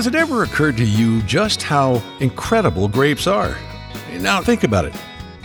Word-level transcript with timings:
Has 0.00 0.06
it 0.06 0.14
ever 0.14 0.44
occurred 0.44 0.78
to 0.78 0.84
you 0.86 1.20
just 1.24 1.62
how 1.62 2.02
incredible 2.20 2.88
grapes 2.88 3.26
are? 3.26 3.54
Now, 4.14 4.40
think 4.40 4.64
about 4.64 4.86
it. 4.86 4.94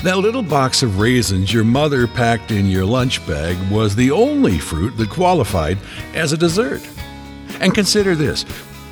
That 0.01 0.19
little 0.19 0.41
box 0.41 0.81
of 0.81 0.97
raisins 0.97 1.51
your 1.51 1.65
mother 1.65 2.07
packed 2.07 2.51
in 2.51 2.67
your 2.67 2.85
lunch 2.85 3.27
bag 3.27 3.57
was 3.69 3.97
the 3.97 4.11
only 4.11 4.57
fruit 4.57 4.95
that 4.95 5.09
qualified 5.09 5.77
as 6.13 6.31
a 6.31 6.37
dessert. 6.37 6.81
And 7.59 7.75
consider 7.75 8.15
this 8.15 8.43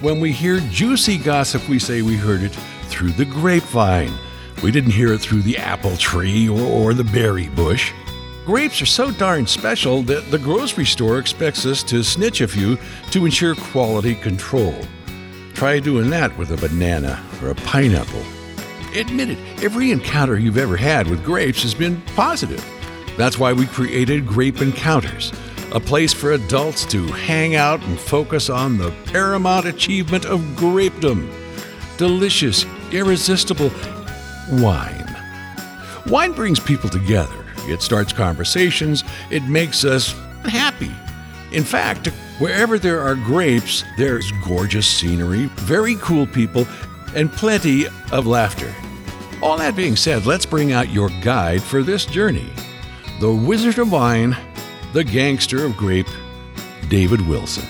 when 0.01 0.19
we 0.19 0.33
hear 0.33 0.59
juicy 0.69 1.17
gossip, 1.17 1.69
we 1.69 1.79
say 1.79 2.01
we 2.01 2.17
heard 2.17 2.41
it 2.41 2.53
through 2.89 3.11
the 3.11 3.23
grapevine. 3.23 4.11
We 4.61 4.69
didn't 4.69 4.91
hear 4.91 5.13
it 5.13 5.21
through 5.21 5.43
the 5.43 5.57
apple 5.57 5.95
tree 5.95 6.49
or, 6.49 6.59
or 6.59 6.93
the 6.93 7.05
berry 7.05 7.47
bush. 7.47 7.93
Grapes 8.45 8.81
are 8.81 8.85
so 8.85 9.11
darn 9.11 9.47
special 9.47 10.01
that 10.03 10.29
the 10.29 10.39
grocery 10.39 10.83
store 10.85 11.19
expects 11.19 11.65
us 11.65 11.83
to 11.83 12.03
snitch 12.03 12.41
a 12.41 12.49
few 12.49 12.77
to 13.11 13.23
ensure 13.23 13.55
quality 13.55 14.15
control. 14.15 14.75
Try 15.53 15.79
doing 15.79 16.09
that 16.09 16.37
with 16.37 16.51
a 16.51 16.57
banana 16.57 17.23
or 17.41 17.49
a 17.49 17.55
pineapple. 17.55 18.23
Admit 18.95 19.31
it, 19.31 19.63
every 19.63 19.91
encounter 19.91 20.37
you've 20.37 20.57
ever 20.57 20.77
had 20.77 21.07
with 21.07 21.23
grapes 21.23 21.63
has 21.63 21.73
been 21.73 22.01
positive. 22.15 22.63
That's 23.17 23.37
why 23.37 23.53
we 23.53 23.65
created 23.65 24.27
Grape 24.27 24.61
Encounters, 24.61 25.31
a 25.71 25.79
place 25.79 26.13
for 26.13 26.31
adults 26.31 26.85
to 26.87 27.07
hang 27.07 27.55
out 27.55 27.81
and 27.83 27.99
focus 27.99 28.49
on 28.49 28.77
the 28.77 28.91
paramount 29.05 29.65
achievement 29.65 30.25
of 30.25 30.39
grapedom 30.55 31.31
delicious, 31.97 32.65
irresistible 32.91 33.71
wine. 34.53 35.15
Wine 36.07 36.33
brings 36.33 36.59
people 36.59 36.89
together. 36.89 37.45
It 37.65 37.81
starts 37.81 38.11
conversations, 38.11 39.03
it 39.29 39.43
makes 39.43 39.85
us 39.85 40.11
happy. 40.43 40.91
In 41.51 41.63
fact, 41.63 42.09
wherever 42.43 42.77
there 42.77 42.99
are 42.99 43.15
grapes, 43.15 43.85
there's 43.95 44.33
gorgeous 44.45 44.85
scenery, 44.85 45.45
very 45.55 45.95
cool 46.01 46.27
people, 46.27 46.67
and 47.15 47.31
plenty 47.31 47.85
of 48.11 48.27
laughter. 48.27 48.75
All 49.41 49.57
that 49.59 49.77
being 49.77 49.95
said, 49.95 50.25
let's 50.25 50.45
bring 50.45 50.73
out 50.73 50.89
your 50.89 51.07
guide 51.21 51.63
for 51.63 51.83
this 51.83 52.05
journey 52.05 52.49
the 53.21 53.31
Wizard 53.31 53.79
of 53.79 53.89
Wine, 53.93 54.35
the 54.91 55.05
Gangster 55.05 55.63
of 55.63 55.77
Grape, 55.77 56.09
David 56.89 57.21
Wilson. 57.21 57.63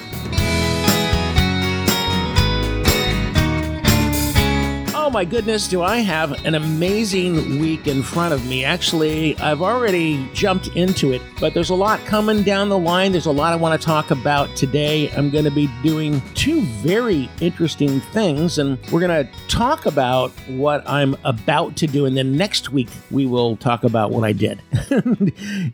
My 5.13 5.23
goodness, 5.23 5.67
do 5.67 5.83
I 5.83 5.97
have 5.97 6.43
an 6.43 6.55
amazing 6.55 7.59
week 7.59 7.85
in 7.85 8.01
front 8.01 8.33
of 8.33 8.47
me. 8.47 8.65
Actually, 8.65 9.37
I've 9.37 9.61
already 9.61 10.27
jumped 10.33 10.69
into 10.69 11.11
it, 11.11 11.21
but 11.39 11.53
there's 11.53 11.69
a 11.69 11.75
lot 11.75 11.99
coming 12.07 12.41
down 12.41 12.67
the 12.67 12.79
line. 12.79 13.11
There's 13.11 13.27
a 13.27 13.31
lot 13.31 13.53
I 13.53 13.55
want 13.55 13.79
to 13.79 13.85
talk 13.85 14.09
about 14.09 14.55
today. 14.55 15.11
I'm 15.11 15.29
going 15.29 15.43
to 15.43 15.51
be 15.51 15.69
doing 15.83 16.19
two 16.33 16.61
very 16.81 17.29
interesting 17.41 18.01
things, 18.01 18.57
and 18.57 18.79
we're 18.91 19.01
going 19.01 19.27
to 19.27 19.31
talk 19.47 19.85
about 19.85 20.31
what 20.47 20.83
I'm 20.89 21.15
about 21.23 21.75
to 21.77 21.85
do. 21.85 22.07
And 22.07 22.17
then 22.17 22.35
next 22.35 22.71
week, 22.71 22.89
we 23.11 23.27
will 23.27 23.55
talk 23.55 23.83
about 23.83 24.09
what 24.09 24.23
I 24.23 24.31
did. 24.31 24.63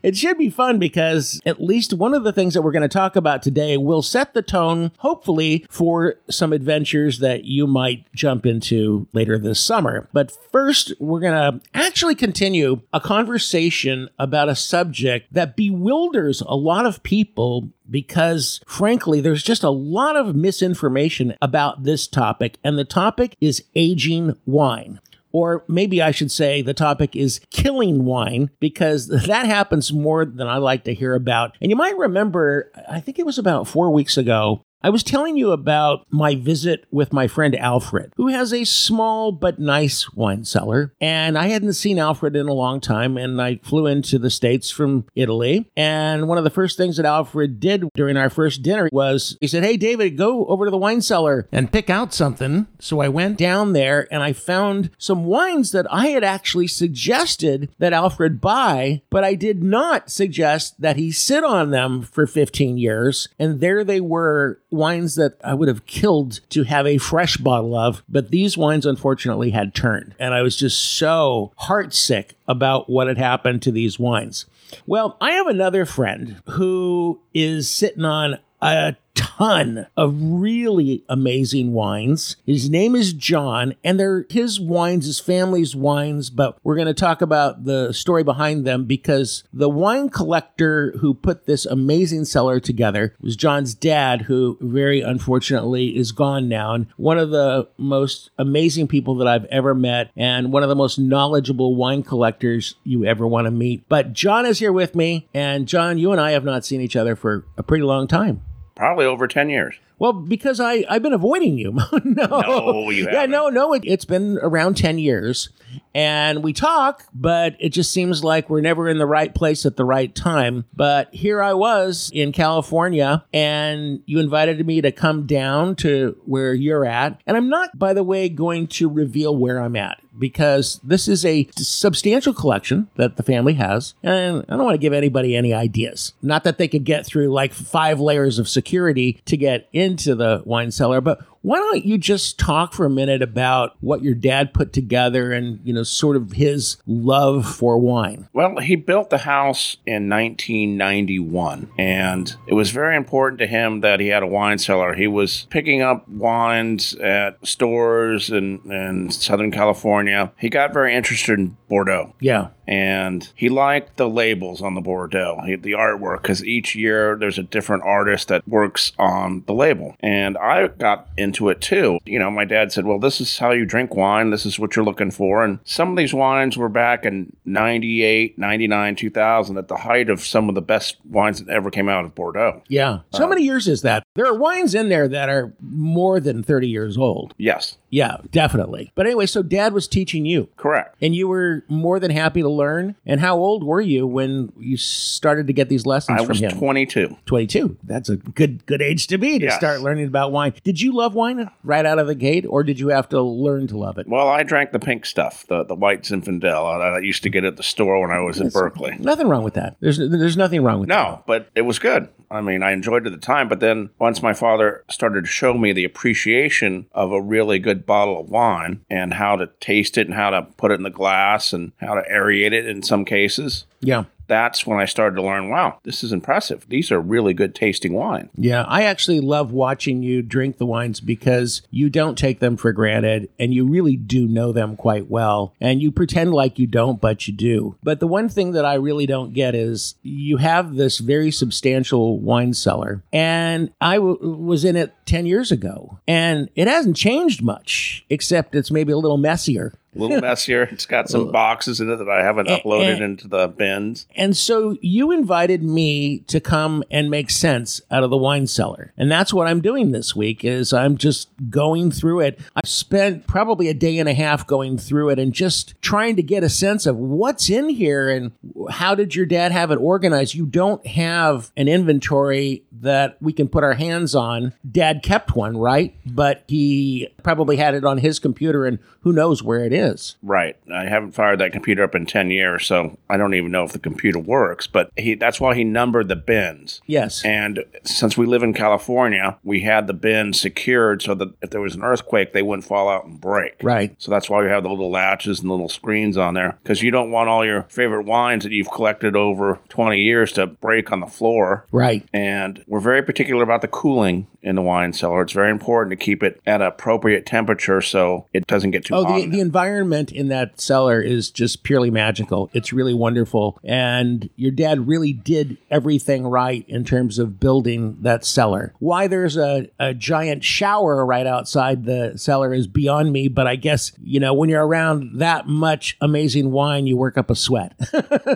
it 0.03 0.17
should 0.17 0.37
be 0.37 0.49
fun 0.49 0.79
because 0.79 1.39
at 1.45 1.61
least 1.61 1.93
one 1.93 2.13
of 2.13 2.25
the 2.25 2.33
things 2.33 2.55
that 2.55 2.61
we're 2.61 2.73
going 2.73 2.81
to 2.81 2.89
talk 2.89 3.15
about 3.15 3.41
today 3.41 3.77
will 3.77 4.01
set 4.01 4.33
the 4.33 4.41
tone, 4.41 4.91
hopefully, 4.97 5.65
for 5.69 6.15
some 6.29 6.51
adventures 6.51 7.19
that 7.19 7.45
you 7.45 7.67
might 7.67 8.05
jump 8.13 8.45
into 8.45 9.07
later 9.13 9.28
later 9.30 9.41
this 9.41 9.59
summer. 9.59 10.09
But 10.13 10.31
first, 10.52 10.94
we're 10.99 11.19
going 11.19 11.33
to 11.33 11.61
actually 11.73 12.16
continue 12.16 12.81
a 12.94 12.99
conversation 12.99 14.09
about 14.17 14.49
a 14.49 14.55
subject 14.55 15.33
that 15.33 15.55
bewilders 15.55 16.41
a 16.41 16.55
lot 16.55 16.86
of 16.86 17.03
people 17.03 17.69
because, 17.89 18.61
frankly, 18.67 19.21
there's 19.21 19.44
just 19.44 19.63
a 19.63 19.69
lot 19.69 20.16
of 20.16 20.36
misinformation 20.36 21.36
about 21.41 21.83
this 21.83 22.08
topic, 22.08 22.58
and 22.64 22.77
the 22.77 22.86
topic 22.86 23.36
is 23.42 23.64
aging 23.76 24.36
wine. 24.45 24.99
Or 25.32 25.64
maybe 25.67 26.02
I 26.02 26.09
should 26.09 26.32
say 26.32 26.64
the 26.64 26.73
topic 26.73 27.15
is 27.15 27.39
killing 27.52 28.05
wine 28.05 28.49
because 28.59 29.08
that 29.27 29.45
happens 29.45 29.93
more 29.93 30.26
than 30.26 30.48
I 30.48 30.58
like 30.58 30.86
to 30.86 30.93
hear 30.93 31.14
about. 31.14 31.55
And 31.61 31.70
you 31.70 31.76
might 31.76 31.98
remember, 31.98 32.71
I 32.89 32.99
think 32.99 33.20
it 33.20 33.27
was 33.27 33.37
about 33.37 33.67
four 33.67 33.92
weeks 33.92 34.17
ago, 34.17 34.64
I 34.81 34.89
was 34.89 35.03
telling 35.03 35.35
you 35.35 35.51
about 35.51 36.05
my 36.09 36.35
visit 36.35 36.85
with 36.89 37.11
my 37.11 37.27
friend 37.27 37.53
Alfred, 37.57 38.13
who 38.15 38.27
has 38.27 38.53
a 38.53 38.63
small 38.63 39.33
but 39.33 39.59
nice 39.59 40.13
wine 40.13 40.45
cellar. 40.45 40.93
And 41.01 41.37
I 41.37 41.47
hadn't 41.47 41.73
seen 41.73 41.99
Alfred 41.99 42.33
in 42.37 42.47
a 42.47 42.53
long 42.53 42.79
time, 42.79 43.17
and 43.17 43.41
I 43.41 43.59
flew 43.61 43.87
into 43.87 44.17
the 44.17 44.29
States 44.29 44.71
from 44.71 45.05
Italy. 45.15 45.69
And 45.75 46.29
one 46.29 46.37
of 46.37 46.45
the 46.45 46.49
first 46.49 46.77
things 46.77 46.95
that 46.95 47.05
Alfred 47.05 47.59
did 47.59 47.89
during 47.93 48.15
our 48.15 48.29
first 48.29 48.61
dinner 48.61 48.87
was 48.93 49.37
he 49.41 49.47
said, 49.47 49.65
Hey, 49.65 49.75
David, 49.75 50.17
go 50.17 50.45
over 50.45 50.63
to 50.63 50.71
the 50.71 50.77
wine 50.77 51.01
cellar 51.01 51.49
and 51.51 51.73
pick 51.73 51.89
out 51.89 52.13
something. 52.13 52.67
So 52.79 53.01
I 53.01 53.09
went 53.09 53.37
down 53.37 53.73
there 53.73 54.07
and 54.09 54.23
I 54.23 54.31
found 54.31 54.91
some 54.97 55.25
wines 55.25 55.71
that 55.73 55.87
I 55.91 56.07
had 56.07 56.23
actually 56.23 56.67
suggested 56.67 57.69
that 57.79 57.91
Alfred 57.91 58.39
buy, 58.39 59.01
but 59.09 59.25
I 59.25 59.35
did 59.35 59.61
not 59.61 60.09
suggest 60.09 60.79
that 60.79 60.95
he 60.95 61.11
sit 61.11 61.43
on 61.43 61.71
them 61.71 62.01
for 62.01 62.25
15 62.25 62.77
years. 62.77 63.27
And 63.37 63.59
there 63.59 63.83
they 63.83 63.99
were 63.99 64.61
wines 64.71 65.15
that 65.15 65.33
I 65.43 65.53
would 65.53 65.67
have 65.67 65.85
killed 65.85 66.41
to 66.49 66.63
have 66.63 66.85
a 66.85 66.97
fresh 66.97 67.37
bottle 67.37 67.75
of, 67.75 68.03
but 68.07 68.30
these 68.30 68.57
wines 68.57 68.85
unfortunately 68.85 69.52
had 69.52 69.73
turned. 69.73 70.15
And 70.19 70.33
I 70.33 70.41
was 70.41 70.55
just 70.55 70.80
so 70.80 71.52
heartsick 71.61 72.31
about 72.47 72.89
what 72.89 73.08
had 73.08 73.17
happened 73.17 73.61
to 73.63 73.71
these 73.71 73.99
wines. 73.99 74.45
Well, 74.85 75.17
I 75.19 75.31
have 75.31 75.47
another 75.47 75.85
friend 75.85 76.41
who 76.49 77.19
is 77.33 77.69
sitting 77.69 78.05
on 78.05 78.37
a 78.61 78.95
ton 79.39 79.88
of 79.95 80.16
really 80.20 81.04
amazing 81.08 81.72
wines. 81.72 82.36
His 82.45 82.70
name 82.70 82.94
is 82.94 83.14
John, 83.14 83.73
and 83.83 83.98
they're 83.98 84.26
his 84.30 84.60
wines, 84.60 85.05
his 85.05 85.20
family's 85.20 85.76
wines, 85.76 86.30
but 86.30 86.58
we're 86.61 86.76
going 86.76 86.88
to 86.88 86.94
talk 86.94 87.22
about 87.22 87.64
the 87.64 87.94
story 87.94 88.23
behind 88.23 88.66
them 88.66 88.83
because 88.83 89.44
the 89.54 89.70
wine 89.70 90.10
collector 90.10 90.92
who 91.00 91.14
put 91.14 91.45
this 91.45 91.66
amazing 91.66 92.26
cellar 92.26 92.60
together 92.60 93.16
was 93.22 93.38
John's 93.38 93.73
dad, 93.73 94.23
who 94.23 94.58
very 94.60 95.00
unfortunately 95.00 95.95
is 95.98 96.11
gone 96.11 96.50
now. 96.50 96.73
And 96.73 96.88
one 96.98 97.17
of 97.17 97.30
the 97.30 97.70
most 97.77 98.32
amazing 98.38 98.89
people 98.89 99.16
that 99.16 99.27
I've 99.27 99.45
ever 99.45 99.73
met, 99.73 100.11
and 100.17 100.52
one 100.52 100.64
of 100.64 100.70
the 100.70 100.76
most 100.76 101.00
knowledgeable 101.00 101.76
wine 101.76 102.04
collectors 102.04 102.76
you 102.83 103.06
ever 103.06 103.26
want 103.26 103.45
to 103.45 103.52
meet. 103.52 103.88
But 103.88 104.11
John 104.11 104.45
is 104.45 104.60
here 104.60 104.73
with 104.73 104.95
me, 104.95 105.30
and 105.33 105.66
John, 105.66 105.98
you 105.98 106.11
and 106.11 106.20
I 106.20 106.32
have 106.32 106.44
not 106.44 106.66
seen 106.66 106.82
each 106.82 106.98
other 106.98 107.16
for 107.16 107.45
a 107.58 107.64
pretty 107.64 107.83
long 107.83 108.08
time. 108.08 108.42
Probably 108.79 109.05
over 109.05 109.27
10 109.27 109.49
years. 109.49 109.75
Well, 109.99 110.14
because 110.14 110.60
I, 110.60 110.86
I've 110.89 111.04
been 111.04 111.14
avoiding 111.14 111.58
you. 111.58 111.71
no. 112.04 112.26
No, 112.26 112.89
you. 112.89 113.08
Yeah, 113.11 113.26
no, 113.26 113.49
no. 113.49 113.73
It, 113.73 113.83
it's 113.86 114.05
been 114.05 114.39
around 114.42 114.77
10 114.77 114.98
years. 114.98 115.49
And 115.93 116.43
we 116.43 116.54
talk, 116.54 117.05
but 117.14 117.55
it 117.60 117.70
just 117.70 117.92
seems 117.92 118.23
like 118.23 118.49
we're 118.49 118.61
never 118.61 118.88
in 118.88 118.98
the 118.98 119.05
right 119.05 119.33
place 119.33 119.65
at 119.65 119.76
the 119.76 119.86
right 119.86 120.14
time. 120.14 120.65
But 120.73 121.14
here 121.14 121.42
I 121.42 121.54
was 121.54 122.11
in 122.14 122.32
California, 122.32 123.26
and 123.33 124.02
you 124.05 124.20
invited 124.20 124.65
me 124.65 124.82
to 124.82 124.92
come 124.92 125.26
down 125.26 125.76
to 125.77 126.15
where 126.26 126.54
you're 126.54 126.86
at. 126.86 127.20
And 127.26 127.36
I'm 127.36 127.49
not, 127.49 127.77
by 127.77 127.93
the 127.93 128.04
way, 128.04 128.30
going 128.30 128.68
to 128.68 128.89
reveal 128.89 129.36
where 129.36 129.59
I'm 129.59 129.75
at 129.75 130.00
because 130.18 130.80
this 130.83 131.07
is 131.07 131.25
a 131.25 131.50
substantial 131.56 132.33
collection 132.33 132.89
that 132.95 133.15
the 133.15 133.24
family 133.24 133.54
has. 133.54 133.94
And 134.04 134.45
I 134.50 134.57
don't 134.57 134.65
want 134.65 134.75
to 134.75 134.80
give 134.80 134.94
anybody 134.94 135.36
any 135.36 135.54
ideas. 135.54 136.13
Not 136.21 136.44
that 136.44 136.57
they 136.57 136.68
could 136.68 136.83
get 136.83 137.06
through 137.06 137.30
like 137.30 137.54
five 137.54 138.00
layers 138.00 138.38
of 138.38 138.50
security 138.50 139.21
to 139.25 139.38
get 139.38 139.69
into 139.89 140.16
the 140.16 140.42
wine 140.45 140.72
cellar, 140.72 141.01
but 141.01 141.19
why 141.42 141.57
don't 141.57 141.86
you 141.86 141.98
just 141.98 142.38
talk 142.38 142.74
for 142.74 142.86
a 142.86 142.89
minute 142.89 143.22
about 143.22 143.75
what 143.80 144.04
your 144.04 144.13
dad 144.13 144.54
put 144.54 144.74
together 144.74 145.31
and, 145.31 145.60
you 145.63 145.74
know, 145.74 145.83
sort 145.83 146.16
of 146.16 146.33
his 146.33 146.77
love 146.86 147.45
for 147.45 147.77
wine? 147.77 148.27
Well, 148.33 148.57
he 148.57 148.75
built 148.75 149.10
the 149.10 149.19
house 149.19 149.77
in 149.86 150.10
1991, 150.10 151.71
and 151.77 152.36
it 152.47 152.53
was 152.53 152.71
very 152.71 152.95
important 152.95 153.39
to 153.39 153.47
him 153.47 153.81
that 153.81 154.00
he 154.00 154.07
had 154.07 154.24
a 154.24 154.27
wine 154.27 154.57
cellar. 154.57 154.94
He 154.94 155.07
was 155.07 155.47
picking 155.50 155.81
up 155.81 156.07
wines 156.07 156.95
at 156.95 157.45
stores 157.47 158.30
in, 158.30 158.59
in 158.71 159.12
Southern 159.12 159.51
California. 159.51 160.31
He 160.38 160.50
got 160.50 160.74
very 160.74 160.94
interested 160.94 161.39
in 161.39 161.57
Bordeaux. 161.68 162.13
Yeah 162.19 162.50
and 162.69 163.31
he 163.33 163.50
liked 163.50 163.97
the 163.97 164.07
labels 164.07 164.62
on 164.62 164.75
the 164.75 164.81
Bordeaux, 164.81 165.42
he, 165.44 165.56
the 165.56 165.71
artwork, 165.71 166.21
because 166.21 166.45
each 166.45 166.75
year 166.75 167.18
there's 167.19 167.39
a 167.39 167.44
different 167.44 167.81
artist 167.81 168.27
that 168.27 168.47
works 168.47 168.92
on 169.00 169.44
the 169.47 169.56
label. 169.56 169.95
And 170.01 170.38
I 170.38 170.68
got 170.68 171.09
into 171.29 171.49
it 171.49 171.61
too. 171.61 171.99
You 172.05 172.17
know, 172.17 172.31
my 172.31 172.45
dad 172.45 172.71
said, 172.71 172.85
Well, 172.85 172.99
this 172.99 173.21
is 173.21 173.37
how 173.37 173.51
you 173.51 173.65
drink 173.65 173.95
wine, 173.95 174.31
this 174.31 174.45
is 174.45 174.59
what 174.59 174.75
you're 174.75 174.85
looking 174.85 175.11
for. 175.11 175.43
And 175.43 175.59
some 175.63 175.91
of 175.91 175.97
these 175.97 176.13
wines 176.13 176.57
were 176.57 176.69
back 176.69 177.05
in 177.05 177.35
98, 177.45 178.37
99, 178.37 178.95
2000 178.95 179.57
at 179.57 179.67
the 179.67 179.77
height 179.77 180.09
of 180.09 180.21
some 180.21 180.49
of 180.49 180.55
the 180.55 180.61
best 180.61 180.97
wines 181.05 181.43
that 181.43 181.49
ever 181.53 181.69
came 181.69 181.87
out 181.87 182.05
of 182.05 182.15
Bordeaux. 182.15 182.63
Yeah. 182.67 182.99
So, 183.11 183.19
uh, 183.19 183.21
how 183.21 183.27
many 183.29 183.43
years 183.43 183.67
is 183.67 183.83
that? 183.83 184.03
There 184.15 184.25
are 184.25 184.37
wines 184.37 184.73
in 184.73 184.89
there 184.89 185.07
that 185.07 185.29
are 185.29 185.53
more 185.61 186.19
than 186.19 186.43
30 186.43 186.67
years 186.67 186.97
old. 186.97 187.33
Yes. 187.37 187.77
Yeah, 187.89 188.18
definitely. 188.31 188.91
But 188.95 189.06
anyway, 189.07 189.25
so 189.25 189.41
dad 189.44 189.74
was 189.74 189.88
teaching 189.88 190.25
you. 190.25 190.50
Correct. 190.57 190.95
And 191.01 191.15
you 191.15 191.27
were 191.27 191.63
more 191.68 192.00
than 192.00 192.12
happy 192.12 192.41
to 192.41 192.50
learn. 192.50 192.95
And 193.06 193.19
how 193.19 193.38
old 193.38 193.63
were 193.63 193.81
you 193.81 194.06
when 194.06 194.51
you 194.59 194.77
started 194.77 195.47
to 195.47 195.53
get 195.53 195.69
these 195.69 195.86
lessons 195.86 196.21
I 196.21 196.25
from 196.25 196.36
him? 196.38 196.51
was 196.51 196.59
22. 196.59 197.18
22. 197.25 197.77
That's 197.83 198.09
a 198.09 198.18
good 198.18 198.65
good 198.65 198.81
age 198.81 199.07
to 199.07 199.18
be 199.18 199.39
to 199.39 199.45
Yes. 199.45 199.56
start 199.56 199.81
learning 199.81 200.06
about 200.07 200.31
wine. 200.31 200.53
Did 200.63 200.81
you 200.81 200.91
love 200.94 201.15
wine 201.15 201.50
right 201.63 201.86
out 201.86 202.00
of 202.00 202.07
the 202.07 202.15
gate, 202.15 202.45
or 202.47 202.63
did 202.63 202.80
you 202.80 202.89
have 202.89 203.09
to 203.09 203.21
learn 203.21 203.68
to 203.68 203.77
love 203.77 203.97
it? 203.97 204.07
Well, 204.07 204.27
I 204.27 204.44
drank 204.44 204.71
the 204.71 204.80
pink 204.80 205.06
stuff, 205.06 205.45
the, 205.47 205.63
the 205.63 205.75
white 205.75 206.03
Zinfandel. 206.03 206.63
I, 206.65 206.97
I 206.97 207.00
used 207.00 207.24
to 207.24 207.30
get 207.30 207.44
at 207.44 207.57
the 207.57 207.63
store 207.63 208.00
when 208.01 208.12
I 208.12 208.19
was 208.19 208.39
in 208.39 208.50
Berkeley. 208.50 208.95
Nothing 209.00 209.27
wrong 209.27 209.44
with 209.44 209.56
that. 209.56 209.75
There's 209.80 209.97
there's 209.97 210.38
nothing 210.38 210.63
wrong 210.63 210.80
with 210.80 210.89
that. 210.89 210.95
No, 210.95 211.24
but 211.25 211.50
it 211.56 211.62
was 211.62 211.80
good. 211.80 212.09
I 212.31 212.42
mean, 212.42 212.62
I 212.62 212.74
enjoyed 212.74 213.07
it 213.07 213.12
at 213.13 213.19
the 213.19 213.25
time, 213.25 213.47
but 213.50 213.59
then 213.59 213.89
once 213.97 214.21
my 214.21 214.33
father 214.33 214.83
started 214.88 215.21
to 215.24 215.27
show 215.30 215.56
me 215.56 215.74
the 215.74 215.83
appreciation 215.83 216.85
of 216.94 217.12
a 217.12 217.19
really 217.19 217.57
good 217.57 217.78
bottle 217.85 218.19
of 218.19 218.29
wine 218.29 218.81
and 218.89 219.13
how 219.13 219.35
to 219.35 219.49
taste 219.59 219.97
it 219.97 220.07
and 220.07 220.15
how 220.15 220.29
to 220.29 220.43
put 220.57 220.71
it 220.71 220.75
in 220.75 220.83
the 220.83 220.89
glass 220.89 221.53
and 221.53 221.71
how 221.77 221.95
to 221.95 222.03
aerate 222.11 222.51
it 222.53 222.65
in 222.65 222.83
some 222.83 223.05
cases, 223.05 223.65
Yeah. 223.81 224.05
That's 224.29 224.65
when 224.65 224.79
I 224.79 224.85
started 224.85 225.17
to 225.17 225.21
learn, 225.21 225.49
wow, 225.49 225.79
this 225.83 226.03
is 226.03 226.13
impressive. 226.13 226.65
These 226.69 226.91
are 226.91 227.01
really 227.01 227.33
good 227.33 227.53
tasting 227.53 227.93
wine. 227.93 228.29
Yeah, 228.35 228.63
I 228.67 228.83
actually 228.83 229.19
love 229.19 229.51
watching 229.51 230.03
you 230.03 230.21
drink 230.21 230.57
the 230.57 230.65
wines 230.65 231.01
because 231.01 231.63
you 231.71 231.89
don't 231.89 232.17
take 232.17 232.39
them 232.39 232.55
for 232.55 232.71
granted 232.71 233.29
and 233.37 233.53
you 233.53 233.67
really 233.67 233.97
do 233.97 234.27
know 234.27 234.53
them 234.53 234.77
quite 234.77 235.09
well. 235.09 235.53
And 235.59 235.81
you 235.81 235.91
pretend 235.91 236.33
like 236.33 236.57
you 236.59 236.67
don't, 236.67 237.01
but 237.01 237.27
you 237.27 237.33
do. 237.33 237.75
But 237.83 237.99
the 237.99 238.07
one 238.07 238.29
thing 238.29 238.53
that 238.53 238.65
I 238.65 238.75
really 238.75 239.05
don't 239.05 239.33
get 239.33 239.55
is 239.55 239.95
you 240.03 240.37
have 240.37 240.75
this 240.75 240.99
very 240.99 241.31
substantial 241.31 242.19
wine 242.19 242.53
cellar, 242.53 243.03
and 243.11 243.71
I 243.81 243.95
w- 243.95 244.37
was 244.37 244.63
in 244.63 244.75
it 244.75 244.93
10 245.05 245.25
years 245.25 245.51
ago, 245.51 245.99
and 246.07 246.49
it 246.55 246.67
hasn't 246.67 246.95
changed 246.95 247.41
much, 247.41 248.05
except 248.09 248.53
it's 248.53 248.69
maybe 248.71 248.91
a 248.91 248.97
little 248.97 249.17
messier. 249.17 249.73
A 249.95 250.00
little 250.00 250.21
messier. 250.21 250.63
It's 250.63 250.86
got 250.86 251.09
some 251.09 251.31
boxes 251.31 251.80
in 251.80 251.89
it 251.89 251.97
that 251.97 252.09
I 252.09 252.24
haven't 252.24 252.47
uploaded 252.47 253.00
eh. 253.00 253.03
into 253.03 253.27
the 253.27 253.47
bins. 253.47 254.07
And 254.15 254.36
so 254.36 254.77
you 254.81 255.12
invited 255.12 255.63
me 255.63 256.19
to 256.27 256.39
come 256.39 256.83
and 256.91 257.09
make 257.09 257.30
sense 257.30 257.81
out 257.89 258.03
of 258.03 258.09
the 258.09 258.18
wine 258.18 258.47
cellar. 258.47 258.94
And 258.97 259.12
that's 259.12 259.33
what 259.33 259.47
I'm 259.47 259.62
doing 259.62 259.91
this 259.91 260.15
week 260.15 260.45
is 260.45 260.74
I'm 260.74 260.97
just 260.97 261.30
going 261.50 261.91
through 261.91 262.21
it. 262.21 262.39
I've 262.56 262.69
spent 262.69 263.27
probably 263.27 263.68
a 263.68 263.74
day 263.74 263.97
and 263.97 264.07
a 264.07 264.13
half 264.13 264.45
going 264.45 264.77
through 264.77 265.09
it 265.09 265.19
and 265.19 265.33
just 265.33 265.74
trying 265.81 266.15
to 266.18 266.24
get 266.24 266.44
a 266.44 266.50
sense 266.50 266.85
of 266.85 266.95
what's 266.95 267.50
in 267.50 267.69
here 267.69 268.09
and 268.09 268.31
how 268.69 268.95
did 268.95 269.15
your 269.15 269.25
dad 269.25 269.51
have 269.51 269.71
it 269.71 269.77
organized? 269.77 270.35
You 270.35 270.45
don't 270.45 270.85
have 270.85 271.51
an 271.57 271.68
inventory 271.68 272.63
that 272.81 273.18
we 273.21 273.33
can 273.33 273.47
put 273.47 273.63
our 273.63 273.74
hands 273.74 274.15
on. 274.15 274.53
Dad 274.69 275.03
kept 275.03 275.35
one, 275.35 275.57
right? 275.57 275.95
But 276.06 276.44
he 276.47 277.09
probably 277.24 277.57
had 277.57 277.75
it 277.75 277.85
on 277.85 277.97
his 277.97 278.19
computer 278.19 278.65
and 278.65 278.80
who 279.01 279.13
knows 279.13 279.44
where 279.44 279.65
it 279.65 279.74
is. 279.74 279.78
Right. 280.21 280.55
I 280.73 280.85
haven't 280.85 281.11
fired 281.11 281.39
that 281.39 281.51
computer 281.51 281.83
up 281.83 281.95
in 281.95 282.05
10 282.05 282.31
years, 282.31 282.65
so 282.65 282.97
I 283.09 283.17
don't 283.17 283.33
even 283.33 283.51
know 283.51 283.63
if 283.63 283.71
the 283.71 283.79
computer 283.79 284.19
works, 284.19 284.67
but 284.67 284.91
he 284.97 285.15
that's 285.15 285.39
why 285.39 285.55
he 285.55 285.63
numbered 285.63 286.07
the 286.07 286.15
bins. 286.15 286.81
Yes. 286.85 287.23
And 287.25 287.63
since 287.83 288.17
we 288.17 288.25
live 288.25 288.43
in 288.43 288.53
California, 288.53 289.37
we 289.43 289.61
had 289.61 289.87
the 289.87 289.93
bins 289.93 290.39
secured 290.39 291.01
so 291.01 291.15
that 291.15 291.33
if 291.41 291.49
there 291.49 291.61
was 291.61 291.75
an 291.75 291.83
earthquake, 291.83 292.33
they 292.33 292.41
wouldn't 292.41 292.67
fall 292.67 292.89
out 292.89 293.05
and 293.05 293.19
break. 293.19 293.55
Right. 293.61 293.95
So 293.97 294.11
that's 294.11 294.29
why 294.29 294.41
we 294.41 294.49
have 294.49 294.63
the 294.63 294.69
little 294.69 294.91
latches 294.91 295.39
and 295.39 295.49
little 295.49 295.69
screens 295.69 296.17
on 296.17 296.33
there 296.33 296.57
because 296.63 296.81
you 296.81 296.91
don't 296.91 297.11
want 297.11 297.29
all 297.29 297.45
your 297.45 297.63
favorite 297.63 298.05
wines 298.05 298.43
that 298.43 298.51
you've 298.51 298.71
collected 298.71 299.15
over 299.15 299.59
20 299.69 299.99
years 299.99 300.31
to 300.33 300.47
break 300.47 300.91
on 300.91 300.99
the 300.99 301.07
floor. 301.07 301.65
Right. 301.71 302.07
And 302.13 302.63
we're 302.67 302.79
very 302.79 303.01
particular 303.01 303.43
about 303.43 303.61
the 303.61 303.67
cooling 303.67 304.27
in 304.41 304.56
the 304.56 304.62
wine 304.62 304.94
cellar. 304.94 305.21
It's 305.21 305.33
very 305.33 305.51
important 305.51 305.91
to 305.97 306.03
keep 306.03 306.24
it 306.24 306.39
at 306.47 306.62
an 306.62 306.68
appropriate 306.68 307.25
temperature 307.25 307.81
so 307.81 308.25
it 308.33 308.47
doesn't 308.47 308.71
get 308.71 308.86
too 308.86 308.95
Oh, 308.95 309.03
hot. 309.03 309.15
the, 309.21 309.25
the 309.27 309.39
environment 309.39 310.12
in 310.12 310.30
that 310.30 310.59
cellar 310.62 311.01
is 311.01 311.30
just 311.30 311.63
purely 311.63 311.91
magical. 311.91 312.50
It's 312.53 312.71
really 312.71 312.94
wonderful. 312.94 313.59
And 313.63 314.30
your 314.36 314.51
dad 314.51 314.88
really 314.88 315.12
did 315.13 315.57
everything 315.69 316.25
right 316.25 316.63
in 316.68 316.86
terms 316.86 317.19
of 317.19 317.39
building 317.39 317.97
that 318.01 318.24
cellar. 318.25 318.74
Why 318.80 319.07
there's 319.07 319.36
a, 319.38 319.69
a 319.80 319.94
giant 319.94 320.44
shower 320.44 321.06
right 321.06 321.27
outside 321.27 321.85
the 321.85 322.13
cellar 322.18 322.53
is 322.53 322.68
beyond 322.68 323.12
me, 323.12 323.27
but 323.27 323.47
I 323.47 323.56
guess, 323.57 323.92
you 324.01 324.19
know, 324.19 324.33
when 324.33 324.50
you're 324.50 324.65
around 324.65 325.19
that 325.19 325.47
much 325.47 325.97
amazing 326.01 326.51
wine, 326.51 326.88
you 326.88 326.95
work 326.95 327.18
up 327.18 327.30
a 327.30 327.35
sweat. 327.35 327.74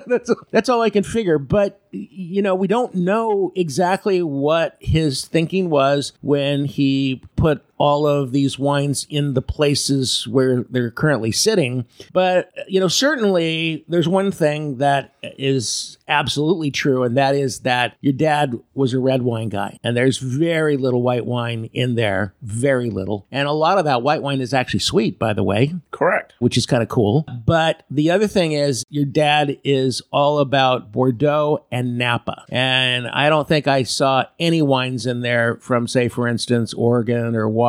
that's, 0.08 0.30
that's 0.52 0.70
all 0.70 0.82
I 0.82 0.90
can 0.90 1.04
figure. 1.04 1.38
But, 1.38 1.80
you 1.92 2.42
know, 2.42 2.56
we 2.56 2.68
don't 2.68 2.96
know 2.96 3.52
exactly 3.56 4.22
what 4.24 4.76
his 4.80 5.26
thinking 5.26 5.70
was 5.70 5.93
when 6.22 6.66
he 6.66 7.22
put 7.36 7.64
all 7.78 8.06
of 8.08 8.32
these 8.32 8.58
wines 8.60 9.06
in 9.10 9.34
the 9.34 9.42
places 9.42 10.28
where 10.28 10.64
they're 10.70 10.92
currently 10.92 11.32
sitting. 11.32 11.86
But, 12.14 12.52
you 12.68 12.80
know, 12.80 12.88
certainly 12.88 13.84
there's 13.88 14.08
one 14.08 14.32
thing 14.32 14.78
that 14.78 15.16
is 15.22 15.98
absolutely 16.08 16.70
true, 16.72 17.04
and 17.04 17.18
that 17.18 17.36
is 17.36 17.62
that 17.62 17.96
your 18.02 18.14
dad 18.14 18.60
was 18.74 18.94
a 18.94 19.00
red 19.00 19.22
wine 19.24 19.50
guy. 19.50 19.80
And 19.84 19.98
there's 19.98 20.18
very 20.18 20.78
little 20.78 21.02
white 21.02 21.26
wine 21.26 21.70
in 21.74 21.96
there, 21.96 22.34
very 22.42 22.90
little. 22.90 23.26
And 23.32 23.48
a 23.48 23.54
lot 23.54 23.78
of 23.78 23.86
that 23.86 24.02
white 24.02 24.22
wine 24.22 24.42
is 24.42 24.54
actually 24.54 24.82
sweet, 24.82 25.18
by 25.18 25.34
the 25.34 25.44
way 25.44 25.74
Correct. 25.92 26.34
which 26.40 26.58
is 26.58 26.66
kind 26.66 26.84
of 26.84 26.90
cool. 26.90 27.26
But 27.46 27.84
the 27.90 28.12
other 28.12 28.28
thing 28.28 28.52
is, 28.52 28.86
your 28.90 29.06
dad 29.06 29.58
is 29.64 30.02
all 30.12 30.40
about 30.40 30.92
Bordeaux 30.92 31.66
and 31.72 31.98
Napa. 31.98 32.46
And 32.50 33.08
I 33.08 33.30
don't 33.30 33.48
think 33.48 33.68
I 33.68 33.84
saw 33.84 34.26
any 34.40 34.62
wines 34.62 35.06
in 35.06 35.22
there 35.22 35.56
from, 35.58 35.88
say, 35.88 36.08
for 36.08 36.28
instance, 36.28 36.74
Oregon 36.74 37.36
or 37.36 37.48
Washington 37.50 37.63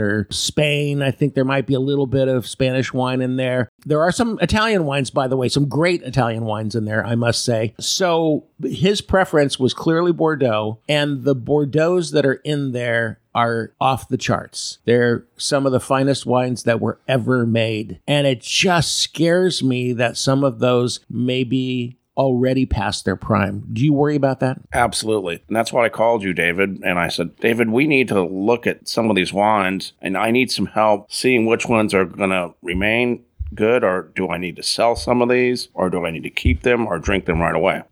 or 0.00 0.26
Spain. 0.30 1.02
I 1.02 1.10
think 1.10 1.34
there 1.34 1.44
might 1.44 1.66
be 1.66 1.74
a 1.74 1.80
little 1.80 2.06
bit 2.06 2.28
of 2.28 2.46
Spanish 2.46 2.92
wine 2.92 3.20
in 3.20 3.36
there. 3.36 3.68
There 3.84 4.02
are 4.02 4.12
some 4.12 4.38
Italian 4.40 4.84
wines, 4.84 5.10
by 5.10 5.28
the 5.28 5.36
way, 5.36 5.48
some 5.48 5.68
great 5.68 6.02
Italian 6.02 6.44
wines 6.44 6.74
in 6.74 6.84
there, 6.84 7.04
I 7.04 7.14
must 7.14 7.44
say. 7.44 7.74
So 7.78 8.44
his 8.62 9.00
preference 9.00 9.58
was 9.58 9.74
clearly 9.74 10.12
Bordeaux, 10.12 10.78
and 10.88 11.24
the 11.24 11.36
Bordeaux's 11.36 12.10
that 12.12 12.26
are 12.26 12.40
in 12.44 12.72
there 12.72 13.20
are 13.34 13.72
off 13.80 14.08
the 14.08 14.18
charts. 14.18 14.78
They're 14.86 15.24
some 15.36 15.66
of 15.66 15.72
the 15.72 15.80
finest 15.80 16.26
wines 16.26 16.64
that 16.64 16.80
were 16.80 16.98
ever 17.06 17.46
made. 17.46 18.00
And 18.06 18.26
it 18.26 18.40
just 18.40 18.98
scares 18.98 19.62
me 19.62 19.92
that 19.92 20.16
some 20.16 20.42
of 20.42 20.58
those 20.58 21.00
may 21.08 21.44
be 21.44 21.96
already 22.20 22.66
past 22.66 23.06
their 23.06 23.16
prime. 23.16 23.66
Do 23.72 23.82
you 23.82 23.94
worry 23.94 24.14
about 24.14 24.40
that? 24.40 24.60
Absolutely. 24.74 25.42
And 25.48 25.56
that's 25.56 25.72
why 25.72 25.86
I 25.86 25.88
called 25.88 26.22
you, 26.22 26.34
David. 26.34 26.82
And 26.84 26.98
I 26.98 27.08
said, 27.08 27.34
David, 27.36 27.70
we 27.70 27.86
need 27.86 28.08
to 28.08 28.22
look 28.22 28.66
at 28.66 28.86
some 28.86 29.08
of 29.08 29.16
these 29.16 29.32
wines 29.32 29.94
and 30.02 30.18
I 30.18 30.30
need 30.30 30.50
some 30.50 30.66
help 30.66 31.10
seeing 31.10 31.46
which 31.46 31.66
ones 31.66 31.94
are 31.94 32.04
going 32.04 32.28
to 32.28 32.52
remain 32.60 33.24
good 33.54 33.84
or 33.84 34.10
do 34.14 34.28
I 34.28 34.38
need 34.38 34.56
to 34.56 34.62
sell 34.62 34.96
some 34.96 35.22
of 35.22 35.28
these 35.28 35.68
or 35.74 35.90
do 35.90 36.04
I 36.06 36.10
need 36.10 36.22
to 36.22 36.30
keep 36.30 36.62
them 36.62 36.86
or 36.86 36.98
drink 36.98 37.26
them 37.26 37.40
right 37.40 37.54
away? 37.54 37.82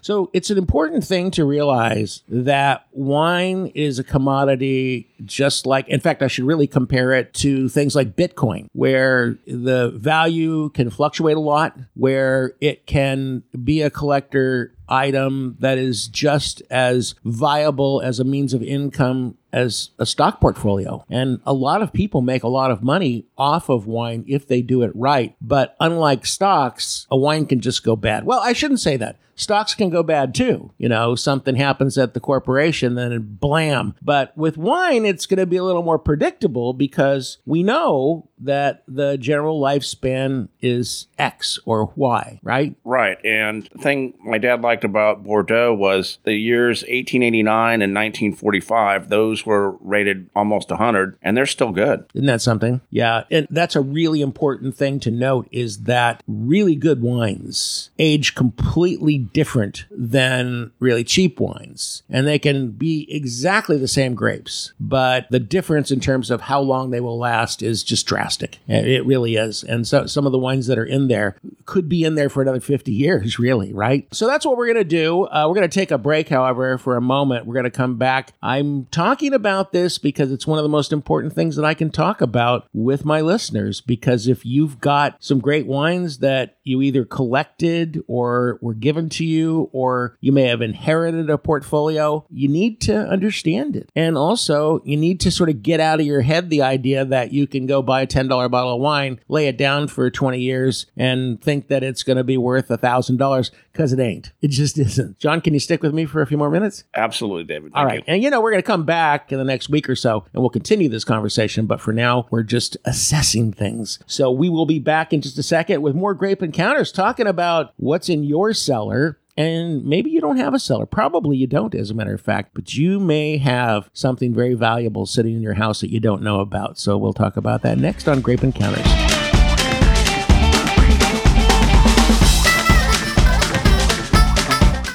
So 0.00 0.30
it's 0.32 0.50
an 0.50 0.58
important 0.58 1.04
thing 1.04 1.30
to 1.32 1.44
realize 1.44 2.22
that 2.28 2.86
wine 2.92 3.72
is 3.74 3.98
a 3.98 4.04
commodity 4.04 5.08
just 5.24 5.66
like, 5.66 5.88
in 5.88 6.00
fact, 6.00 6.22
I 6.22 6.28
should 6.28 6.44
really 6.44 6.66
compare 6.66 7.12
it 7.12 7.34
to 7.34 7.68
things 7.68 7.96
like 7.96 8.16
Bitcoin, 8.16 8.68
where 8.72 9.36
the 9.46 9.90
value 9.96 10.68
can 10.70 10.90
fluctuate 10.90 11.36
a 11.36 11.40
lot, 11.40 11.76
where 11.94 12.52
it 12.60 12.86
can 12.86 13.42
be 13.64 13.82
a 13.82 13.90
collector 13.90 14.72
item 14.88 15.56
that 15.60 15.78
is 15.78 16.08
just 16.08 16.62
as 16.70 17.14
viable 17.24 18.00
as 18.02 18.20
a 18.20 18.24
means 18.24 18.54
of 18.54 18.62
income 18.62 19.36
as 19.52 19.90
a 19.98 20.06
stock 20.06 20.40
portfolio. 20.40 21.04
And 21.08 21.40
a 21.46 21.54
lot 21.54 21.82
of 21.82 21.92
people 21.92 22.20
make 22.20 22.42
a 22.42 22.48
lot 22.48 22.70
of 22.70 22.82
money 22.82 23.26
off 23.38 23.68
of 23.68 23.86
wine 23.86 24.24
if 24.28 24.46
they 24.46 24.62
do 24.62 24.82
it 24.82 24.92
right. 24.94 25.34
But 25.40 25.76
unlike 25.80 26.26
stocks, 26.26 27.06
a 27.10 27.16
wine 27.16 27.46
can 27.46 27.60
just 27.60 27.82
go 27.82 27.96
bad. 27.96 28.24
Well, 28.26 28.40
I 28.40 28.52
shouldn't 28.52 28.80
say 28.80 28.96
that. 28.98 29.16
Stocks 29.36 29.74
can 29.74 29.90
go 29.90 30.02
bad 30.02 30.34
too. 30.34 30.72
You 30.78 30.88
know, 30.88 31.14
something 31.14 31.56
happens 31.56 31.96
at 31.98 32.14
the 32.14 32.20
corporation, 32.20 32.94
then 32.94 33.36
blam. 33.40 33.94
But 34.02 34.36
with 34.36 34.56
wine, 34.56 35.04
it's 35.04 35.26
going 35.26 35.38
to 35.38 35.46
be 35.46 35.56
a 35.56 35.64
little 35.64 35.82
more 35.82 35.98
predictable 35.98 36.72
because 36.72 37.38
we 37.44 37.62
know 37.62 38.28
that 38.38 38.82
the 38.88 39.16
general 39.18 39.60
lifespan 39.60 40.48
is 40.60 41.06
X 41.18 41.58
or 41.64 41.92
Y, 41.96 42.40
right? 42.42 42.74
Right. 42.84 43.18
And 43.24 43.68
the 43.72 43.78
thing 43.78 44.14
my 44.24 44.38
dad 44.38 44.62
liked 44.62 44.84
about 44.84 45.24
Bordeaux 45.24 45.74
was 45.74 46.18
the 46.24 46.34
years 46.34 46.82
1889 46.82 47.82
and 47.82 47.94
1945, 47.94 49.08
those 49.08 49.46
were 49.46 49.72
rated 49.80 50.28
almost 50.34 50.70
100 50.70 51.18
and 51.22 51.36
they're 51.36 51.46
still 51.46 51.72
good. 51.72 52.06
Isn't 52.14 52.26
that 52.26 52.42
something? 52.42 52.80
Yeah. 52.90 53.24
And 53.30 53.46
that's 53.50 53.76
a 53.76 53.80
really 53.80 54.20
important 54.20 54.76
thing 54.76 55.00
to 55.00 55.10
note 55.10 55.48
is 55.50 55.82
that 55.82 56.22
really 56.26 56.74
good 56.74 57.02
wines 57.02 57.90
age 57.98 58.34
completely 58.34 59.18
different 59.32 59.86
than 59.90 60.72
really 60.80 61.04
cheap 61.04 61.40
wines. 61.40 62.02
And 62.08 62.26
they 62.26 62.38
can 62.38 62.70
be 62.70 63.06
exactly 63.10 63.76
the 63.76 63.88
same 63.88 64.14
grapes, 64.14 64.72
but 64.80 65.26
the 65.30 65.40
difference 65.40 65.90
in 65.90 66.00
terms 66.00 66.30
of 66.30 66.42
how 66.42 66.60
long 66.60 66.90
they 66.90 67.00
will 67.00 67.18
last 67.18 67.62
is 67.62 67.82
just 67.82 68.06
drastic. 68.06 68.58
It 68.68 69.04
really 69.06 69.36
is. 69.36 69.62
And 69.62 69.86
so 69.86 70.06
some 70.06 70.26
of 70.26 70.32
the 70.32 70.38
wines 70.38 70.66
that 70.66 70.78
are 70.78 70.84
in 70.84 71.08
there 71.08 71.36
could 71.64 71.88
be 71.88 72.04
in 72.04 72.14
there 72.14 72.28
for 72.28 72.42
another 72.42 72.60
50 72.60 72.92
years, 72.92 73.38
really, 73.38 73.72
right? 73.72 74.06
So 74.12 74.26
that's 74.26 74.46
what 74.46 74.56
we're 74.56 74.66
going 74.66 74.76
to 74.76 74.84
do. 74.84 75.24
Uh, 75.24 75.46
we're 75.48 75.54
going 75.54 75.68
to 75.68 75.74
take 75.74 75.90
a 75.90 75.98
break, 75.98 76.28
however, 76.28 76.78
for 76.78 76.96
a 76.96 77.00
moment. 77.00 77.46
We're 77.46 77.54
going 77.54 77.64
to 77.64 77.70
come 77.70 77.96
back. 77.96 78.32
I'm 78.42 78.86
talking 78.86 79.34
about 79.34 79.72
this 79.72 79.98
because 79.98 80.32
it's 80.32 80.46
one 80.46 80.58
of 80.58 80.62
the 80.62 80.68
most 80.68 80.92
important 80.92 81.34
things 81.34 81.56
that 81.56 81.64
I 81.64 81.74
can 81.74 81.90
talk 81.90 82.20
about 82.20 82.66
with 82.72 83.04
my 83.04 83.20
listeners. 83.20 83.80
Because 83.80 84.28
if 84.28 84.44
you've 84.46 84.80
got 84.80 85.16
some 85.20 85.40
great 85.40 85.66
wines 85.66 86.18
that 86.18 86.56
you 86.64 86.82
either 86.82 87.04
collected 87.04 88.02
or 88.06 88.58
were 88.60 88.74
given 88.74 89.08
to 89.10 89.15
you 89.24 89.70
or 89.72 90.16
you 90.20 90.32
may 90.32 90.44
have 90.44 90.62
inherited 90.62 91.30
a 91.30 91.38
portfolio, 91.38 92.26
you 92.30 92.48
need 92.48 92.80
to 92.82 92.96
understand 92.96 93.76
it. 93.76 93.90
And 93.94 94.16
also, 94.16 94.80
you 94.84 94.96
need 94.96 95.20
to 95.20 95.30
sort 95.30 95.48
of 95.48 95.62
get 95.62 95.80
out 95.80 96.00
of 96.00 96.06
your 96.06 96.22
head 96.22 96.50
the 96.50 96.62
idea 96.62 97.04
that 97.04 97.32
you 97.32 97.46
can 97.46 97.66
go 97.66 97.82
buy 97.82 98.02
a 98.02 98.06
$10 98.06 98.28
bottle 98.50 98.74
of 98.74 98.80
wine, 98.80 99.20
lay 99.28 99.48
it 99.48 99.56
down 99.56 99.88
for 99.88 100.10
20 100.10 100.40
years, 100.40 100.86
and 100.96 101.40
think 101.40 101.68
that 101.68 101.82
it's 101.82 102.02
going 102.02 102.16
to 102.16 102.24
be 102.24 102.36
worth 102.36 102.68
$1,000 102.68 103.50
because 103.72 103.92
it 103.92 104.00
ain't. 104.00 104.32
It 104.40 104.48
just 104.48 104.78
isn't. 104.78 105.18
John, 105.18 105.40
can 105.40 105.54
you 105.54 105.60
stick 105.60 105.82
with 105.82 105.92
me 105.92 106.06
for 106.06 106.22
a 106.22 106.26
few 106.26 106.38
more 106.38 106.50
minutes? 106.50 106.84
Absolutely, 106.94 107.44
David. 107.44 107.72
All 107.74 107.84
right. 107.84 107.98
you. 107.98 108.04
And 108.06 108.22
you 108.22 108.30
know, 108.30 108.40
we're 108.40 108.50
going 108.50 108.62
to 108.62 108.66
come 108.66 108.84
back 108.84 109.32
in 109.32 109.38
the 109.38 109.44
next 109.44 109.68
week 109.68 109.88
or 109.88 109.96
so 109.96 110.24
and 110.32 110.42
we'll 110.42 110.50
continue 110.50 110.88
this 110.88 111.04
conversation. 111.04 111.66
But 111.66 111.80
for 111.80 111.92
now, 111.92 112.26
we're 112.30 112.42
just 112.42 112.76
assessing 112.84 113.52
things. 113.52 113.98
So 114.06 114.30
we 114.30 114.48
will 114.48 114.66
be 114.66 114.78
back 114.78 115.12
in 115.12 115.20
just 115.20 115.38
a 115.38 115.42
second 115.42 115.82
with 115.82 115.94
more 115.94 116.14
grape 116.14 116.42
encounters 116.42 116.92
talking 116.92 117.26
about 117.26 117.72
what's 117.76 118.08
in 118.08 118.24
your 118.24 118.52
cellar. 118.52 119.05
And 119.38 119.84
maybe 119.84 120.08
you 120.10 120.22
don't 120.22 120.38
have 120.38 120.54
a 120.54 120.58
cellar. 120.58 120.86
Probably 120.86 121.36
you 121.36 121.46
don't, 121.46 121.74
as 121.74 121.90
a 121.90 121.94
matter 121.94 122.14
of 122.14 122.22
fact, 122.22 122.52
but 122.54 122.74
you 122.74 122.98
may 122.98 123.36
have 123.36 123.90
something 123.92 124.32
very 124.32 124.54
valuable 124.54 125.04
sitting 125.04 125.34
in 125.34 125.42
your 125.42 125.54
house 125.54 125.82
that 125.82 125.90
you 125.90 126.00
don't 126.00 126.22
know 126.22 126.40
about. 126.40 126.78
So 126.78 126.96
we'll 126.96 127.12
talk 127.12 127.36
about 127.36 127.60
that 127.62 127.76
next 127.76 128.08
on 128.08 128.22
Grape 128.22 128.42
Encounters. 128.42 128.86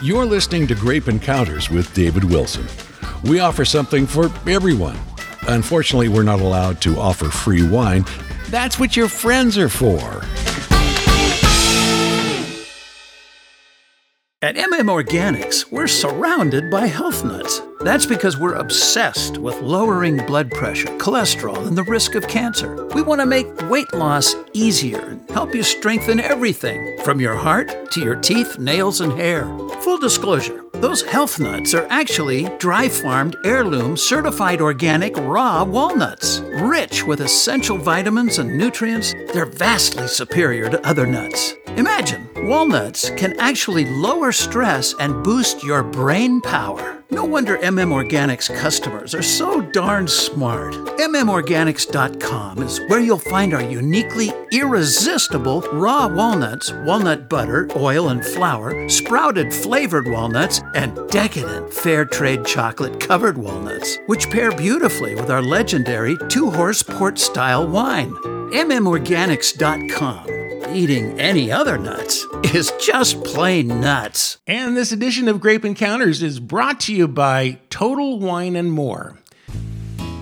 You're 0.01 0.25
listening 0.25 0.65
to 0.67 0.73
Grape 0.73 1.07
Encounters 1.07 1.69
with 1.69 1.93
David 1.93 2.23
Wilson. 2.23 2.65
We 3.23 3.39
offer 3.39 3.63
something 3.63 4.07
for 4.07 4.31
everyone. 4.49 4.97
Unfortunately, 5.47 6.09
we're 6.09 6.23
not 6.23 6.39
allowed 6.39 6.81
to 6.81 6.99
offer 6.99 7.25
free 7.25 7.67
wine. 7.67 8.05
That's 8.49 8.79
what 8.79 8.97
your 8.97 9.07
friends 9.07 9.59
are 9.59 9.69
for. 9.69 10.23
At 14.43 14.55
MM 14.55 14.89
Organics, 14.89 15.71
we're 15.71 15.85
surrounded 15.85 16.71
by 16.71 16.87
health 16.87 17.23
nuts. 17.23 17.61
That's 17.81 18.07
because 18.07 18.39
we're 18.39 18.55
obsessed 18.55 19.37
with 19.37 19.61
lowering 19.61 20.17
blood 20.25 20.49
pressure, 20.49 20.87
cholesterol, 20.97 21.67
and 21.67 21.77
the 21.77 21.83
risk 21.83 22.15
of 22.15 22.27
cancer. 22.27 22.87
We 22.95 23.03
want 23.03 23.21
to 23.21 23.27
make 23.27 23.45
weight 23.69 23.93
loss 23.93 24.33
easier 24.53 24.99
and 24.99 25.29
help 25.29 25.53
you 25.53 25.61
strengthen 25.61 26.19
everything 26.19 26.97
from 27.03 27.21
your 27.21 27.35
heart 27.35 27.91
to 27.91 28.01
your 28.01 28.15
teeth, 28.15 28.57
nails, 28.57 28.99
and 28.99 29.13
hair. 29.13 29.45
Full 29.81 29.99
disclosure 29.99 30.63
those 30.81 31.03
health 31.03 31.39
nuts 31.39 31.75
are 31.75 31.85
actually 31.89 32.49
dry 32.57 32.89
farmed, 32.89 33.35
heirloom, 33.45 33.95
certified 33.95 34.59
organic 34.59 35.15
raw 35.17 35.63
walnuts. 35.63 36.39
Rich 36.39 37.05
with 37.05 37.21
essential 37.21 37.77
vitamins 37.77 38.39
and 38.39 38.57
nutrients, 38.57 39.13
they're 39.31 39.45
vastly 39.45 40.07
superior 40.07 40.69
to 40.69 40.85
other 40.85 41.05
nuts. 41.05 41.53
Imagine, 41.77 42.27
walnuts 42.47 43.11
can 43.11 43.39
actually 43.39 43.85
lower 43.85 44.31
stress 44.31 44.95
and 44.99 45.23
boost 45.23 45.63
your 45.63 45.83
brain 45.83 46.41
power. 46.41 47.00
No 47.11 47.25
wonder 47.25 47.57
MM 47.57 47.91
Organics 47.91 48.47
customers 48.57 49.13
are 49.13 49.21
so 49.21 49.59
darn 49.59 50.07
smart. 50.07 50.73
MMOrganics.com 50.73 52.63
is 52.63 52.79
where 52.87 53.01
you'll 53.01 53.17
find 53.17 53.53
our 53.53 53.61
uniquely 53.61 54.31
irresistible 54.53 55.59
raw 55.73 56.07
walnuts, 56.07 56.71
walnut 56.85 57.27
butter, 57.27 57.67
oil, 57.75 58.07
and 58.09 58.23
flour, 58.23 58.87
sprouted 58.87 59.53
flavored 59.53 60.07
walnuts, 60.07 60.61
and 60.73 60.97
decadent 61.09 61.73
fair 61.73 62.05
trade 62.05 62.45
chocolate 62.45 63.01
covered 63.01 63.37
walnuts, 63.37 63.97
which 64.05 64.29
pair 64.29 64.51
beautifully 64.53 65.13
with 65.13 65.29
our 65.29 65.41
legendary 65.41 66.15
two 66.29 66.49
horse 66.49 66.81
port 66.81 67.19
style 67.19 67.67
wine. 67.67 68.13
MMOrganics.com. 68.53 70.41
Eating 70.73 71.19
any 71.19 71.51
other 71.51 71.77
nuts 71.77 72.25
is 72.53 72.71
just 72.79 73.21
plain 73.25 73.67
nuts. 73.81 74.37
And 74.47 74.77
this 74.77 74.93
edition 74.93 75.27
of 75.27 75.41
Grape 75.41 75.65
Encounters 75.65 76.23
is 76.23 76.39
brought 76.39 76.79
to 76.81 76.95
you 76.95 77.00
by 77.07 77.59
Total 77.69 78.19
Wine 78.19 78.55
and 78.55 78.71
More. 78.71 79.17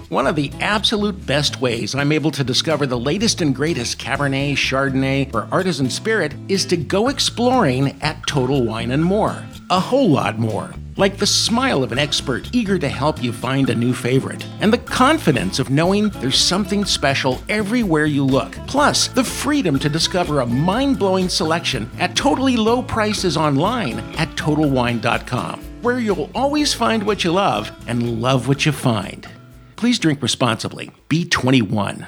One 0.10 0.26
of 0.26 0.36
the 0.36 0.52
absolute 0.60 1.26
best 1.28 1.62
ways 1.62 1.94
I'm 1.94 2.12
able 2.12 2.32
to 2.32 2.44
discover 2.44 2.88
the 2.88 3.00
latest 3.00 3.42
and 3.42 3.56
greatest 3.56 4.00
Cabernet, 4.00 4.54
Chardonnay, 4.54 5.32
or 5.36 5.48
artisan 5.52 5.90
spirit 5.90 6.34
is 6.48 6.66
to 6.66 6.78
go 6.78 7.10
exploring 7.10 7.96
at 8.02 8.26
Total 8.26 8.64
Wine 8.66 8.90
and 8.90 9.06
More. 9.06 9.44
A 9.70 9.80
whole 9.80 10.10
lot 10.10 10.40
more. 10.40 10.74
Like 10.98 11.18
the 11.18 11.28
smile 11.28 11.84
of 11.84 11.92
an 11.92 12.00
expert 12.00 12.50
eager 12.54 12.80
to 12.80 12.90
help 12.90 13.24
you 13.24 13.32
find 13.32 13.70
a 13.70 13.76
new 13.76 13.94
favorite, 13.94 14.46
and 14.60 14.74
the 14.74 14.80
confidence 14.80 15.60
of 15.60 15.70
knowing 15.70 16.10
there's 16.10 16.40
something 16.40 16.84
special 16.86 17.40
everywhere 17.48 18.06
you 18.06 18.26
look. 18.26 18.54
Plus, 18.68 19.08
the 19.08 19.24
freedom 19.24 19.78
to 19.80 19.90
discover 19.90 20.40
a 20.40 20.46
mind 20.46 20.98
blowing 21.00 21.30
selection 21.30 21.90
at 22.00 22.16
totally 22.16 22.58
low 22.58 22.82
prices 22.82 23.38
online 23.38 24.00
at 24.18 24.30
TotalWine.com, 24.36 25.62
where 25.82 26.00
you'll 26.00 26.30
always 26.34 26.74
find 26.74 27.04
what 27.04 27.24
you 27.24 27.32
love 27.32 27.72
and 27.88 28.22
love 28.22 28.48
what 28.48 28.66
you 28.66 28.72
find. 28.72 29.28
Please 29.76 30.00
drink 30.00 30.22
responsibly. 30.22 30.92
Be 31.08 31.26
21. 31.26 32.08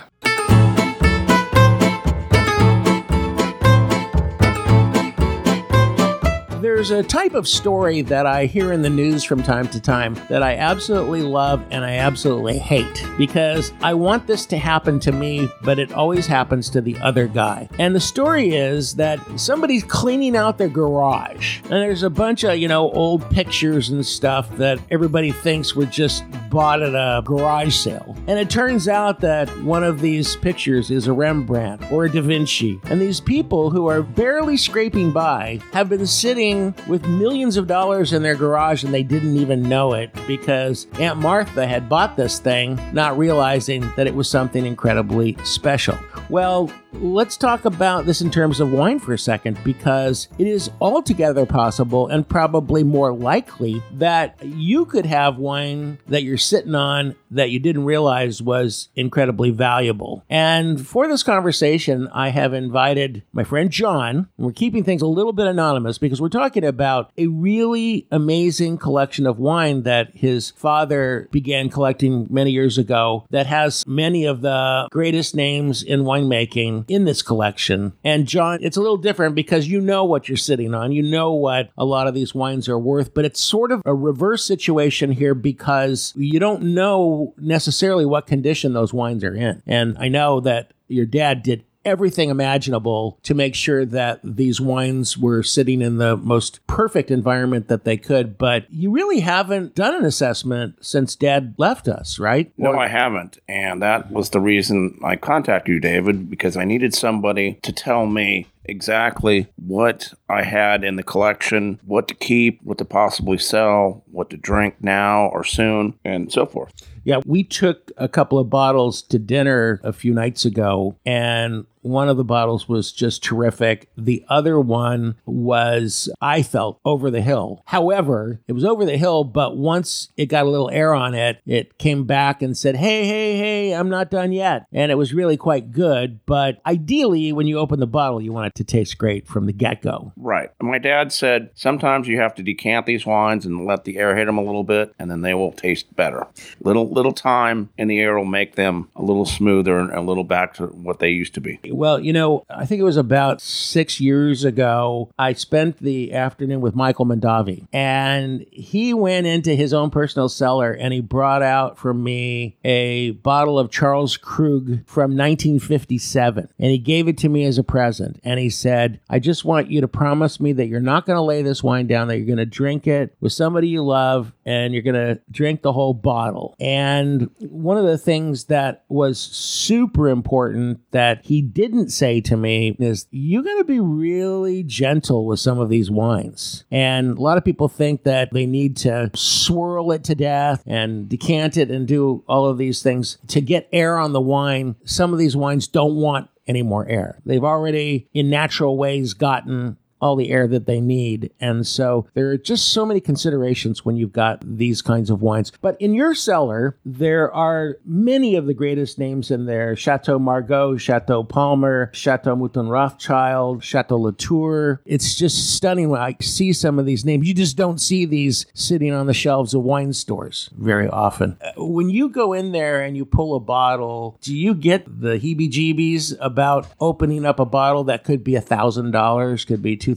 There's 6.61 6.91
a 6.91 7.01
type 7.01 7.33
of 7.33 7.47
story 7.47 8.03
that 8.03 8.27
I 8.27 8.45
hear 8.45 8.71
in 8.71 8.83
the 8.83 8.89
news 8.89 9.23
from 9.23 9.41
time 9.41 9.67
to 9.69 9.81
time 9.81 10.13
that 10.29 10.43
I 10.43 10.57
absolutely 10.57 11.23
love 11.23 11.65
and 11.71 11.83
I 11.83 11.95
absolutely 11.95 12.59
hate 12.59 13.03
because 13.17 13.73
I 13.81 13.95
want 13.95 14.27
this 14.27 14.45
to 14.45 14.59
happen 14.59 14.99
to 14.99 15.11
me, 15.11 15.49
but 15.63 15.79
it 15.79 15.91
always 15.91 16.27
happens 16.27 16.69
to 16.69 16.79
the 16.79 16.99
other 16.99 17.25
guy. 17.25 17.67
And 17.79 17.95
the 17.95 17.99
story 17.99 18.53
is 18.53 18.93
that 18.97 19.19
somebody's 19.39 19.83
cleaning 19.83 20.35
out 20.35 20.59
their 20.59 20.69
garage 20.69 21.61
and 21.63 21.71
there's 21.71 22.03
a 22.03 22.11
bunch 22.11 22.43
of, 22.43 22.59
you 22.59 22.67
know, 22.67 22.91
old 22.91 23.27
pictures 23.31 23.89
and 23.89 24.05
stuff 24.05 24.55
that 24.57 24.79
everybody 24.91 25.31
thinks 25.31 25.75
were 25.75 25.87
just 25.87 26.23
bought 26.51 26.83
at 26.83 26.93
a 26.93 27.23
garage 27.23 27.73
sale. 27.73 28.15
And 28.27 28.37
it 28.37 28.51
turns 28.51 28.87
out 28.87 29.19
that 29.21 29.49
one 29.63 29.83
of 29.83 29.99
these 29.99 30.35
pictures 30.35 30.91
is 30.91 31.07
a 31.07 31.13
Rembrandt 31.13 31.91
or 31.91 32.05
a 32.05 32.11
Da 32.11 32.21
Vinci. 32.21 32.79
And 32.83 33.01
these 33.01 33.19
people 33.19 33.71
who 33.71 33.87
are 33.87 34.03
barely 34.03 34.57
scraping 34.57 35.11
by 35.11 35.59
have 35.73 35.89
been 35.89 36.05
sitting 36.05 36.50
with 36.87 37.05
millions 37.05 37.57
of 37.57 37.67
dollars 37.67 38.13
in 38.13 38.23
their 38.23 38.35
garage 38.35 38.83
and 38.83 38.93
they 38.93 39.03
didn't 39.03 39.37
even 39.37 39.61
know 39.61 39.93
it 39.93 40.11
because 40.27 40.87
Aunt 40.99 41.19
Martha 41.19 41.65
had 41.67 41.89
bought 41.89 42.15
this 42.17 42.39
thing, 42.39 42.79
not 42.93 43.17
realizing 43.17 43.81
that 43.95 44.07
it 44.07 44.13
was 44.13 44.29
something 44.29 44.65
incredibly 44.65 45.37
special. 45.43 45.97
Well, 46.29 46.71
let's 46.93 47.37
talk 47.37 47.65
about 47.65 48.05
this 48.05 48.21
in 48.21 48.31
terms 48.31 48.59
of 48.59 48.71
wine 48.71 48.99
for 48.99 49.13
a 49.13 49.17
second 49.17 49.57
because 49.63 50.27
it 50.37 50.47
is 50.47 50.69
altogether 50.79 51.45
possible 51.45 52.07
and 52.07 52.27
probably 52.27 52.83
more 52.83 53.13
likely 53.13 53.81
that 53.93 54.37
you 54.43 54.85
could 54.85 55.05
have 55.05 55.37
wine 55.37 55.97
that 56.07 56.23
you're 56.23 56.37
sitting 56.37 56.75
on 56.75 57.15
that 57.31 57.49
you 57.49 57.59
didn't 57.59 57.85
realize 57.85 58.41
was 58.41 58.89
incredibly 58.95 59.51
valuable. 59.51 60.23
And 60.29 60.85
for 60.85 61.07
this 61.07 61.23
conversation, 61.23 62.07
I 62.13 62.29
have 62.29 62.53
invited 62.53 63.23
my 63.33 63.43
friend 63.43 63.69
John. 63.69 64.27
We're 64.37 64.51
keeping 64.51 64.83
things 64.83 65.01
a 65.01 65.07
little 65.07 65.33
bit 65.33 65.47
anonymous 65.47 65.97
because 65.97 66.21
we're 66.21 66.29
talking 66.29 66.63
about 66.63 67.11
a 67.17 67.27
really 67.27 68.07
amazing 68.11 68.77
collection 68.77 69.25
of 69.25 69.39
wine 69.39 69.83
that 69.83 70.15
his 70.15 70.51
father 70.51 71.27
began 71.31 71.69
collecting 71.69 72.27
many 72.29 72.51
years 72.51 72.77
ago 72.77 73.25
that 73.29 73.47
has 73.47 73.85
many 73.87 74.25
of 74.25 74.41
the 74.41 74.87
greatest 74.91 75.35
names 75.35 75.83
in 75.83 76.01
winemaking 76.01 76.85
in 76.89 77.05
this 77.05 77.21
collection. 77.21 77.93
And 78.03 78.27
John, 78.27 78.59
it's 78.61 78.77
a 78.77 78.81
little 78.81 78.97
different 78.97 79.35
because 79.35 79.67
you 79.67 79.81
know 79.81 80.03
what 80.03 80.27
you're 80.27 80.37
sitting 80.37 80.73
on. 80.73 80.91
You 80.91 81.03
know 81.03 81.33
what 81.33 81.69
a 81.77 81.85
lot 81.85 82.07
of 82.07 82.13
these 82.13 82.35
wines 82.35 82.67
are 82.67 82.79
worth, 82.79 83.13
but 83.13 83.25
it's 83.25 83.39
sort 83.39 83.71
of 83.71 83.81
a 83.85 83.93
reverse 83.93 84.43
situation 84.43 85.11
here 85.11 85.33
because 85.33 86.13
you 86.15 86.39
don't 86.39 86.63
know 86.63 87.20
necessarily 87.37 88.05
what 88.05 88.27
condition 88.27 88.73
those 88.73 88.93
wines 88.93 89.23
are 89.23 89.35
in. 89.35 89.61
And 89.65 89.97
I 89.97 90.07
know 90.07 90.39
that 90.41 90.73
your 90.87 91.05
dad 91.05 91.43
did 91.43 91.63
everything 91.83 92.29
imaginable 92.29 93.17
to 93.23 93.33
make 93.33 93.55
sure 93.55 93.85
that 93.85 94.19
these 94.23 94.61
wines 94.61 95.17
were 95.17 95.43
sitting 95.43 95.81
in 95.81 95.97
the 95.97 96.15
most 96.17 96.65
perfect 96.67 97.09
environment 97.09 97.67
that 97.67 97.83
they 97.83 97.97
could. 97.97 98.37
But 98.37 98.71
you 98.71 98.91
really 98.91 99.21
haven't 99.21 99.75
done 99.75 99.95
an 99.95 100.05
assessment 100.05 100.75
since 100.85 101.15
dad 101.15 101.55
left 101.57 101.87
us, 101.87 102.19
right? 102.19 102.51
No, 102.57 102.77
I 102.77 102.87
haven't. 102.87 103.39
And 103.47 103.81
that 103.81 104.11
was 104.11 104.29
the 104.29 104.39
reason 104.39 104.99
I 105.03 105.15
contacted 105.15 105.73
you, 105.73 105.79
David, 105.79 106.29
because 106.29 106.55
I 106.55 106.65
needed 106.65 106.93
somebody 106.93 107.59
to 107.63 107.71
tell 107.71 108.05
me 108.05 108.47
exactly 108.65 109.47
what 109.55 110.13
I 110.29 110.43
had 110.43 110.83
in 110.83 110.95
the 110.95 111.03
collection, 111.03 111.79
what 111.83 112.07
to 112.09 112.13
keep, 112.13 112.61
what 112.63 112.77
to 112.77 112.85
possibly 112.85 113.39
sell, 113.39 114.03
what 114.11 114.29
to 114.29 114.37
drink 114.37 114.75
now 114.81 115.27
or 115.27 115.43
soon, 115.43 115.95
and 116.05 116.31
so 116.31 116.45
forth. 116.45 116.71
Yeah, 117.03 117.21
we 117.25 117.43
took 117.43 117.91
a 117.97 118.07
couple 118.07 118.37
of 118.37 118.49
bottles 118.49 119.01
to 119.03 119.17
dinner 119.17 119.79
a 119.83 119.91
few 119.93 120.13
nights 120.13 120.45
ago, 120.45 120.95
and 121.05 121.65
one 121.81 122.09
of 122.09 122.17
the 122.17 122.23
bottles 122.23 122.67
was 122.67 122.91
just 122.91 123.23
terrific. 123.23 123.89
The 123.97 124.23
other 124.29 124.59
one 124.59 125.15
was, 125.25 126.09
I 126.21 126.43
felt, 126.43 126.79
over 126.85 127.11
the 127.11 127.21
hill. 127.21 127.63
However, 127.65 128.39
it 128.47 128.53
was 128.53 128.65
over 128.65 128.85
the 128.85 128.97
hill, 128.97 129.23
but 129.23 129.57
once 129.57 130.09
it 130.17 130.27
got 130.27 130.45
a 130.45 130.49
little 130.49 130.69
air 130.69 130.93
on 130.93 131.13
it, 131.13 131.39
it 131.45 131.77
came 131.77 132.05
back 132.05 132.41
and 132.41 132.57
said, 132.57 132.75
Hey, 132.75 133.05
hey, 133.05 133.37
hey, 133.37 133.73
I'm 133.73 133.89
not 133.89 134.11
done 134.11 134.31
yet. 134.31 134.65
And 134.71 134.91
it 134.91 134.95
was 134.95 135.13
really 135.13 135.37
quite 135.37 135.71
good. 135.71 136.19
But 136.25 136.61
ideally, 136.65 137.33
when 137.33 137.47
you 137.47 137.57
open 137.57 137.79
the 137.79 137.87
bottle, 137.87 138.21
you 138.21 138.31
want 138.31 138.47
it 138.47 138.55
to 138.55 138.63
taste 138.63 138.97
great 138.97 139.27
from 139.27 139.45
the 139.45 139.53
get 139.53 139.81
go. 139.81 140.13
Right. 140.15 140.49
My 140.61 140.77
dad 140.77 141.11
said 141.11 141.51
sometimes 141.55 142.07
you 142.07 142.19
have 142.19 142.35
to 142.35 142.43
decant 142.43 142.85
these 142.85 143.05
wines 143.05 143.45
and 143.45 143.65
let 143.65 143.83
the 143.83 143.97
air 143.97 144.15
hit 144.15 144.25
them 144.25 144.37
a 144.37 144.43
little 144.43 144.63
bit, 144.63 144.93
and 144.99 145.09
then 145.09 145.21
they 145.21 145.33
will 145.33 145.51
taste 145.51 145.95
better. 145.95 146.27
Little 146.61 146.89
little 146.89 147.11
time 147.11 147.69
in 147.77 147.87
the 147.87 147.99
air 147.99 148.17
will 148.17 148.25
make 148.25 148.55
them 148.55 148.89
a 148.95 149.01
little 149.01 149.25
smoother 149.25 149.79
and 149.79 149.91
a 149.91 150.01
little 150.01 150.23
back 150.23 150.53
to 150.55 150.67
what 150.67 150.99
they 150.99 151.09
used 151.09 151.33
to 151.35 151.41
be. 151.41 151.59
Well, 151.71 151.99
you 151.99 152.13
know, 152.13 152.45
I 152.49 152.65
think 152.65 152.79
it 152.81 152.85
was 152.85 152.97
about 152.97 153.41
six 153.41 153.99
years 153.99 154.43
ago. 154.43 155.11
I 155.17 155.33
spent 155.33 155.77
the 155.77 156.13
afternoon 156.13 156.61
with 156.61 156.75
Michael 156.75 157.05
Mondavi, 157.05 157.67
and 157.73 158.45
he 158.51 158.93
went 158.93 159.27
into 159.27 159.55
his 159.55 159.73
own 159.73 159.89
personal 159.89 160.29
cellar 160.29 160.71
and 160.71 160.93
he 160.93 160.99
brought 160.99 161.41
out 161.41 161.77
for 161.77 161.93
me 161.93 162.57
a 162.63 163.11
bottle 163.11 163.57
of 163.59 163.71
Charles 163.71 164.17
Krug 164.17 164.85
from 164.85 165.11
1957, 165.15 166.49
and 166.59 166.71
he 166.71 166.77
gave 166.77 167.07
it 167.07 167.17
to 167.19 167.29
me 167.29 167.45
as 167.45 167.57
a 167.57 167.63
present. 167.63 168.19
And 168.23 168.39
he 168.39 168.49
said, 168.49 168.99
"I 169.09 169.19
just 169.19 169.45
want 169.45 169.71
you 169.71 169.81
to 169.81 169.87
promise 169.87 170.39
me 170.39 170.53
that 170.53 170.67
you're 170.67 170.79
not 170.79 171.05
going 171.05 171.17
to 171.17 171.21
lay 171.21 171.41
this 171.41 171.63
wine 171.63 171.87
down; 171.87 172.07
that 172.07 172.17
you're 172.17 172.25
going 172.25 172.37
to 172.37 172.45
drink 172.45 172.87
it 172.87 173.15
with 173.19 173.33
somebody 173.33 173.67
you 173.67 173.83
love, 173.83 174.33
and 174.45 174.73
you're 174.73 174.83
going 174.83 174.95
to 174.95 175.21
drink 175.31 175.61
the 175.61 175.73
whole 175.73 175.93
bottle." 175.93 176.55
And 176.59 177.29
one 177.39 177.77
of 177.77 177.85
the 177.85 177.97
things 177.97 178.45
that 178.45 178.83
was 178.89 179.19
super 179.19 180.09
important 180.09 180.79
that 180.91 181.25
he 181.25 181.41
didn't 181.61 181.89
say 181.89 182.21
to 182.21 182.35
me 182.35 182.75
is, 182.79 183.07
"You 183.11 183.43
got 183.43 183.57
to 183.57 183.63
be 183.63 183.79
really 183.79 184.63
gentle 184.63 185.25
with 185.25 185.39
some 185.39 185.59
of 185.59 185.69
these 185.69 185.91
wines." 185.91 186.63
And 186.71 187.17
a 187.17 187.21
lot 187.21 187.37
of 187.37 187.45
people 187.45 187.67
think 187.67 188.03
that 188.03 188.33
they 188.33 188.45
need 188.45 188.75
to 188.77 189.11
swirl 189.15 189.91
it 189.91 190.03
to 190.05 190.15
death 190.15 190.63
and 190.65 191.07
decant 191.07 191.57
it 191.57 191.69
and 191.69 191.87
do 191.87 192.23
all 192.27 192.45
of 192.45 192.57
these 192.57 192.81
things 192.81 193.17
to 193.27 193.41
get 193.41 193.67
air 193.71 193.97
on 193.97 194.13
the 194.13 194.21
wine. 194.21 194.75
Some 194.83 195.13
of 195.13 195.19
these 195.19 195.35
wines 195.35 195.67
don't 195.67 195.95
want 195.95 196.27
any 196.47 196.63
more 196.63 196.87
air. 196.87 197.21
They've 197.25 197.43
already, 197.43 198.07
in 198.13 198.29
natural 198.29 198.75
ways, 198.77 199.13
gotten 199.13 199.77
all 200.01 200.15
the 200.15 200.31
air 200.31 200.47
that 200.47 200.65
they 200.65 200.81
need. 200.81 201.31
And 201.39 201.65
so 201.65 202.07
there 202.13 202.29
are 202.29 202.37
just 202.37 202.71
so 202.71 202.85
many 202.85 202.99
considerations 202.99 203.85
when 203.85 203.95
you've 203.95 204.11
got 204.11 204.39
these 204.45 204.81
kinds 204.81 205.09
of 205.09 205.21
wines. 205.21 205.51
But 205.61 205.79
in 205.79 205.93
your 205.93 206.15
cellar, 206.15 206.77
there 206.83 207.31
are 207.33 207.77
many 207.85 208.35
of 208.35 208.47
the 208.47 208.53
greatest 208.53 208.97
names 208.97 209.31
in 209.31 209.45
there 209.45 209.75
Chateau 209.75 210.19
Margaux, 210.19 210.77
Chateau 210.77 211.23
Palmer, 211.23 211.89
Chateau 211.93 212.35
Mouton 212.35 212.69
Rothschild, 212.69 213.63
Chateau 213.63 213.97
Latour. 213.97 214.81
It's 214.85 215.15
just 215.15 215.55
stunning 215.55 215.89
when 215.89 216.01
I 216.01 216.15
see 216.21 216.53
some 216.53 216.79
of 216.79 216.85
these 216.85 217.05
names. 217.05 217.27
You 217.27 217.33
just 217.33 217.57
don't 217.57 217.79
see 217.79 218.05
these 218.05 218.45
sitting 218.53 218.91
on 218.93 219.05
the 219.07 219.13
shelves 219.13 219.53
of 219.53 219.61
wine 219.63 219.93
stores 219.93 220.49
very 220.57 220.87
often. 220.87 221.37
Uh, 221.41 221.63
When 221.63 221.89
you 221.89 222.09
go 222.09 222.33
in 222.33 222.51
there 222.51 222.81
and 222.81 222.97
you 222.97 223.05
pull 223.05 223.35
a 223.35 223.39
bottle, 223.39 224.17
do 224.21 224.35
you 224.35 224.53
get 224.55 224.85
the 225.01 225.19
heebie 225.19 225.49
jeebies 225.51 226.15
about 226.19 226.67
opening 226.79 227.25
up 227.25 227.39
a 227.39 227.45
bottle 227.45 227.83
that 227.85 228.03
could 228.03 228.23
be 228.23 228.35
a 228.35 228.41
$1,000, 228.41 229.47
could 229.47 229.61
be 229.61 229.77
$2,000? 229.77 229.90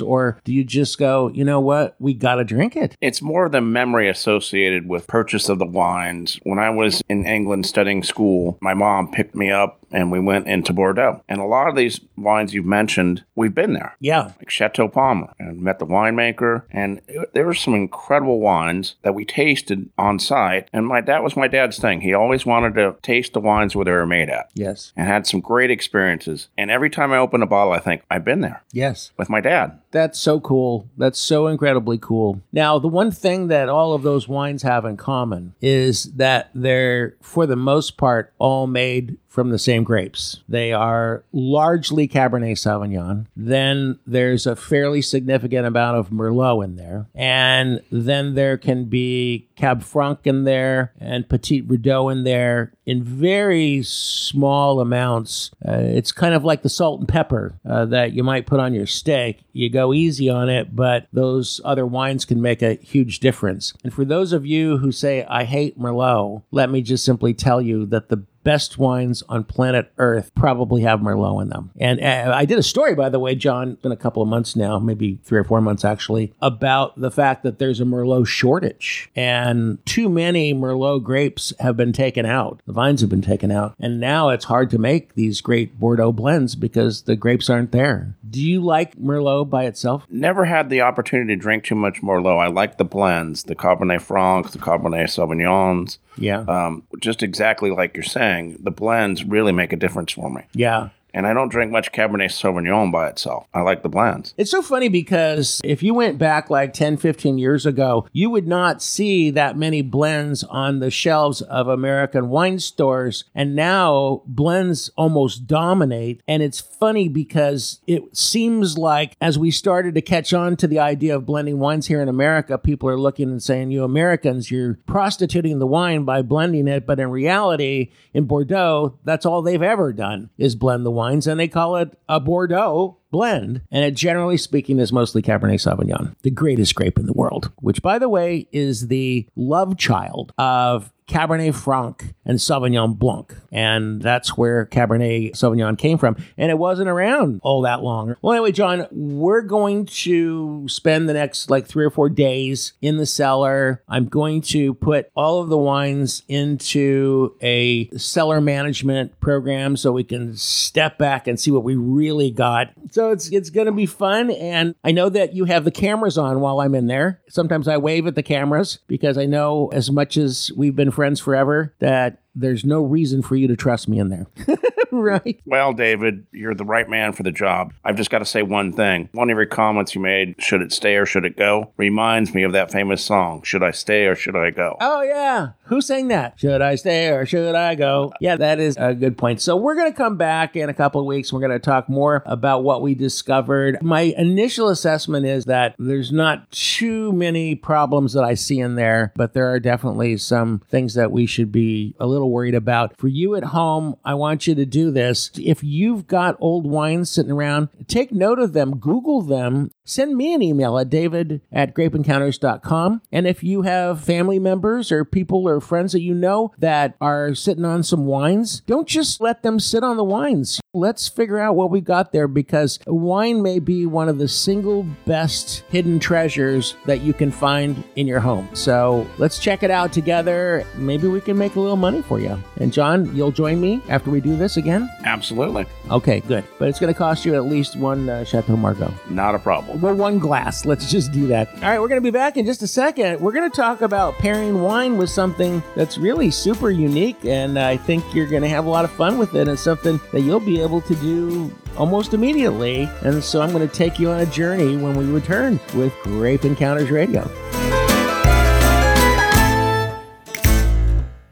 Or 0.00 0.40
do 0.44 0.52
you 0.52 0.64
just 0.64 0.98
go, 0.98 1.30
you 1.34 1.44
know 1.44 1.60
what? 1.60 1.96
We 1.98 2.14
got 2.14 2.36
to 2.36 2.44
drink 2.44 2.76
it? 2.76 2.96
It's 3.00 3.22
more 3.22 3.48
the 3.48 3.60
memory 3.60 4.08
associated 4.08 4.88
with 4.88 5.06
purchase 5.06 5.48
of 5.48 5.58
the 5.58 5.66
wines. 5.66 6.38
When 6.42 6.58
I 6.58 6.70
was 6.70 7.02
in 7.08 7.26
England 7.26 7.66
studying 7.66 8.02
school, 8.02 8.58
my 8.60 8.74
mom 8.74 9.10
picked 9.10 9.34
me 9.34 9.50
up 9.50 9.80
and 9.92 10.10
we 10.10 10.20
went 10.20 10.46
into 10.46 10.72
Bordeaux. 10.72 11.22
And 11.28 11.40
a 11.40 11.44
lot 11.44 11.68
of 11.68 11.76
these 11.76 12.00
wines 12.16 12.54
you've 12.54 12.64
mentioned, 12.64 13.24
we've 13.34 13.54
been 13.54 13.72
there. 13.72 13.96
Yeah. 14.00 14.32
Like 14.38 14.50
Chateau 14.50 14.88
Palmer 14.88 15.32
and 15.38 15.60
met 15.60 15.78
the 15.78 15.86
winemaker. 15.86 16.62
And 16.70 17.00
it- 17.08 17.32
there 17.34 17.46
were 17.46 17.54
some 17.54 17.74
incredible 17.74 18.40
wines 18.40 18.96
that 19.02 19.14
we 19.14 19.24
tasted 19.24 19.88
on 19.98 20.18
site. 20.18 20.68
And 20.72 20.86
my 20.86 21.00
that 21.02 21.22
was 21.22 21.36
my 21.36 21.48
dad's 21.48 21.78
thing. 21.78 22.00
He 22.00 22.12
always 22.14 22.44
wanted 22.46 22.74
to 22.74 22.96
taste 23.02 23.32
the 23.32 23.40
wines 23.40 23.74
where 23.76 23.84
they 23.84 23.90
were 23.92 24.06
made 24.06 24.28
at 24.30 24.48
Yes. 24.54 24.92
and 24.96 25.06
had 25.06 25.26
some 25.26 25.40
great 25.40 25.70
experiences. 25.70 26.48
And 26.58 26.70
every 26.70 26.90
time 26.90 27.12
I 27.12 27.18
open 27.18 27.42
a 27.42 27.46
bottle, 27.46 27.72
I 27.72 27.78
think, 27.78 28.02
I've 28.10 28.24
been 28.24 28.40
there 28.40 28.62
Yes. 28.72 29.12
with 29.16 29.28
my 29.28 29.40
dad. 29.40 29.78
That's 29.96 30.20
so 30.20 30.40
cool. 30.40 30.90
That's 30.98 31.18
so 31.18 31.46
incredibly 31.46 31.96
cool. 31.96 32.42
Now, 32.52 32.78
the 32.78 32.86
one 32.86 33.10
thing 33.10 33.48
that 33.48 33.70
all 33.70 33.94
of 33.94 34.02
those 34.02 34.28
wines 34.28 34.62
have 34.62 34.84
in 34.84 34.98
common 34.98 35.54
is 35.62 36.12
that 36.16 36.50
they're, 36.54 37.16
for 37.22 37.46
the 37.46 37.56
most 37.56 37.96
part, 37.96 38.34
all 38.38 38.66
made 38.66 39.16
from 39.26 39.48
the 39.48 39.58
same 39.58 39.84
grapes. 39.84 40.42
They 40.48 40.72
are 40.72 41.24
largely 41.32 42.08
Cabernet 42.08 42.58
Sauvignon. 42.58 43.26
Then 43.34 43.98
there's 44.06 44.46
a 44.46 44.54
fairly 44.54 45.00
significant 45.00 45.66
amount 45.66 45.96
of 45.96 46.10
Merlot 46.10 46.64
in 46.64 46.76
there. 46.76 47.06
And 47.14 47.80
then 47.90 48.34
there 48.34 48.58
can 48.58 48.86
be 48.86 49.48
Cab 49.56 49.82
Franc 49.82 50.20
in 50.24 50.44
there 50.44 50.92
and 51.00 51.28
Petit 51.28 51.62
Verdot 51.62 52.12
in 52.12 52.24
there 52.24 52.72
in 52.86 53.02
very 53.02 53.82
small 53.82 54.80
amounts. 54.80 55.50
Uh, 55.66 55.80
it's 55.80 56.12
kind 56.12 56.34
of 56.34 56.44
like 56.44 56.62
the 56.62 56.68
salt 56.68 57.00
and 57.00 57.08
pepper 57.08 57.58
uh, 57.68 57.84
that 57.86 58.12
you 58.12 58.22
might 58.22 58.46
put 58.46 58.60
on 58.60 58.72
your 58.72 58.86
steak. 58.86 59.44
You 59.52 59.68
go 59.68 59.92
easy 59.92 60.30
on 60.30 60.48
it, 60.48 60.74
but 60.74 61.08
those 61.12 61.60
other 61.64 61.84
wines 61.84 62.24
can 62.24 62.40
make 62.40 62.62
a 62.62 62.74
huge 62.74 63.18
difference. 63.18 63.74
And 63.82 63.92
for 63.92 64.04
those 64.04 64.32
of 64.32 64.46
you 64.46 64.78
who 64.78 64.92
say, 64.92 65.24
I 65.24 65.44
hate 65.44 65.78
Merlot, 65.78 66.42
let 66.52 66.70
me 66.70 66.80
just 66.80 67.04
simply 67.04 67.34
tell 67.34 67.60
you 67.60 67.86
that 67.86 68.08
the 68.08 68.24
best 68.46 68.78
wines 68.78 69.24
on 69.28 69.42
planet 69.42 69.90
Earth 69.98 70.30
probably 70.36 70.82
have 70.82 71.00
Merlot 71.00 71.42
in 71.42 71.48
them. 71.48 71.72
And 71.80 72.00
uh, 72.00 72.32
I 72.32 72.44
did 72.44 72.60
a 72.60 72.62
story, 72.62 72.94
by 72.94 73.08
the 73.08 73.18
way, 73.18 73.34
John, 73.34 73.74
been 73.82 73.90
a 73.90 73.96
couple 73.96 74.22
of 74.22 74.28
months 74.28 74.54
now, 74.54 74.78
maybe 74.78 75.18
three 75.24 75.40
or 75.40 75.42
four 75.42 75.60
months 75.60 75.84
actually, 75.84 76.32
about 76.40 76.98
the 77.00 77.10
fact 77.10 77.42
that 77.42 77.58
there's 77.58 77.80
a 77.80 77.84
Merlot 77.84 78.28
shortage 78.28 79.10
and 79.16 79.84
too 79.84 80.08
many 80.08 80.54
Merlot 80.54 81.02
grapes 81.02 81.52
have 81.58 81.76
been 81.76 81.92
taken 81.92 82.24
out. 82.24 82.62
The 82.66 82.72
vines 82.72 83.00
have 83.00 83.10
been 83.10 83.20
taken 83.20 83.50
out. 83.50 83.74
And 83.80 83.98
now 83.98 84.28
it's 84.28 84.44
hard 84.44 84.70
to 84.70 84.78
make 84.78 85.14
these 85.14 85.40
great 85.40 85.80
Bordeaux 85.80 86.12
blends 86.12 86.54
because 86.54 87.02
the 87.02 87.16
grapes 87.16 87.50
aren't 87.50 87.72
there. 87.72 88.14
Do 88.30 88.40
you 88.40 88.60
like 88.60 88.96
Merlot 88.96 89.50
by 89.50 89.64
itself? 89.64 90.06
Never 90.08 90.44
had 90.44 90.70
the 90.70 90.82
opportunity 90.82 91.34
to 91.34 91.40
drink 91.40 91.64
too 91.64 91.74
much 91.74 92.00
Merlot. 92.00 92.38
I 92.38 92.46
like 92.46 92.78
the 92.78 92.84
blends, 92.84 93.42
the 93.42 93.56
Cabernet 93.56 94.02
Francs, 94.02 94.52
the 94.52 94.60
Cabernet 94.60 95.08
Sauvignons. 95.08 95.98
Yeah. 96.18 96.40
Um, 96.40 96.82
just 97.00 97.22
exactly 97.22 97.70
like 97.70 97.94
you're 97.94 98.02
saying, 98.04 98.58
the 98.60 98.70
blends 98.70 99.24
really 99.24 99.52
make 99.52 99.72
a 99.72 99.76
difference 99.76 100.12
for 100.12 100.30
me. 100.30 100.42
yeah. 100.52 100.88
And 101.16 101.26
I 101.26 101.32
don't 101.32 101.48
drink 101.48 101.72
much 101.72 101.92
Cabernet 101.92 102.28
Sauvignon 102.28 102.92
by 102.92 103.08
itself. 103.08 103.46
I 103.54 103.62
like 103.62 103.82
the 103.82 103.88
blends. 103.88 104.34
It's 104.36 104.50
so 104.50 104.60
funny 104.60 104.90
because 104.90 105.62
if 105.64 105.82
you 105.82 105.94
went 105.94 106.18
back 106.18 106.50
like 106.50 106.74
10, 106.74 106.98
15 106.98 107.38
years 107.38 107.64
ago, 107.64 108.06
you 108.12 108.28
would 108.28 108.46
not 108.46 108.82
see 108.82 109.30
that 109.30 109.56
many 109.56 109.80
blends 109.80 110.44
on 110.44 110.80
the 110.80 110.90
shelves 110.90 111.40
of 111.40 111.68
American 111.68 112.28
wine 112.28 112.58
stores. 112.58 113.24
And 113.34 113.56
now 113.56 114.24
blends 114.26 114.90
almost 114.90 115.46
dominate. 115.46 116.20
And 116.28 116.42
it's 116.42 116.60
funny 116.60 117.08
because 117.08 117.80
it 117.86 118.14
seems 118.14 118.76
like 118.76 119.16
as 119.18 119.38
we 119.38 119.50
started 119.50 119.94
to 119.94 120.02
catch 120.02 120.34
on 120.34 120.54
to 120.56 120.66
the 120.66 120.80
idea 120.80 121.16
of 121.16 121.24
blending 121.24 121.58
wines 121.58 121.86
here 121.86 122.02
in 122.02 122.10
America, 122.10 122.58
people 122.58 122.90
are 122.90 123.00
looking 123.00 123.30
and 123.30 123.42
saying, 123.42 123.70
you 123.70 123.84
Americans, 123.84 124.50
you're 124.50 124.74
prostituting 124.84 125.60
the 125.60 125.66
wine 125.66 126.04
by 126.04 126.20
blending 126.20 126.68
it. 126.68 126.86
But 126.86 127.00
in 127.00 127.08
reality, 127.08 127.90
in 128.12 128.26
Bordeaux, 128.26 128.98
that's 129.04 129.24
all 129.24 129.40
they've 129.40 129.62
ever 129.62 129.94
done 129.94 130.28
is 130.36 130.54
blend 130.54 130.84
the 130.84 131.05
wines. 131.06 131.26
And 131.26 131.38
they 131.38 131.48
call 131.48 131.76
it 131.76 131.96
a 132.08 132.20
Bordeaux 132.20 132.98
blend. 133.16 133.62
And 133.70 133.82
it 133.82 133.94
generally 133.94 134.36
speaking 134.36 134.78
is 134.78 134.92
mostly 134.92 135.22
Cabernet 135.22 135.54
Sauvignon, 135.54 136.14
the 136.20 136.30
greatest 136.30 136.74
grape 136.74 136.98
in 136.98 137.06
the 137.06 137.14
world, 137.14 137.50
which 137.62 137.80
by 137.80 137.98
the 137.98 138.10
way 138.10 138.46
is 138.52 138.88
the 138.88 139.26
love 139.34 139.78
child 139.78 140.34
of 140.36 140.92
Cabernet 141.08 141.54
Franc 141.54 142.14
and 142.24 142.38
Sauvignon 142.38 142.98
Blanc. 142.98 143.34
And 143.52 144.02
that's 144.02 144.36
where 144.36 144.66
Cabernet 144.66 145.32
Sauvignon 145.32 145.78
came 145.78 145.98
from. 145.98 146.16
And 146.36 146.50
it 146.50 146.58
wasn't 146.58 146.88
around 146.88 147.40
all 147.42 147.62
that 147.62 147.82
long. 147.82 148.16
Well, 148.22 148.32
anyway, 148.32 148.52
John, 148.52 148.86
we're 148.90 149.42
going 149.42 149.86
to 149.86 150.66
spend 150.68 151.08
the 151.08 151.14
next 151.14 151.48
like 151.48 151.66
three 151.66 151.84
or 151.84 151.90
four 151.90 152.08
days 152.08 152.72
in 152.82 152.96
the 152.96 153.06
cellar. 153.06 153.82
I'm 153.88 154.06
going 154.06 154.40
to 154.42 154.74
put 154.74 155.08
all 155.14 155.40
of 155.40 155.48
the 155.48 155.56
wines 155.56 156.22
into 156.28 157.36
a 157.40 157.88
cellar 157.96 158.40
management 158.40 159.18
program 159.20 159.76
so 159.76 159.92
we 159.92 160.04
can 160.04 160.36
step 160.36 160.98
back 160.98 161.28
and 161.28 161.38
see 161.38 161.52
what 161.52 161.62
we 161.62 161.76
really 161.76 162.30
got. 162.32 162.72
So 162.90 163.05
it's 163.10 163.28
it's 163.30 163.50
to 163.66 163.72
be 163.72 163.86
fun 163.86 164.30
and 164.30 164.74
I 164.84 164.92
know 164.92 165.08
that 165.08 165.34
you 165.34 165.44
have 165.44 165.64
the 165.64 165.70
cameras 165.70 166.18
on 166.18 166.40
while 166.40 166.60
I'm 166.60 166.74
in 166.74 166.86
there. 166.86 167.20
Sometimes 167.28 167.68
I 167.68 167.76
wave 167.76 168.06
at 168.06 168.14
the 168.14 168.22
cameras 168.22 168.78
because 168.86 169.18
I 169.18 169.26
know 169.26 169.68
as 169.72 169.90
much 169.90 170.16
as 170.16 170.50
we've 170.56 170.76
been 170.76 170.90
friends 170.90 171.20
forever 171.20 171.74
that 171.78 172.20
there's 172.36 172.64
no 172.64 172.82
reason 172.82 173.22
for 173.22 173.34
you 173.34 173.48
to 173.48 173.56
trust 173.56 173.88
me 173.88 173.98
in 173.98 174.10
there. 174.10 174.26
right? 174.92 175.40
Well, 175.44 175.72
David, 175.72 176.26
you're 176.32 176.54
the 176.54 176.64
right 176.64 176.88
man 176.88 177.12
for 177.12 177.22
the 177.22 177.30
job. 177.30 177.72
I've 177.84 177.96
just 177.96 178.10
got 178.10 178.18
to 178.18 178.24
say 178.24 178.42
one 178.42 178.72
thing. 178.72 179.08
One 179.12 179.30
of 179.30 179.36
your 179.36 179.46
comments 179.46 179.94
you 179.94 180.00
made, 180.00 180.34
should 180.38 180.62
it 180.62 180.72
stay 180.72 180.96
or 180.96 181.06
should 181.06 181.24
it 181.24 181.36
go, 181.36 181.72
reminds 181.76 182.34
me 182.34 182.42
of 182.42 182.52
that 182.52 182.70
famous 182.70 183.04
song, 183.04 183.42
Should 183.42 183.62
I 183.62 183.70
Stay 183.70 184.06
or 184.06 184.14
Should 184.14 184.36
I 184.36 184.50
Go? 184.50 184.76
Oh, 184.80 185.02
yeah. 185.02 185.50
Who 185.64 185.80
sang 185.80 186.08
that? 186.08 186.38
Should 186.38 186.62
I 186.62 186.76
stay 186.76 187.08
or 187.08 187.26
should 187.26 187.54
I 187.54 187.74
go? 187.74 188.12
Yeah, 188.20 188.36
that 188.36 188.60
is 188.60 188.76
a 188.78 188.94
good 188.94 189.18
point. 189.18 189.40
So, 189.40 189.56
we're 189.56 189.74
going 189.74 189.90
to 189.90 189.96
come 189.96 190.16
back 190.16 190.56
in 190.56 190.68
a 190.68 190.74
couple 190.74 191.00
of 191.00 191.06
weeks. 191.06 191.32
We're 191.32 191.40
going 191.40 191.52
to 191.52 191.58
talk 191.58 191.88
more 191.88 192.22
about 192.26 192.62
what 192.62 192.82
we 192.82 192.94
discovered. 192.94 193.82
My 193.82 194.00
initial 194.16 194.68
assessment 194.68 195.26
is 195.26 195.44
that 195.46 195.74
there's 195.78 196.12
not 196.12 196.50
too 196.50 197.12
many 197.12 197.54
problems 197.54 198.12
that 198.12 198.24
I 198.24 198.34
see 198.34 198.60
in 198.60 198.76
there, 198.76 199.12
but 199.16 199.32
there 199.32 199.50
are 199.52 199.60
definitely 199.60 200.16
some 200.18 200.62
things 200.68 200.94
that 200.94 201.10
we 201.10 201.26
should 201.26 201.50
be 201.50 201.94
a 201.98 202.06
little 202.06 202.25
worried 202.26 202.54
about. 202.54 202.96
For 202.98 203.08
you 203.08 203.34
at 203.34 203.44
home, 203.44 203.96
I 204.04 204.14
want 204.14 204.46
you 204.46 204.54
to 204.54 204.66
do 204.66 204.90
this. 204.90 205.30
If 205.34 205.62
you've 205.62 206.06
got 206.06 206.36
old 206.40 206.66
wines 206.66 207.10
sitting 207.10 207.32
around, 207.32 207.68
take 207.88 208.12
note 208.12 208.38
of 208.38 208.52
them, 208.52 208.78
Google 208.78 209.22
them, 209.22 209.70
send 209.86 210.16
me 210.16 210.34
an 210.34 210.42
email 210.42 210.78
at 210.78 210.90
david 210.90 211.40
at 211.52 211.74
grapeencounters.com. 211.74 213.00
And 213.12 213.26
if 213.26 213.42
you 213.42 213.62
have 213.62 214.04
family 214.04 214.38
members 214.38 214.92
or 214.92 215.04
people 215.04 215.48
or 215.48 215.60
friends 215.60 215.92
that 215.92 216.02
you 216.02 216.12
know 216.12 216.52
that 216.58 216.96
are 217.00 217.34
sitting 217.34 217.64
on 217.64 217.82
some 217.82 218.04
wines, 218.06 218.60
don't 218.66 218.88
just 218.88 219.20
let 219.20 219.42
them 219.42 219.58
sit 219.58 219.82
on 219.82 219.96
the 219.96 220.04
wines. 220.04 220.60
Let's 220.74 221.08
figure 221.08 221.38
out 221.38 221.56
what 221.56 221.70
we 221.70 221.80
got 221.80 222.12
there 222.12 222.28
because 222.28 222.78
wine 222.86 223.42
may 223.42 223.58
be 223.58 223.86
one 223.86 224.08
of 224.08 224.18
the 224.18 224.28
single 224.28 224.82
best 225.06 225.64
hidden 225.70 225.98
treasures 225.98 226.76
that 226.84 227.00
you 227.00 227.12
can 227.12 227.30
find 227.30 227.82
in 227.96 228.06
your 228.06 228.20
home. 228.20 228.48
So 228.52 229.08
let's 229.18 229.38
check 229.38 229.62
it 229.62 229.70
out 229.70 229.92
together. 229.92 230.66
Maybe 230.76 231.08
we 231.08 231.20
can 231.20 231.38
make 231.38 231.56
a 231.56 231.60
little 231.60 231.76
money 231.76 232.02
for 232.02 232.20
you. 232.20 232.42
And 232.58 232.72
John, 232.72 233.14
you'll 233.16 233.32
join 233.32 233.60
me 233.60 233.80
after 233.88 234.10
we 234.10 234.20
do 234.20 234.36
this 234.36 234.56
again? 234.56 234.90
Absolutely. 235.04 235.64
Okay, 235.90 236.20
good. 236.20 236.44
But 236.58 236.68
it's 236.68 236.78
going 236.80 236.92
to 236.92 236.98
cost 236.98 237.24
you 237.24 237.34
at 237.34 237.44
least 237.44 237.76
one 237.76 238.08
uh, 238.08 238.24
Chateau 238.24 238.56
Margaux. 238.56 238.92
Not 239.08 239.34
a 239.34 239.38
problem. 239.38 239.75
Well, 239.76 239.94
one 239.94 240.18
glass. 240.18 240.64
Let's 240.64 240.90
just 240.90 241.12
do 241.12 241.26
that. 241.28 241.52
All 241.56 241.60
right, 241.60 241.80
we're 241.80 241.88
going 241.88 242.00
to 242.00 242.04
be 242.04 242.10
back 242.10 242.36
in 242.36 242.46
just 242.46 242.62
a 242.62 242.66
second. 242.66 243.20
We're 243.20 243.32
going 243.32 243.50
to 243.50 243.56
talk 243.56 243.82
about 243.82 244.14
pairing 244.14 244.62
wine 244.62 244.96
with 244.96 245.10
something 245.10 245.62
that's 245.74 245.98
really 245.98 246.30
super 246.30 246.70
unique, 246.70 247.24
and 247.24 247.58
I 247.58 247.76
think 247.76 248.04
you're 248.14 248.26
going 248.26 248.42
to 248.42 248.48
have 248.48 248.66
a 248.66 248.70
lot 248.70 248.84
of 248.84 248.92
fun 248.92 249.18
with 249.18 249.34
it. 249.34 249.48
It's 249.48 249.62
something 249.62 250.00
that 250.12 250.22
you'll 250.22 250.40
be 250.40 250.60
able 250.60 250.80
to 250.82 250.94
do 250.96 251.54
almost 251.76 252.14
immediately. 252.14 252.88
And 253.02 253.22
so 253.22 253.42
I'm 253.42 253.52
going 253.52 253.68
to 253.68 253.74
take 253.74 253.98
you 253.98 254.10
on 254.10 254.20
a 254.20 254.26
journey 254.26 254.76
when 254.76 254.96
we 254.96 255.04
return 255.04 255.60
with 255.74 255.92
Grape 256.02 256.44
Encounters 256.44 256.90
Radio. 256.90 257.30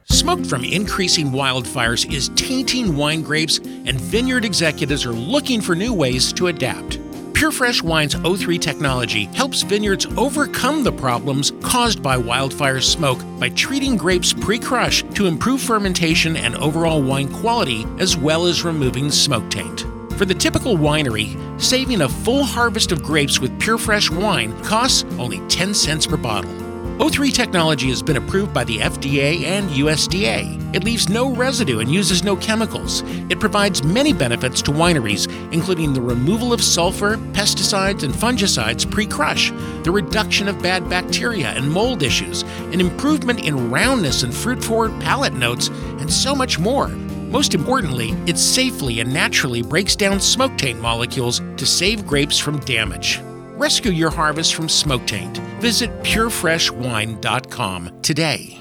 Smoke 0.04 0.46
from 0.46 0.64
increasing 0.64 1.30
wildfires 1.32 2.10
is 2.10 2.30
tainting 2.30 2.96
wine 2.96 3.20
grapes, 3.20 3.58
and 3.58 4.00
vineyard 4.00 4.44
executives 4.44 5.04
are 5.04 5.12
looking 5.12 5.60
for 5.60 5.74
new 5.74 5.92
ways 5.92 6.32
to 6.32 6.46
adapt. 6.46 6.98
PureFresh 7.34 7.82
Wine's 7.82 8.14
O3 8.14 8.60
technology 8.60 9.24
helps 9.24 9.62
vineyards 9.62 10.06
overcome 10.16 10.84
the 10.84 10.92
problems 10.92 11.52
caused 11.62 12.00
by 12.00 12.16
wildfire 12.16 12.80
smoke 12.80 13.20
by 13.40 13.48
treating 13.50 13.96
grapes 13.96 14.32
pre 14.32 14.56
crush 14.56 15.02
to 15.14 15.26
improve 15.26 15.60
fermentation 15.60 16.36
and 16.36 16.54
overall 16.54 17.02
wine 17.02 17.28
quality, 17.28 17.84
as 17.98 18.16
well 18.16 18.46
as 18.46 18.62
removing 18.62 19.10
smoke 19.10 19.50
taint. 19.50 19.80
For 20.16 20.24
the 20.24 20.34
typical 20.34 20.76
winery, 20.76 21.36
saving 21.60 22.02
a 22.02 22.08
full 22.08 22.44
harvest 22.44 22.92
of 22.92 23.02
grapes 23.02 23.40
with 23.40 23.60
PureFresh 23.60 24.16
wine 24.16 24.56
costs 24.62 25.04
only 25.18 25.40
10 25.48 25.74
cents 25.74 26.06
per 26.06 26.16
bottle. 26.16 26.63
O3 26.98 27.34
technology 27.34 27.88
has 27.88 28.02
been 28.02 28.18
approved 28.18 28.54
by 28.54 28.62
the 28.62 28.78
FDA 28.78 29.42
and 29.42 29.68
USDA. 29.70 30.76
It 30.76 30.84
leaves 30.84 31.08
no 31.08 31.34
residue 31.34 31.80
and 31.80 31.92
uses 31.92 32.22
no 32.22 32.36
chemicals. 32.36 33.02
It 33.28 33.40
provides 33.40 33.82
many 33.82 34.12
benefits 34.12 34.62
to 34.62 34.70
wineries, 34.70 35.26
including 35.52 35.92
the 35.92 36.00
removal 36.00 36.52
of 36.52 36.62
sulfur, 36.62 37.16
pesticides, 37.32 38.04
and 38.04 38.14
fungicides 38.14 38.88
pre 38.88 39.06
crush, 39.06 39.50
the 39.82 39.90
reduction 39.90 40.46
of 40.46 40.62
bad 40.62 40.88
bacteria 40.88 41.48
and 41.48 41.68
mold 41.68 42.04
issues, 42.04 42.42
an 42.72 42.80
improvement 42.80 43.44
in 43.44 43.72
roundness 43.72 44.22
and 44.22 44.32
fruit 44.32 44.62
forward 44.62 44.92
palate 45.00 45.34
notes, 45.34 45.70
and 45.98 46.12
so 46.12 46.32
much 46.32 46.60
more. 46.60 46.86
Most 46.86 47.56
importantly, 47.56 48.10
it 48.28 48.38
safely 48.38 49.00
and 49.00 49.12
naturally 49.12 49.62
breaks 49.62 49.96
down 49.96 50.20
smoke 50.20 50.56
taint 50.56 50.80
molecules 50.80 51.40
to 51.56 51.66
save 51.66 52.06
grapes 52.06 52.38
from 52.38 52.60
damage. 52.60 53.20
Rescue 53.64 53.92
your 53.92 54.10
harvest 54.10 54.54
from 54.54 54.68
smoke 54.68 55.06
taint. 55.06 55.38
Visit 55.58 55.88
purefreshwine.com 56.02 58.02
today. 58.02 58.58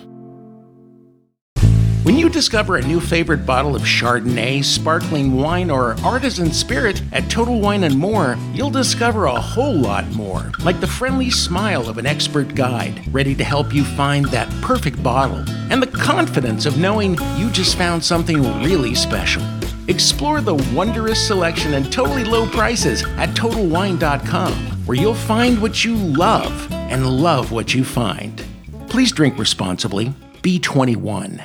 When 2.04 2.18
you 2.18 2.30
discover 2.30 2.78
a 2.78 2.88
new 2.88 3.02
favorite 3.02 3.46
bottle 3.46 3.76
of 3.76 3.82
Chardonnay, 3.82 4.64
sparkling 4.64 5.34
wine, 5.34 5.70
or 5.70 5.98
artisan 6.06 6.54
spirit 6.54 7.02
at 7.12 7.30
Total 7.30 7.60
Wine 7.60 7.84
and 7.84 8.00
More, 8.00 8.38
you'll 8.54 8.70
discover 8.70 9.26
a 9.26 9.42
whole 9.42 9.76
lot 9.76 10.10
more, 10.14 10.54
like 10.64 10.80
the 10.80 10.88
friendly 10.88 11.30
smile 11.30 11.90
of 11.90 11.98
an 11.98 12.06
expert 12.06 12.56
guide, 12.56 13.02
ready 13.14 13.36
to 13.36 13.44
help 13.44 13.74
you 13.74 13.84
find 13.84 14.24
that 14.28 14.50
perfect 14.62 15.04
bottle, 15.04 15.44
and 15.70 15.84
the 15.84 15.88
confidence 15.88 16.66
of 16.66 16.78
knowing 16.78 17.18
you 17.36 17.50
just 17.50 17.78
found 17.78 18.02
something 18.02 18.42
really 18.64 18.96
special. 18.96 19.44
Explore 19.90 20.40
the 20.40 20.56
wondrous 20.74 21.28
selection 21.28 21.74
and 21.74 21.92
totally 21.92 22.24
low 22.24 22.48
prices 22.48 23.04
at 23.18 23.32
TotalWine.com, 23.32 24.73
where 24.86 24.98
you'll 24.98 25.14
find 25.14 25.62
what 25.62 25.84
you 25.84 25.96
love 25.96 26.72
and 26.72 27.06
love 27.08 27.52
what 27.52 27.74
you 27.74 27.84
find. 27.84 28.44
Please 28.90 29.12
drink 29.12 29.38
responsibly. 29.38 30.14
B21. 30.42 31.42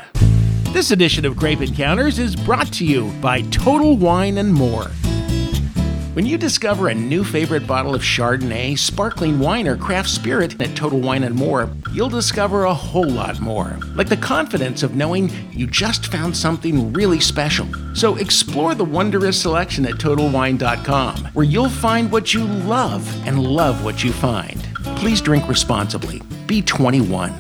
This 0.73 0.91
edition 0.91 1.25
of 1.25 1.37
Grape 1.37 1.61
Encounters 1.61 2.19
is 2.19 2.37
brought 2.37 2.73
to 2.75 2.85
you 2.85 3.11
by 3.21 3.43
Total 3.43 3.97
Wine 3.97 4.39
and 4.39 4.53
More. 4.53 4.91
When 6.19 6.27
you 6.27 6.37
discover 6.37 6.89
a 6.89 6.95
new 6.97 7.23
favorite 7.23 7.65
bottle 7.65 7.95
of 7.95 8.03
Chardonnay, 8.03 8.77
sparkling 8.77 9.39
wine, 9.39 9.69
or 9.69 9.77
craft 9.77 10.11
spirit 10.11 10.61
at 10.61 10.75
Total 10.75 10.99
Wine 10.99 11.23
and 11.23 11.33
More, 11.33 11.71
you'll 11.93 12.09
discover 12.09 12.65
a 12.65 12.75
whole 12.75 13.09
lot 13.09 13.39
more, 13.39 13.79
like 13.95 14.09
the 14.09 14.17
confidence 14.17 14.83
of 14.83 14.97
knowing 14.97 15.31
you 15.53 15.69
just 15.69 16.07
found 16.07 16.37
something 16.37 16.93
really 16.93 17.21
special. 17.21 17.69
So 17.95 18.17
explore 18.17 18.75
the 18.75 18.85
wondrous 18.85 19.41
selection 19.41 19.87
at 19.87 19.95
TotalWine.com, 19.95 21.27
where 21.35 21.47
you'll 21.47 21.71
find 21.71 22.11
what 22.11 22.35
you 22.35 22.43
love 22.43 23.07
and 23.25 23.41
love 23.41 23.85
what 23.85 24.03
you 24.03 24.13
find. 24.13 24.61
Please 24.97 25.21
drink 25.21 25.49
responsibly. 25.49 26.21
Be 26.49 26.63
21. 26.63 27.33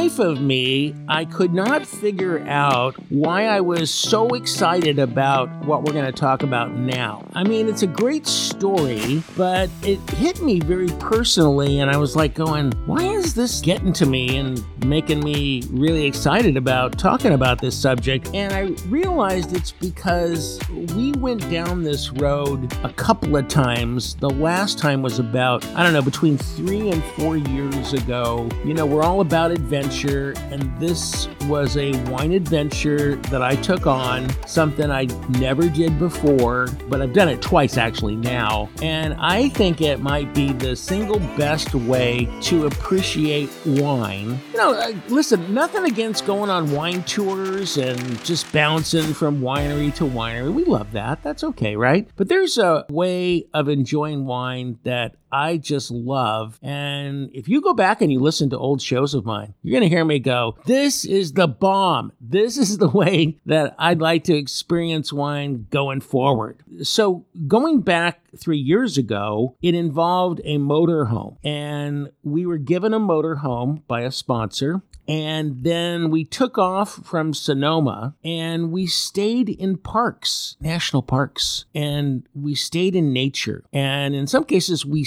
Life 0.00 0.18
of 0.18 0.40
me, 0.40 0.94
I 1.08 1.26
could 1.26 1.52
not 1.52 1.84
figure 1.84 2.38
out 2.48 2.94
why 3.10 3.44
I 3.44 3.60
was 3.60 3.92
so 3.92 4.28
excited 4.28 4.98
about 4.98 5.50
what 5.66 5.82
we're 5.82 5.92
going 5.92 6.06
to 6.06 6.12
talk 6.12 6.42
about 6.42 6.72
now. 6.72 7.26
I 7.34 7.44
mean, 7.44 7.68
it's 7.68 7.82
a 7.82 7.86
great 7.86 8.26
story, 8.26 9.22
but 9.36 9.68
it 9.82 9.98
hit 10.12 10.40
me 10.40 10.58
very 10.58 10.88
personally, 11.00 11.80
and 11.80 11.90
I 11.90 11.98
was 11.98 12.16
like, 12.16 12.32
going, 12.34 12.72
why 12.86 13.02
is 13.02 13.34
this 13.34 13.60
getting 13.60 13.92
to 13.94 14.06
me 14.06 14.38
and 14.38 14.64
making 14.86 15.20
me 15.20 15.64
really 15.68 16.06
excited 16.06 16.56
about 16.56 16.98
talking 16.98 17.34
about 17.34 17.60
this 17.60 17.76
subject? 17.76 18.30
And 18.32 18.54
I 18.54 18.68
realized 18.88 19.54
it's 19.54 19.72
because 19.72 20.58
we 20.96 21.12
went 21.12 21.42
down 21.50 21.82
this 21.82 22.10
road 22.12 22.72
a 22.84 22.92
couple 22.94 23.36
of 23.36 23.48
times. 23.48 24.14
The 24.14 24.30
last 24.30 24.78
time 24.78 25.02
was 25.02 25.18
about, 25.18 25.66
I 25.74 25.82
don't 25.82 25.92
know, 25.92 26.00
between 26.00 26.38
three 26.38 26.88
and 26.88 27.04
four 27.18 27.36
years 27.36 27.92
ago. 27.92 28.48
You 28.64 28.72
know, 28.72 28.86
we're 28.86 29.02
all 29.02 29.20
about 29.20 29.50
adventure, 29.50 29.89
and 29.90 30.78
this 30.78 31.28
was 31.46 31.76
a 31.76 31.92
wine 32.10 32.32
adventure 32.32 33.16
that 33.16 33.42
I 33.42 33.56
took 33.56 33.86
on, 33.86 34.28
something 34.46 34.90
I 34.90 35.04
never 35.40 35.68
did 35.68 35.98
before, 35.98 36.68
but 36.88 37.02
I've 37.02 37.12
done 37.12 37.28
it 37.28 37.42
twice 37.42 37.76
actually 37.76 38.14
now. 38.14 38.68
And 38.82 39.14
I 39.14 39.48
think 39.48 39.80
it 39.80 40.00
might 40.00 40.32
be 40.32 40.52
the 40.52 40.76
single 40.76 41.18
best 41.36 41.74
way 41.74 42.28
to 42.42 42.66
appreciate 42.66 43.50
wine. 43.66 44.38
You 44.52 44.58
know, 44.58 44.74
uh, 44.74 44.92
listen, 45.08 45.52
nothing 45.52 45.84
against 45.84 46.24
going 46.24 46.50
on 46.50 46.70
wine 46.70 47.02
tours 47.02 47.76
and 47.76 48.24
just 48.24 48.50
bouncing 48.52 49.12
from 49.12 49.40
winery 49.40 49.92
to 49.96 50.04
winery. 50.04 50.54
We 50.54 50.64
love 50.64 50.92
that. 50.92 51.22
That's 51.22 51.42
okay, 51.42 51.74
right? 51.74 52.08
But 52.16 52.28
there's 52.28 52.58
a 52.58 52.86
way 52.88 53.46
of 53.52 53.68
enjoying 53.68 54.24
wine 54.24 54.78
that 54.84 55.16
I 55.32 55.56
just 55.56 55.90
love. 55.90 56.58
And 56.62 57.30
if 57.32 57.48
you 57.48 57.60
go 57.60 57.74
back 57.74 58.00
and 58.00 58.12
you 58.12 58.20
listen 58.20 58.50
to 58.50 58.58
old 58.58 58.82
shows 58.82 59.14
of 59.14 59.24
mine, 59.24 59.54
you're 59.62 59.78
going 59.78 59.88
to 59.88 59.94
hear 59.94 60.04
me 60.04 60.18
go, 60.18 60.56
This 60.66 61.04
is 61.04 61.32
the 61.32 61.48
bomb. 61.48 62.12
This 62.20 62.56
is 62.56 62.78
the 62.78 62.88
way 62.88 63.38
that 63.46 63.74
I'd 63.78 64.00
like 64.00 64.24
to 64.24 64.36
experience 64.36 65.12
wine 65.12 65.66
going 65.70 66.00
forward. 66.00 66.62
So, 66.82 67.26
going 67.46 67.80
back 67.80 68.20
three 68.36 68.58
years 68.58 68.96
ago, 68.96 69.56
it 69.62 69.74
involved 69.74 70.40
a 70.44 70.58
motorhome. 70.58 71.36
And 71.42 72.10
we 72.22 72.46
were 72.46 72.58
given 72.58 72.94
a 72.94 73.00
motorhome 73.00 73.82
by 73.86 74.02
a 74.02 74.12
sponsor. 74.12 74.82
And 75.08 75.64
then 75.64 76.10
we 76.10 76.24
took 76.24 76.56
off 76.56 77.04
from 77.04 77.34
Sonoma 77.34 78.14
and 78.22 78.70
we 78.70 78.86
stayed 78.86 79.48
in 79.48 79.76
parks, 79.76 80.56
national 80.60 81.02
parks, 81.02 81.64
and 81.74 82.28
we 82.32 82.54
stayed 82.54 82.94
in 82.94 83.12
nature. 83.12 83.64
And 83.72 84.14
in 84.14 84.28
some 84.28 84.44
cases, 84.44 84.86
we 84.86 85.02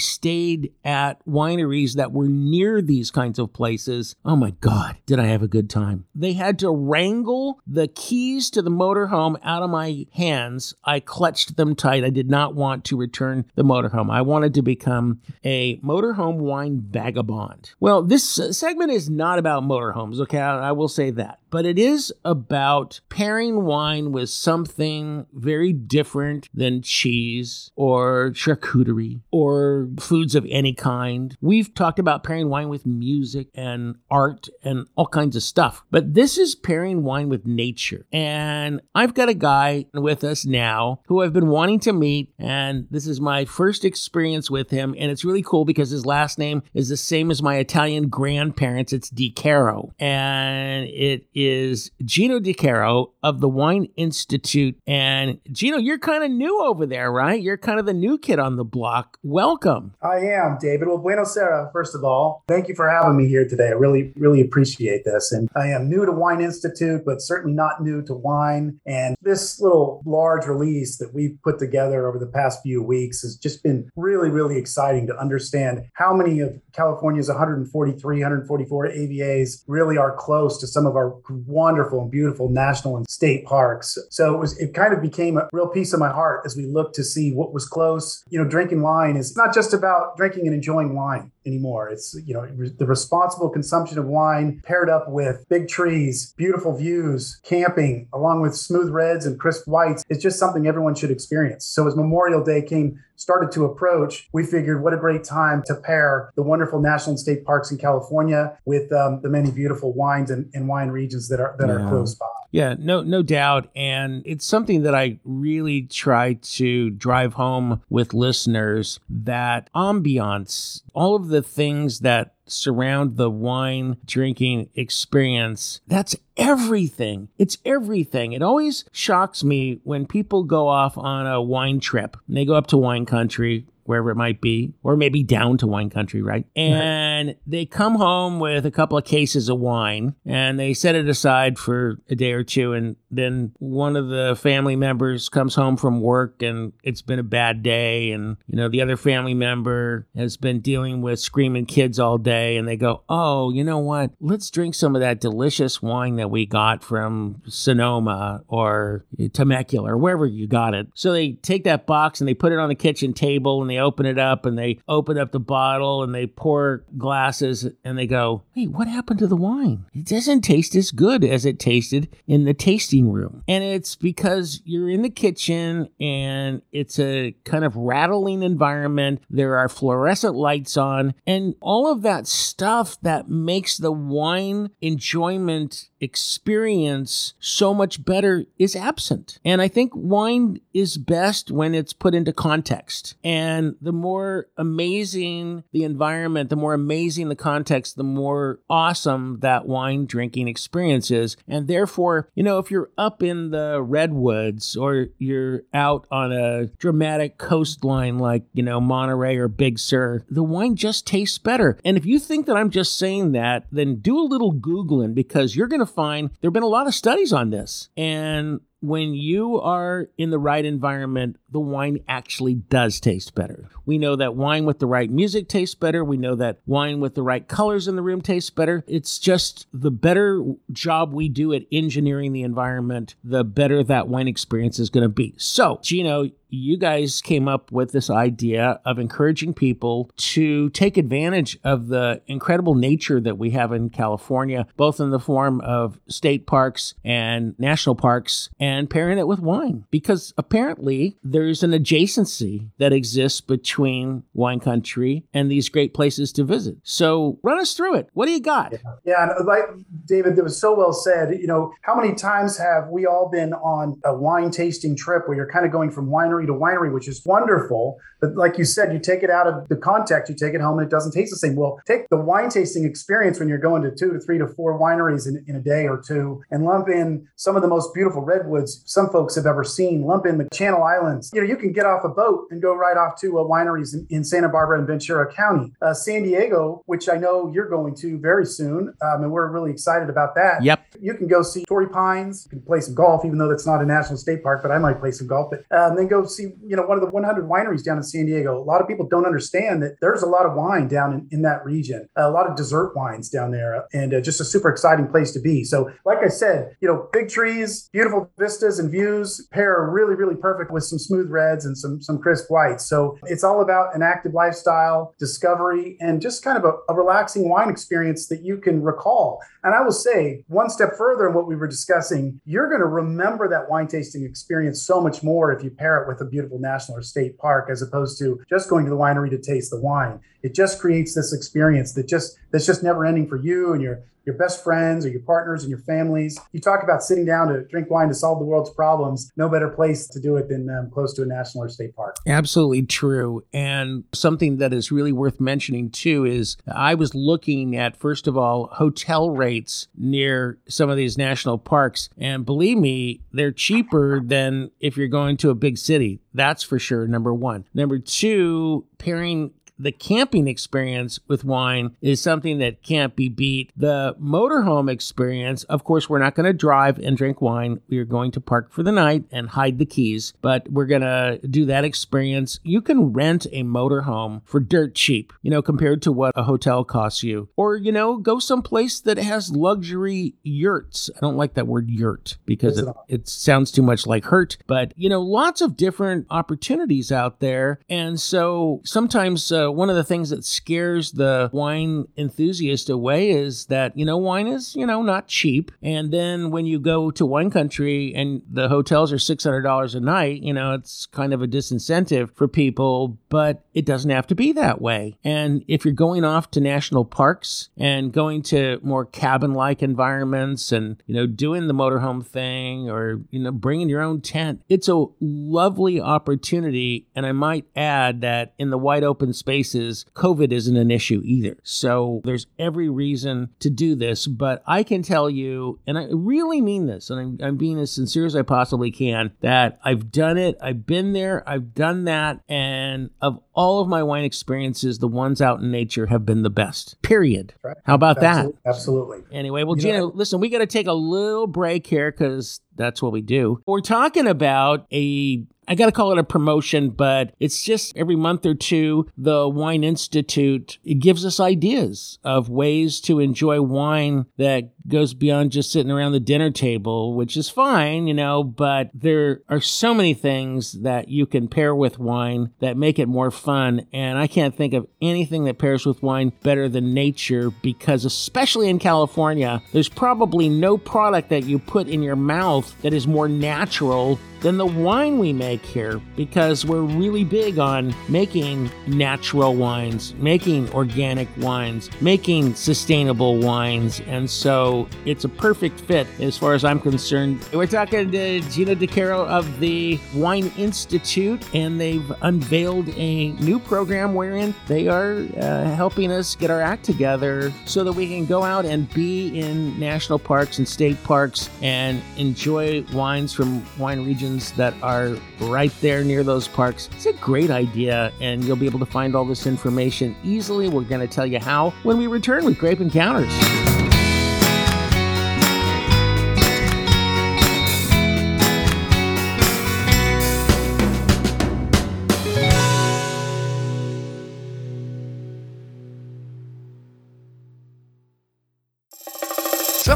at 0.84 1.24
wineries 1.26 1.94
that 1.94 2.12
were 2.12 2.28
near 2.28 2.80
these 2.80 3.10
kinds 3.10 3.38
of 3.38 3.52
places. 3.52 4.14
Oh 4.24 4.36
my 4.36 4.50
God, 4.60 4.96
did 5.06 5.18
I 5.18 5.26
have 5.26 5.42
a 5.42 5.48
good 5.48 5.68
time? 5.68 6.04
They 6.14 6.34
had 6.34 6.58
to 6.60 6.70
wrangle 6.70 7.60
the 7.66 7.88
keys 7.88 8.50
to 8.50 8.62
the 8.62 8.70
motorhome 8.70 9.36
out 9.42 9.62
of 9.62 9.70
my 9.70 10.06
hands. 10.12 10.74
I 10.84 11.00
clutched 11.00 11.56
them 11.56 11.74
tight. 11.74 12.04
I 12.04 12.10
did 12.10 12.30
not 12.30 12.54
want 12.54 12.84
to 12.86 12.96
return 12.96 13.46
the 13.54 13.64
motorhome. 13.64 14.10
I 14.10 14.22
wanted 14.22 14.54
to 14.54 14.62
become 14.62 15.20
a 15.44 15.78
motorhome 15.78 16.36
wine 16.36 16.82
vagabond. 16.88 17.72
Well, 17.80 18.02
this 18.02 18.38
uh, 18.38 18.52
segment 18.52 18.92
is 18.92 19.10
not 19.10 19.38
about 19.38 19.64
motorhomes 19.64 20.04
homes. 20.04 20.20
Okay, 20.20 20.38
I 20.38 20.72
will 20.72 20.88
say 20.88 21.10
that. 21.12 21.38
But 21.50 21.64
it 21.64 21.78
is 21.78 22.12
about 22.24 23.00
pairing 23.08 23.64
wine 23.64 24.12
with 24.12 24.28
something 24.28 25.26
very 25.32 25.72
different 25.72 26.48
than 26.52 26.82
cheese 26.82 27.70
or 27.76 28.30
charcuterie 28.34 29.20
or 29.30 29.88
foods 30.04 30.34
of 30.34 30.46
any 30.48 30.74
kind. 30.74 31.36
We've 31.40 31.74
talked 31.74 31.98
about 31.98 32.24
pairing 32.24 32.48
wine 32.48 32.68
with 32.68 32.86
music 32.86 33.48
and 33.54 33.96
art 34.10 34.48
and 34.62 34.86
all 34.96 35.06
kinds 35.06 35.36
of 35.36 35.42
stuff. 35.42 35.84
But 35.90 36.14
this 36.14 36.38
is 36.38 36.54
pairing 36.54 37.02
wine 37.02 37.28
with 37.28 37.46
nature. 37.46 38.06
And 38.12 38.80
I've 38.94 39.14
got 39.14 39.28
a 39.28 39.34
guy 39.34 39.86
with 39.94 40.24
us 40.24 40.44
now 40.44 41.00
who 41.06 41.22
I've 41.22 41.32
been 41.32 41.48
wanting 41.48 41.80
to 41.80 41.92
meet. 41.92 42.32
And 42.38 42.86
this 42.90 43.06
is 43.06 43.20
my 43.20 43.44
first 43.44 43.84
experience 43.84 44.50
with 44.50 44.70
him. 44.70 44.94
And 44.98 45.10
it's 45.10 45.24
really 45.24 45.42
cool 45.42 45.64
because 45.64 45.90
his 45.90 46.06
last 46.06 46.38
name 46.38 46.62
is 46.74 46.88
the 46.88 46.96
same 46.96 47.30
as 47.30 47.42
my 47.42 47.56
Italian 47.56 48.08
grandparents. 48.08 48.92
It's 48.92 49.10
Di 49.10 49.30
Caro 49.30 49.92
and 49.98 50.86
it 50.88 51.26
is 51.34 51.90
Gino 52.04 52.38
Di 52.38 52.54
Caro 52.54 53.12
of 53.22 53.40
the 53.40 53.48
Wine 53.48 53.88
Institute. 53.96 54.78
And 54.86 55.40
Gino, 55.50 55.78
you're 55.78 55.98
kind 55.98 56.24
of 56.24 56.30
new 56.30 56.62
over 56.62 56.86
there, 56.86 57.10
right? 57.10 57.40
You're 57.40 57.56
kind 57.56 57.80
of 57.80 57.86
the 57.86 57.94
new 57.94 58.18
kid 58.18 58.38
on 58.38 58.56
the 58.56 58.64
block. 58.64 59.18
Welcome. 59.22 59.93
I 60.02 60.16
am, 60.18 60.58
David. 60.60 60.88
Well, 60.88 60.98
buenos 60.98 61.36
aires, 61.36 61.68
first 61.72 61.94
of 61.94 62.04
all. 62.04 62.42
Thank 62.48 62.68
you 62.68 62.74
for 62.74 62.88
having 62.88 63.16
me 63.16 63.28
here 63.28 63.46
today. 63.48 63.68
I 63.68 63.72
really, 63.72 64.12
really 64.16 64.40
appreciate 64.40 65.04
this. 65.04 65.32
And 65.32 65.48
I 65.56 65.68
am 65.68 65.88
new 65.88 66.04
to 66.04 66.12
Wine 66.12 66.40
Institute, 66.40 67.02
but 67.04 67.20
certainly 67.20 67.54
not 67.54 67.82
new 67.82 68.02
to 68.02 68.14
wine. 68.14 68.80
And 68.86 69.16
this 69.22 69.60
little 69.60 70.02
large 70.04 70.46
release 70.46 70.98
that 70.98 71.14
we've 71.14 71.38
put 71.42 71.58
together 71.58 72.08
over 72.08 72.18
the 72.18 72.26
past 72.26 72.62
few 72.62 72.82
weeks 72.82 73.22
has 73.22 73.36
just 73.36 73.62
been 73.62 73.88
really, 73.96 74.30
really 74.30 74.58
exciting 74.58 75.06
to 75.06 75.18
understand 75.18 75.84
how 75.94 76.14
many 76.14 76.40
of 76.40 76.60
California's 76.72 77.28
143, 77.28 78.16
144 78.16 78.88
AVAs 78.88 79.64
really 79.66 79.96
are 79.96 80.14
close 80.16 80.58
to 80.60 80.66
some 80.66 80.86
of 80.86 80.96
our 80.96 81.14
wonderful 81.46 82.02
and 82.02 82.10
beautiful 82.10 82.48
national 82.48 82.96
and 82.96 83.08
state 83.08 83.44
parks. 83.44 83.98
So 84.10 84.34
it 84.34 84.38
was 84.38 84.58
it 84.58 84.74
kind 84.74 84.92
of 84.92 85.00
became 85.00 85.36
a 85.36 85.48
real 85.52 85.68
piece 85.68 85.92
of 85.92 86.00
my 86.00 86.10
heart 86.10 86.42
as 86.44 86.56
we 86.56 86.66
looked 86.66 86.94
to 86.96 87.04
see 87.04 87.32
what 87.32 87.52
was 87.52 87.66
close. 87.66 88.24
You 88.28 88.42
know, 88.42 88.48
drinking 88.48 88.82
wine 88.82 89.16
is 89.16 89.36
not 89.36 89.54
just 89.54 89.72
about 89.72 89.83
drinking 90.16 90.46
and 90.46 90.54
enjoying 90.54 90.94
wine 90.94 91.30
anymore. 91.46 91.88
It's 91.88 92.16
you 92.24 92.34
know 92.34 92.46
the 92.78 92.86
responsible 92.86 93.48
consumption 93.48 93.98
of 93.98 94.06
wine 94.06 94.60
paired 94.64 94.90
up 94.90 95.08
with 95.08 95.44
big 95.48 95.68
trees, 95.68 96.34
beautiful 96.36 96.76
views, 96.76 97.40
camping, 97.42 98.08
along 98.12 98.40
with 98.40 98.54
smooth 98.56 98.90
reds 98.90 99.26
and 99.26 99.38
crisp 99.38 99.66
whites. 99.66 100.04
It's 100.08 100.22
just 100.22 100.38
something 100.38 100.66
everyone 100.66 100.94
should 100.94 101.10
experience. 101.10 101.64
So 101.66 101.86
as 101.86 101.96
Memorial 101.96 102.42
Day 102.42 102.62
came 102.62 102.98
started 103.16 103.52
to 103.52 103.64
approach, 103.64 104.28
we 104.32 104.44
figured 104.44 104.82
what 104.82 104.92
a 104.92 104.96
great 104.96 105.24
time 105.24 105.62
to 105.66 105.74
pair 105.74 106.32
the 106.36 106.42
wonderful 106.42 106.80
national 106.80 107.12
and 107.12 107.20
state 107.20 107.44
parks 107.44 107.70
in 107.70 107.78
California 107.78 108.58
with 108.64 108.92
um, 108.92 109.20
the 109.22 109.28
many 109.28 109.50
beautiful 109.50 109.92
wines 109.92 110.30
and, 110.30 110.50
and, 110.54 110.68
wine 110.68 110.88
regions 110.88 111.28
that 111.28 111.40
are 111.40 111.54
that 111.58 111.68
yeah. 111.68 111.74
are 111.74 111.88
close 111.88 112.14
by. 112.14 112.26
Yeah, 112.50 112.76
no, 112.78 113.02
no 113.02 113.22
doubt, 113.22 113.68
and 113.74 114.22
it's 114.24 114.46
something 114.46 114.82
that 114.82 114.94
I 114.94 115.18
really 115.24 115.82
try 115.82 116.34
to 116.34 116.90
drive 116.90 117.34
home 117.34 117.82
with 117.90 118.14
listeners 118.14 119.00
that 119.10 119.70
ambiance, 119.74 120.82
all 120.94 121.14
of 121.16 121.28
the 121.28 121.42
things 121.42 122.00
that 122.00 122.34
surround 122.46 123.16
the 123.16 123.30
wine 123.30 123.96
drinking 124.04 124.68
experience. 124.74 125.80
That's 125.86 126.16
everything. 126.36 127.28
It's 127.38 127.58
everything. 127.64 128.32
It 128.32 128.42
always 128.42 128.84
shocks 128.92 129.42
me 129.42 129.80
when 129.84 130.06
people 130.06 130.44
go 130.44 130.68
off 130.68 130.96
on 130.96 131.26
a 131.26 131.42
wine 131.42 131.80
trip 131.80 132.16
and 132.26 132.36
they 132.36 132.44
go 132.44 132.54
up 132.54 132.66
to 132.68 132.76
wine 132.76 133.06
country 133.06 133.66
wherever 133.84 134.10
it 134.10 134.16
might 134.16 134.40
be, 134.40 134.72
or 134.82 134.96
maybe 134.96 135.22
down 135.22 135.58
to 135.58 135.66
wine 135.66 135.90
country, 135.90 136.22
right? 136.22 136.46
And 136.56 137.28
right. 137.28 137.38
they 137.46 137.66
come 137.66 137.94
home 137.96 138.40
with 138.40 138.66
a 138.66 138.70
couple 138.70 138.98
of 138.98 139.04
cases 139.04 139.48
of 139.48 139.58
wine 139.58 140.14
and 140.24 140.58
they 140.58 140.74
set 140.74 140.94
it 140.94 141.08
aside 141.08 141.58
for 141.58 141.98
a 142.08 142.14
day 142.14 142.32
or 142.32 142.42
two. 142.42 142.72
And 142.72 142.96
then 143.10 143.52
one 143.58 143.96
of 143.96 144.08
the 144.08 144.36
family 144.36 144.76
members 144.76 145.28
comes 145.28 145.54
home 145.54 145.76
from 145.76 146.00
work 146.00 146.42
and 146.42 146.72
it's 146.82 147.02
been 147.02 147.18
a 147.18 147.24
bad 147.24 147.62
day. 147.62 148.10
And, 148.10 148.36
you 148.46 148.56
know, 148.56 148.68
the 148.68 148.82
other 148.82 148.96
family 148.96 149.34
member 149.34 150.06
has 150.16 150.36
been 150.36 150.60
dealing 150.60 151.02
with 151.02 151.20
screaming 151.20 151.66
kids 151.66 151.98
all 151.98 152.18
day. 152.18 152.56
And 152.56 152.66
they 152.66 152.76
go, 152.76 153.02
Oh, 153.08 153.50
you 153.50 153.64
know 153.64 153.78
what? 153.78 154.12
Let's 154.20 154.50
drink 154.50 154.74
some 154.74 154.94
of 154.94 155.00
that 155.00 155.20
delicious 155.20 155.82
wine 155.82 156.16
that 156.16 156.30
we 156.30 156.46
got 156.46 156.82
from 156.82 157.42
Sonoma 157.46 158.42
or 158.48 159.04
Temecula 159.32 159.92
or 159.92 159.98
wherever 159.98 160.26
you 160.26 160.46
got 160.46 160.74
it. 160.74 160.88
So 160.94 161.12
they 161.12 161.32
take 161.32 161.64
that 161.64 161.86
box 161.86 162.20
and 162.20 162.28
they 162.28 162.34
put 162.34 162.52
it 162.52 162.58
on 162.58 162.68
the 162.68 162.74
kitchen 162.74 163.12
table 163.12 163.60
and 163.60 163.70
they 163.70 163.73
open 163.78 164.06
it 164.06 164.18
up 164.18 164.46
and 164.46 164.58
they 164.58 164.78
open 164.88 165.18
up 165.18 165.32
the 165.32 165.40
bottle 165.40 166.02
and 166.02 166.14
they 166.14 166.26
pour 166.26 166.84
glasses 166.96 167.68
and 167.84 167.98
they 167.98 168.06
go, 168.06 168.42
Hey, 168.54 168.66
what 168.66 168.88
happened 168.88 169.18
to 169.20 169.26
the 169.26 169.36
wine? 169.36 169.86
It 169.92 170.06
doesn't 170.06 170.42
taste 170.42 170.74
as 170.74 170.90
good 170.90 171.24
as 171.24 171.44
it 171.44 171.58
tasted 171.58 172.14
in 172.26 172.44
the 172.44 172.54
tasting 172.54 173.10
room. 173.10 173.42
And 173.48 173.62
it's 173.64 173.96
because 173.96 174.60
you're 174.64 174.90
in 174.90 175.02
the 175.02 175.10
kitchen 175.10 175.88
and 176.00 176.62
it's 176.72 176.98
a 176.98 177.34
kind 177.44 177.64
of 177.64 177.76
rattling 177.76 178.42
environment. 178.42 179.22
There 179.30 179.56
are 179.56 179.68
fluorescent 179.68 180.34
lights 180.34 180.76
on 180.76 181.14
and 181.26 181.54
all 181.60 181.90
of 181.90 182.02
that 182.02 182.26
stuff 182.26 183.00
that 183.02 183.28
makes 183.28 183.76
the 183.76 183.92
wine 183.92 184.70
enjoyment 184.80 185.88
experience 186.04 187.34
so 187.40 187.74
much 187.74 188.04
better 188.04 188.44
is 188.58 188.76
absent. 188.76 189.38
And 189.44 189.60
I 189.60 189.68
think 189.68 189.92
wine 189.94 190.60
is 190.72 190.96
best 190.96 191.50
when 191.50 191.74
it's 191.74 191.92
put 191.92 192.14
into 192.14 192.32
context. 192.32 193.14
And 193.24 193.76
the 193.80 193.92
more 193.92 194.46
amazing 194.56 195.64
the 195.72 195.84
environment, 195.84 196.50
the 196.50 196.56
more 196.56 196.74
amazing 196.74 197.28
the 197.28 197.36
context, 197.36 197.96
the 197.96 198.04
more 198.04 198.60
awesome 198.68 199.38
that 199.40 199.66
wine 199.66 200.06
drinking 200.06 200.48
experience 200.48 201.10
is. 201.10 201.36
And 201.48 201.66
therefore, 201.66 202.28
you 202.34 202.42
know, 202.42 202.58
if 202.58 202.70
you're 202.70 202.90
up 202.98 203.22
in 203.22 203.50
the 203.50 203.82
redwoods 203.82 204.76
or 204.76 205.08
you're 205.18 205.62
out 205.72 206.06
on 206.10 206.32
a 206.32 206.66
dramatic 206.78 207.38
coastline 207.38 208.18
like, 208.18 208.44
you 208.52 208.62
know, 208.62 208.80
Monterey 208.80 209.36
or 209.36 209.48
Big 209.48 209.78
Sur, 209.78 210.24
the 210.28 210.42
wine 210.42 210.76
just 210.76 211.06
tastes 211.06 211.38
better. 211.38 211.78
And 211.84 211.96
if 211.96 212.04
you 212.04 212.18
think 212.18 212.46
that 212.46 212.56
I'm 212.56 212.70
just 212.70 212.98
saying 212.98 213.32
that, 213.32 213.66
then 213.72 213.96
do 213.96 214.18
a 214.18 214.22
little 214.22 214.52
Googling 214.52 215.14
because 215.14 215.56
you're 215.56 215.68
going 215.68 215.80
to 215.80 215.86
find 215.94 216.30
there 216.40 216.48
have 216.48 216.54
been 216.54 216.62
a 216.62 216.68
lot 216.68 216.86
of 216.86 216.94
studies 216.94 217.32
on 217.32 217.50
this. 217.50 217.88
And 217.96 218.60
when 218.84 219.14
you 219.14 219.60
are 219.60 220.08
in 220.18 220.30
the 220.30 220.38
right 220.38 220.64
environment, 220.64 221.36
the 221.50 221.60
wine 221.60 222.00
actually 222.06 222.54
does 222.54 223.00
taste 223.00 223.34
better. 223.34 223.70
We 223.86 223.96
know 223.96 224.14
that 224.16 224.36
wine 224.36 224.66
with 224.66 224.78
the 224.78 224.86
right 224.86 225.10
music 225.10 225.48
tastes 225.48 225.74
better. 225.74 226.04
We 226.04 226.18
know 226.18 226.34
that 226.34 226.58
wine 226.66 227.00
with 227.00 227.14
the 227.14 227.22
right 227.22 227.46
colors 227.48 227.88
in 227.88 227.96
the 227.96 228.02
room 228.02 228.20
tastes 228.20 228.50
better. 228.50 228.84
It's 228.86 229.18
just 229.18 229.66
the 229.72 229.90
better 229.90 230.44
job 230.70 231.14
we 231.14 231.28
do 231.30 231.54
at 231.54 231.64
engineering 231.72 232.32
the 232.32 232.42
environment, 232.42 233.14
the 233.24 233.42
better 233.44 233.82
that 233.84 234.08
wine 234.08 234.28
experience 234.28 234.78
is 234.78 234.90
going 234.90 235.02
to 235.02 235.08
be. 235.08 235.34
So, 235.38 235.80
Gino, 235.82 236.30
you 236.54 236.76
guys 236.76 237.20
came 237.20 237.48
up 237.48 237.72
with 237.72 237.92
this 237.92 238.10
idea 238.10 238.80
of 238.84 238.98
encouraging 238.98 239.54
people 239.54 240.10
to 240.16 240.70
take 240.70 240.96
advantage 240.96 241.58
of 241.64 241.88
the 241.88 242.22
incredible 242.26 242.74
nature 242.74 243.20
that 243.20 243.38
we 243.38 243.50
have 243.50 243.72
in 243.72 243.90
California, 243.90 244.66
both 244.76 245.00
in 245.00 245.10
the 245.10 245.20
form 245.20 245.60
of 245.60 245.98
state 246.08 246.46
parks 246.46 246.94
and 247.04 247.54
national 247.58 247.94
parks, 247.94 248.48
and 248.58 248.88
pairing 248.88 249.18
it 249.18 249.26
with 249.26 249.40
wine. 249.40 249.84
Because 249.90 250.32
apparently 250.38 251.16
there's 251.22 251.62
an 251.62 251.72
adjacency 251.72 252.70
that 252.78 252.92
exists 252.92 253.40
between 253.40 254.22
wine 254.32 254.60
country 254.60 255.24
and 255.34 255.50
these 255.50 255.68
great 255.68 255.94
places 255.94 256.32
to 256.32 256.44
visit. 256.44 256.76
So 256.82 257.38
run 257.42 257.58
us 257.58 257.74
through 257.74 257.96
it. 257.96 258.08
What 258.14 258.26
do 258.26 258.32
you 258.32 258.40
got? 258.40 258.72
Yeah, 258.72 258.78
yeah 259.04 259.28
uh, 259.38 259.44
like 259.44 259.64
David, 260.06 260.36
that 260.36 260.44
was 260.44 260.60
so 260.60 260.74
well 260.74 260.92
said. 260.92 261.30
You 261.40 261.46
know, 261.46 261.72
how 261.82 261.94
many 261.94 262.14
times 262.14 262.58
have 262.58 262.88
we 262.88 263.06
all 263.06 263.28
been 263.30 263.52
on 263.54 264.00
a 264.04 264.14
wine 264.14 264.50
tasting 264.50 264.96
trip 264.96 265.26
where 265.26 265.36
you're 265.36 265.50
kind 265.50 265.66
of 265.66 265.72
going 265.72 265.90
from 265.90 266.08
winery 266.08 266.43
to 266.46 266.54
winery, 266.54 266.92
which 266.92 267.08
is 267.08 267.24
wonderful. 267.24 267.98
But 268.24 268.36
like 268.36 268.56
you 268.56 268.64
said, 268.64 268.90
you 268.90 268.98
take 268.98 269.22
it 269.22 269.28
out 269.28 269.46
of 269.46 269.68
the 269.68 269.76
context, 269.76 270.30
you 270.30 270.34
take 270.34 270.54
it 270.54 270.60
home, 270.62 270.78
and 270.78 270.86
it 270.86 270.90
doesn't 270.90 271.12
taste 271.12 271.30
the 271.30 271.36
same. 271.36 271.56
Well, 271.56 271.78
take 271.86 272.08
the 272.08 272.16
wine 272.16 272.48
tasting 272.48 272.86
experience 272.86 273.38
when 273.38 273.50
you're 273.50 273.58
going 273.58 273.82
to 273.82 273.94
two 273.94 274.14
to 274.14 274.18
three 274.18 274.38
to 274.38 274.48
four 274.48 274.80
wineries 274.80 275.26
in, 275.26 275.44
in 275.46 275.56
a 275.56 275.60
day 275.60 275.86
or 275.86 276.00
two, 276.00 276.42
and 276.50 276.64
lump 276.64 276.88
in 276.88 277.28
some 277.36 277.54
of 277.54 277.60
the 277.60 277.68
most 277.68 277.92
beautiful 277.92 278.22
redwoods 278.22 278.82
some 278.86 279.10
folks 279.10 279.34
have 279.34 279.44
ever 279.44 279.62
seen. 279.62 280.04
Lump 280.04 280.24
in 280.24 280.38
the 280.38 280.48
Channel 280.54 280.82
Islands. 280.82 281.30
You 281.34 281.42
know, 281.42 281.46
you 281.46 281.56
can 281.56 281.72
get 281.72 281.84
off 281.84 282.02
a 282.04 282.08
boat 282.08 282.46
and 282.50 282.62
go 282.62 282.74
right 282.74 282.96
off 282.96 283.20
to 283.20 283.38
uh, 283.38 283.42
wineries 283.42 283.92
in, 283.92 284.06
in, 284.08 284.24
Santa 284.24 284.48
Barbara 284.48 284.78
and 284.78 284.86
Ventura 284.86 285.30
County. 285.30 285.74
Uh, 285.82 285.92
San 285.92 286.22
Diego, 286.22 286.82
which 286.86 287.10
I 287.10 287.18
know 287.18 287.52
you're 287.52 287.68
going 287.68 287.94
to 287.96 288.18
very 288.18 288.46
soon, 288.46 288.94
um, 289.02 289.22
and 289.22 289.30
we're 289.30 289.50
really 289.50 289.70
excited 289.70 290.08
about 290.08 290.34
that. 290.36 290.64
Yep. 290.64 290.96
You 290.98 291.12
can 291.12 291.28
go 291.28 291.42
see 291.42 291.64
Torrey 291.68 291.88
Pines. 291.88 292.46
You 292.46 292.58
can 292.58 292.62
play 292.62 292.80
some 292.80 292.94
golf, 292.94 293.26
even 293.26 293.36
though 293.36 293.48
that's 293.48 293.66
not 293.66 293.82
a 293.82 293.86
national 293.86 294.16
state 294.16 294.42
park, 294.42 294.62
but 294.62 294.70
I 294.70 294.78
might 294.78 294.98
play 294.98 295.10
some 295.10 295.26
golf. 295.26 295.50
But 295.50 295.76
um, 295.76 295.96
then 295.96 296.08
go 296.08 296.24
see, 296.24 296.52
you 296.64 296.76
know, 296.76 296.84
one 296.84 296.96
of 296.96 297.04
the 297.04 297.10
100 297.10 297.46
wineries 297.46 297.84
down 297.84 297.98
in 297.98 298.02
San 298.14 298.26
Diego. 298.26 298.60
A 298.60 298.64
lot 298.64 298.80
of 298.80 298.88
people 298.88 299.06
don't 299.06 299.26
understand 299.26 299.82
that 299.82 299.96
there's 300.00 300.22
a 300.22 300.26
lot 300.26 300.46
of 300.46 300.54
wine 300.54 300.88
down 300.88 301.12
in, 301.12 301.28
in 301.30 301.42
that 301.42 301.64
region, 301.64 302.08
a 302.16 302.30
lot 302.30 302.48
of 302.48 302.56
dessert 302.56 302.94
wines 302.94 303.28
down 303.28 303.50
there, 303.50 303.86
and 303.92 304.14
uh, 304.14 304.20
just 304.20 304.40
a 304.40 304.44
super 304.44 304.68
exciting 304.68 305.08
place 305.08 305.32
to 305.32 305.40
be. 305.40 305.64
So, 305.64 305.90
like 306.04 306.18
I 306.24 306.28
said, 306.28 306.76
you 306.80 306.88
know, 306.88 307.08
big 307.12 307.28
trees, 307.28 307.88
beautiful 307.92 308.30
vistas 308.38 308.78
and 308.78 308.90
views 308.90 309.46
pair 309.52 309.88
really, 309.90 310.14
really 310.14 310.36
perfect 310.36 310.70
with 310.70 310.84
some 310.84 310.98
smooth 310.98 311.30
reds 311.30 311.64
and 311.64 311.76
some 311.76 312.00
some 312.00 312.18
crisp 312.18 312.50
whites. 312.50 312.86
So 312.86 313.18
it's 313.24 313.44
all 313.44 313.60
about 313.60 313.94
an 313.94 314.02
active 314.02 314.34
lifestyle, 314.34 315.14
discovery, 315.18 315.96
and 316.00 316.20
just 316.20 316.44
kind 316.44 316.58
of 316.58 316.64
a, 316.64 316.92
a 316.92 316.94
relaxing 316.94 317.48
wine 317.48 317.70
experience 317.70 318.28
that 318.28 318.42
you 318.42 318.58
can 318.58 318.82
recall. 318.82 319.40
And 319.64 319.74
I 319.74 319.80
will 319.80 319.92
say, 319.92 320.44
one 320.48 320.68
step 320.68 320.90
further 320.98 321.26
in 321.26 321.34
what 321.34 321.46
we 321.46 321.56
were 321.56 321.66
discussing, 321.66 322.40
you're 322.44 322.68
going 322.68 322.82
to 322.82 322.86
remember 322.86 323.48
that 323.48 323.70
wine 323.70 323.88
tasting 323.88 324.22
experience 324.24 324.82
so 324.82 325.00
much 325.00 325.22
more 325.22 325.52
if 325.52 325.64
you 325.64 325.70
pair 325.70 326.02
it 326.02 326.08
with 326.08 326.20
a 326.20 326.26
beautiful 326.26 326.58
national 326.58 326.98
or 326.98 327.02
state 327.02 327.38
park 327.38 327.70
as 327.70 327.80
opposed 327.80 328.03
to 328.18 328.40
just 328.48 328.68
going 328.68 328.84
to 328.84 328.90
the 328.90 328.96
winery 328.96 329.30
to 329.30 329.38
taste 329.38 329.70
the 329.70 329.80
wine. 329.80 330.20
It 330.44 330.54
just 330.54 330.78
creates 330.78 331.14
this 331.14 331.32
experience 331.32 331.94
that 331.94 332.06
just 332.06 332.38
that's 332.52 332.66
just 332.66 332.82
never 332.82 333.04
ending 333.06 333.26
for 333.26 333.36
you 333.36 333.72
and 333.72 333.82
your 333.82 334.04
your 334.26 334.36
best 334.36 334.64
friends 334.64 335.04
or 335.04 335.08
your 335.08 335.20
partners 335.20 335.62
and 335.62 335.70
your 335.70 335.80
families. 335.80 336.38
You 336.52 336.60
talk 336.60 336.82
about 336.82 337.02
sitting 337.02 337.26
down 337.26 337.48
to 337.48 337.64
drink 337.64 337.90
wine 337.90 338.08
to 338.08 338.14
solve 338.14 338.38
the 338.38 338.44
world's 338.44 338.70
problems. 338.70 339.30
No 339.36 339.48
better 339.48 339.68
place 339.68 340.06
to 340.08 340.20
do 340.20 340.36
it 340.36 340.48
than 340.48 340.68
um, 340.70 340.90
close 340.90 341.14
to 341.14 341.22
a 341.22 341.26
national 341.26 341.64
or 341.64 341.68
state 341.68 341.94
park. 341.94 342.16
Absolutely 342.26 342.82
true. 342.82 343.44
And 343.52 344.04
something 344.12 344.58
that 344.58 344.72
is 344.72 344.90
really 344.90 345.12
worth 345.12 345.40
mentioning 345.40 345.90
too 345.90 346.24
is 346.24 346.56
I 346.66 346.94
was 346.94 347.14
looking 347.14 347.76
at, 347.76 347.96
first 347.96 348.26
of 348.26 348.36
all, 348.36 348.68
hotel 348.68 349.30
rates 349.30 349.88
near 349.96 350.58
some 350.68 350.88
of 350.90 350.96
these 350.96 351.18
national 351.18 351.58
parks. 351.58 352.08
And 352.16 352.46
believe 352.46 352.78
me, 352.78 353.20
they're 353.32 353.52
cheaper 353.52 354.20
than 354.24 354.70
if 354.80 354.96
you're 354.96 355.08
going 355.08 355.36
to 355.38 355.50
a 355.50 355.54
big 355.54 355.78
city. 355.78 356.20
That's 356.32 356.62
for 356.62 356.78
sure, 356.78 357.06
number 357.06 357.32
one. 357.34 357.66
Number 357.74 357.98
two, 357.98 358.86
pairing 358.98 359.52
the 359.78 359.92
camping 359.92 360.46
experience 360.48 361.18
with 361.26 361.44
wine 361.44 361.96
is 362.00 362.20
something 362.20 362.58
that 362.58 362.82
can't 362.82 363.16
be 363.16 363.28
beat. 363.28 363.70
The 363.76 364.14
motorhome 364.20 364.90
experience, 364.90 365.64
of 365.64 365.84
course, 365.84 366.08
we're 366.08 366.18
not 366.18 366.34
going 366.34 366.46
to 366.46 366.52
drive 366.52 366.98
and 366.98 367.16
drink 367.16 367.40
wine. 367.40 367.80
We 367.88 367.98
are 367.98 368.04
going 368.04 368.30
to 368.32 368.40
park 368.40 368.72
for 368.72 368.82
the 368.82 368.92
night 368.92 369.24
and 369.30 369.48
hide 369.48 369.78
the 369.78 369.86
keys, 369.86 370.32
but 370.40 370.70
we're 370.70 370.86
going 370.86 371.02
to 371.02 371.40
do 371.48 371.64
that 371.66 371.84
experience. 371.84 372.60
You 372.62 372.80
can 372.80 373.12
rent 373.12 373.46
a 373.52 373.62
motorhome 373.62 374.42
for 374.44 374.60
dirt 374.60 374.94
cheap, 374.94 375.32
you 375.42 375.50
know, 375.50 375.62
compared 375.62 376.02
to 376.02 376.12
what 376.12 376.32
a 376.36 376.44
hotel 376.44 376.84
costs 376.84 377.22
you. 377.22 377.48
Or, 377.56 377.76
you 377.76 377.92
know, 377.92 378.16
go 378.16 378.38
someplace 378.38 379.00
that 379.00 379.18
has 379.18 379.50
luxury 379.50 380.34
yurts. 380.42 381.10
I 381.16 381.20
don't 381.20 381.36
like 381.36 381.54
that 381.54 381.66
word 381.66 381.90
yurt 381.90 382.36
because 382.44 382.78
it, 382.78 382.88
it 383.08 383.28
sounds 383.28 383.70
too 383.70 383.82
much 383.82 384.06
like 384.06 384.26
hurt, 384.26 384.56
but, 384.66 384.92
you 384.96 385.08
know, 385.08 385.20
lots 385.20 385.60
of 385.60 385.76
different 385.76 386.26
opportunities 386.30 387.10
out 387.10 387.40
there. 387.40 387.80
And 387.88 388.20
so 388.20 388.80
sometimes, 388.84 389.50
uh, 389.50 389.63
one 389.70 389.90
of 389.90 389.96
the 389.96 390.04
things 390.04 390.30
that 390.30 390.44
scares 390.44 391.12
the 391.12 391.50
wine 391.52 392.06
enthusiast 392.16 392.88
away 392.90 393.30
is 393.30 393.66
that, 393.66 393.96
you 393.96 394.04
know, 394.04 394.16
wine 394.16 394.46
is, 394.46 394.74
you 394.74 394.86
know, 394.86 395.02
not 395.02 395.28
cheap. 395.28 395.70
And 395.82 396.12
then 396.12 396.50
when 396.50 396.66
you 396.66 396.78
go 396.78 397.10
to 397.12 397.26
wine 397.26 397.50
country 397.50 398.14
and 398.14 398.42
the 398.50 398.68
hotels 398.68 399.12
are 399.12 399.16
$600 399.16 399.94
a 399.94 400.00
night, 400.00 400.42
you 400.42 400.52
know, 400.52 400.74
it's 400.74 401.06
kind 401.06 401.32
of 401.32 401.42
a 401.42 401.46
disincentive 401.46 402.34
for 402.34 402.48
people, 402.48 403.18
but 403.28 403.64
it 403.74 403.84
doesn't 403.84 404.10
have 404.10 404.26
to 404.28 404.34
be 404.34 404.52
that 404.52 404.80
way. 404.80 405.16
And 405.24 405.64
if 405.68 405.84
you're 405.84 405.94
going 405.94 406.24
off 406.24 406.50
to 406.52 406.60
national 406.60 407.04
parks 407.04 407.68
and 407.76 408.12
going 408.12 408.42
to 408.44 408.80
more 408.82 409.04
cabin 409.04 409.52
like 409.52 409.82
environments 409.82 410.72
and, 410.72 411.02
you 411.06 411.14
know, 411.14 411.26
doing 411.26 411.66
the 411.66 411.74
motorhome 411.74 412.24
thing 412.24 412.88
or, 412.90 413.20
you 413.30 413.40
know, 413.40 413.52
bringing 413.52 413.88
your 413.88 414.02
own 414.02 414.20
tent, 414.20 414.62
it's 414.68 414.88
a 414.88 415.04
lovely 415.20 416.00
opportunity. 416.00 417.06
And 417.14 417.26
I 417.26 417.32
might 417.32 417.66
add 417.76 418.20
that 418.22 418.54
in 418.58 418.70
the 418.70 418.78
wide 418.78 419.04
open 419.04 419.32
space, 419.32 419.53
spaces, 419.54 420.04
COVID 420.14 420.50
isn't 420.52 420.76
an 420.76 420.90
issue 420.90 421.22
either. 421.24 421.56
So 421.62 422.20
there's 422.24 422.46
every 422.58 422.88
reason 422.88 423.50
to 423.60 423.70
do 423.70 423.94
this. 423.94 424.26
But 424.26 424.62
I 424.66 424.82
can 424.82 425.02
tell 425.02 425.30
you, 425.30 425.78
and 425.86 425.96
I 425.96 426.08
really 426.10 426.60
mean 426.60 426.86
this, 426.86 427.08
and 427.10 427.20
I'm, 427.20 427.38
I'm 427.46 427.56
being 427.56 427.78
as 427.78 427.92
sincere 427.92 428.26
as 428.26 428.34
I 428.34 428.42
possibly 428.42 428.90
can, 428.90 429.32
that 429.40 429.78
I've 429.84 430.10
done 430.10 430.38
it. 430.38 430.58
I've 430.60 430.86
been 430.86 431.12
there. 431.12 431.48
I've 431.48 431.74
done 431.74 432.04
that. 432.04 432.40
And 432.48 433.10
of 433.20 433.40
all 433.54 433.80
of 433.80 433.88
my 433.88 434.02
wine 434.02 434.24
experiences, 434.24 434.98
the 434.98 435.08
ones 435.08 435.40
out 435.40 435.60
in 435.60 435.70
nature 435.70 436.06
have 436.06 436.26
been 436.26 436.42
the 436.42 436.50
best. 436.50 437.00
Period. 437.02 437.54
Right. 437.62 437.76
How 437.84 437.94
about 437.94 438.18
Absolutely. 438.18 438.58
that? 438.64 438.68
Absolutely. 438.68 439.18
Anyway, 439.32 439.62
well, 439.64 439.76
you 439.76 439.82
Gino, 439.82 439.98
know, 439.98 440.12
listen, 440.14 440.40
we 440.40 440.48
got 440.50 440.58
to 440.58 440.66
take 440.66 440.86
a 440.86 440.92
little 440.92 441.46
break 441.46 441.86
here 441.86 442.10
because 442.10 442.60
that's 442.76 443.00
what 443.00 443.12
we 443.12 443.20
do. 443.20 443.62
We're 443.66 443.80
talking 443.80 444.26
about 444.26 444.86
a 444.92 445.44
I 445.66 445.74
got 445.74 445.86
to 445.86 445.92
call 445.92 446.12
it 446.12 446.18
a 446.18 446.24
promotion, 446.24 446.90
but 446.90 447.34
it's 447.40 447.62
just 447.62 447.96
every 447.96 448.16
month 448.16 448.44
or 448.44 448.54
two, 448.54 449.06
the 449.16 449.48
Wine 449.48 449.82
Institute 449.82 450.78
it 450.84 450.96
gives 450.96 451.24
us 451.24 451.40
ideas 451.40 452.18
of 452.22 452.48
ways 452.48 453.00
to 453.02 453.18
enjoy 453.18 453.62
wine 453.62 454.26
that 454.36 454.72
goes 454.88 455.14
beyond 455.14 455.52
just 455.52 455.72
sitting 455.72 455.90
around 455.90 456.12
the 456.12 456.20
dinner 456.20 456.50
table, 456.50 457.14
which 457.14 457.36
is 457.36 457.48
fine, 457.48 458.06
you 458.06 458.14
know, 458.14 458.42
but 458.42 458.90
there 458.94 459.40
are 459.48 459.60
so 459.60 459.94
many 459.94 460.14
things 460.14 460.72
that 460.82 461.08
you 461.08 461.26
can 461.26 461.48
pair 461.48 461.74
with 461.74 461.98
wine 461.98 462.50
that 462.60 462.76
make 462.76 462.98
it 462.98 463.06
more 463.06 463.30
fun. 463.30 463.86
And 463.92 464.18
I 464.18 464.26
can't 464.26 464.54
think 464.54 464.74
of 464.74 464.86
anything 465.00 465.44
that 465.44 465.58
pairs 465.58 465.86
with 465.86 466.02
wine 466.02 466.32
better 466.42 466.68
than 466.68 466.94
nature 466.94 467.50
because, 467.50 468.04
especially 468.04 468.68
in 468.68 468.78
California, 468.78 469.62
there's 469.72 469.88
probably 469.88 470.48
no 470.48 470.76
product 470.76 471.30
that 471.30 471.44
you 471.44 471.58
put 471.58 471.88
in 471.88 472.02
your 472.02 472.16
mouth 472.16 472.74
that 472.82 472.92
is 472.92 473.06
more 473.06 473.28
natural 473.28 474.18
than 474.44 474.58
the 474.58 474.66
wine 474.66 475.18
we 475.18 475.32
make 475.32 475.64
here 475.64 475.98
because 476.16 476.66
we're 476.66 476.82
really 476.82 477.24
big 477.24 477.58
on 477.58 477.94
making 478.10 478.70
natural 478.86 479.54
wines, 479.54 480.14
making 480.16 480.70
organic 480.74 481.28
wines, 481.38 481.88
making 482.02 482.54
sustainable 482.54 483.38
wines. 483.38 484.02
And 484.06 484.28
so 484.28 484.86
it's 485.06 485.24
a 485.24 485.30
perfect 485.30 485.80
fit 485.80 486.06
as 486.20 486.36
far 486.36 486.52
as 486.52 486.62
I'm 486.62 486.78
concerned. 486.78 487.40
We're 487.54 487.66
talking 487.66 488.12
to 488.12 488.40
Gino 488.42 488.74
DiCaro 488.74 489.26
of 489.26 489.60
the 489.60 489.98
Wine 490.14 490.52
Institute, 490.58 491.42
and 491.54 491.80
they've 491.80 492.12
unveiled 492.20 492.90
a 492.98 493.30
new 493.40 493.58
program 493.58 494.12
wherein 494.12 494.54
they 494.68 494.88
are 494.88 495.24
uh, 495.38 495.74
helping 495.74 496.12
us 496.12 496.36
get 496.36 496.50
our 496.50 496.60
act 496.60 496.84
together 496.84 497.50
so 497.64 497.82
that 497.82 497.92
we 497.92 498.06
can 498.08 498.26
go 498.26 498.42
out 498.42 498.66
and 498.66 498.92
be 498.92 499.40
in 499.40 499.80
national 499.80 500.18
parks 500.18 500.58
and 500.58 500.68
state 500.68 501.02
parks 501.02 501.48
and 501.62 502.02
enjoy 502.18 502.84
wines 502.92 503.32
from 503.32 503.64
wine 503.78 504.04
regions 504.04 504.33
that 504.52 504.74
are 504.82 505.16
right 505.40 505.72
there 505.80 506.04
near 506.04 506.22
those 506.22 506.48
parks. 506.48 506.88
It's 506.92 507.06
a 507.06 507.12
great 507.14 507.50
idea, 507.50 508.12
and 508.20 508.44
you'll 508.44 508.56
be 508.56 508.66
able 508.66 508.78
to 508.80 508.86
find 508.86 509.14
all 509.14 509.24
this 509.24 509.46
information 509.46 510.16
easily. 510.24 510.68
We're 510.68 510.82
going 510.82 511.06
to 511.06 511.12
tell 511.12 511.26
you 511.26 511.38
how 511.38 511.70
when 511.82 511.98
we 511.98 512.06
return 512.06 512.44
with 512.44 512.58
Grape 512.58 512.80
Encounters. 512.80 513.73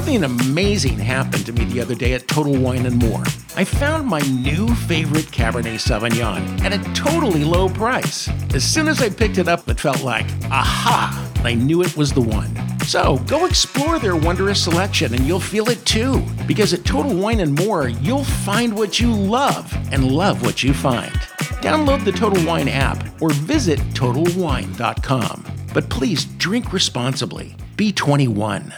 Something 0.09 0.25
amazing 0.25 0.99
happened 0.99 1.45
to 1.45 1.53
me 1.53 1.67
the 1.67 1.83
other 1.83 1.95
day 1.95 2.15
at 2.15 2.27
Total 2.27 2.57
Wine 2.59 2.87
and 2.87 2.97
More. 2.97 3.23
I 3.57 3.65
found 3.65 4.07
my 4.07 4.21
new 4.21 4.67
favorite 4.75 5.27
Cabernet 5.27 5.75
Sauvignon 5.75 6.63
at 6.63 6.73
a 6.73 6.95
totally 6.95 7.45
low 7.45 7.69
price. 7.69 8.27
As 8.55 8.65
soon 8.65 8.89
as 8.89 9.03
I 9.03 9.11
picked 9.11 9.37
it 9.37 9.49
up, 9.49 9.69
it 9.69 9.79
felt 9.79 10.03
like, 10.03 10.25
aha, 10.45 11.31
I 11.45 11.53
knew 11.53 11.83
it 11.83 11.95
was 11.95 12.11
the 12.11 12.23
one. 12.23 12.51
So 12.85 13.19
go 13.29 13.45
explore 13.45 13.99
their 13.99 14.17
wondrous 14.17 14.65
selection 14.65 15.13
and 15.13 15.27
you'll 15.27 15.41
feel 15.41 15.69
it 15.69 15.85
too. 15.85 16.25
Because 16.47 16.73
at 16.73 16.87
Total 16.87 17.15
Wine 17.15 17.41
and 17.41 17.55
More, 17.55 17.89
you'll 17.89 18.25
find 18.25 18.75
what 18.75 18.99
you 18.99 19.13
love 19.13 19.71
and 19.93 20.11
love 20.11 20.41
what 20.41 20.63
you 20.63 20.73
find. 20.73 21.13
Download 21.61 22.03
the 22.03 22.13
Total 22.13 22.43
Wine 22.47 22.69
app 22.69 23.05
or 23.21 23.29
visit 23.29 23.79
TotalWine.com. 23.93 25.45
But 25.75 25.91
please 25.91 26.25
drink 26.25 26.73
responsibly. 26.73 27.55
Be 27.77 27.93
21. 27.93 28.73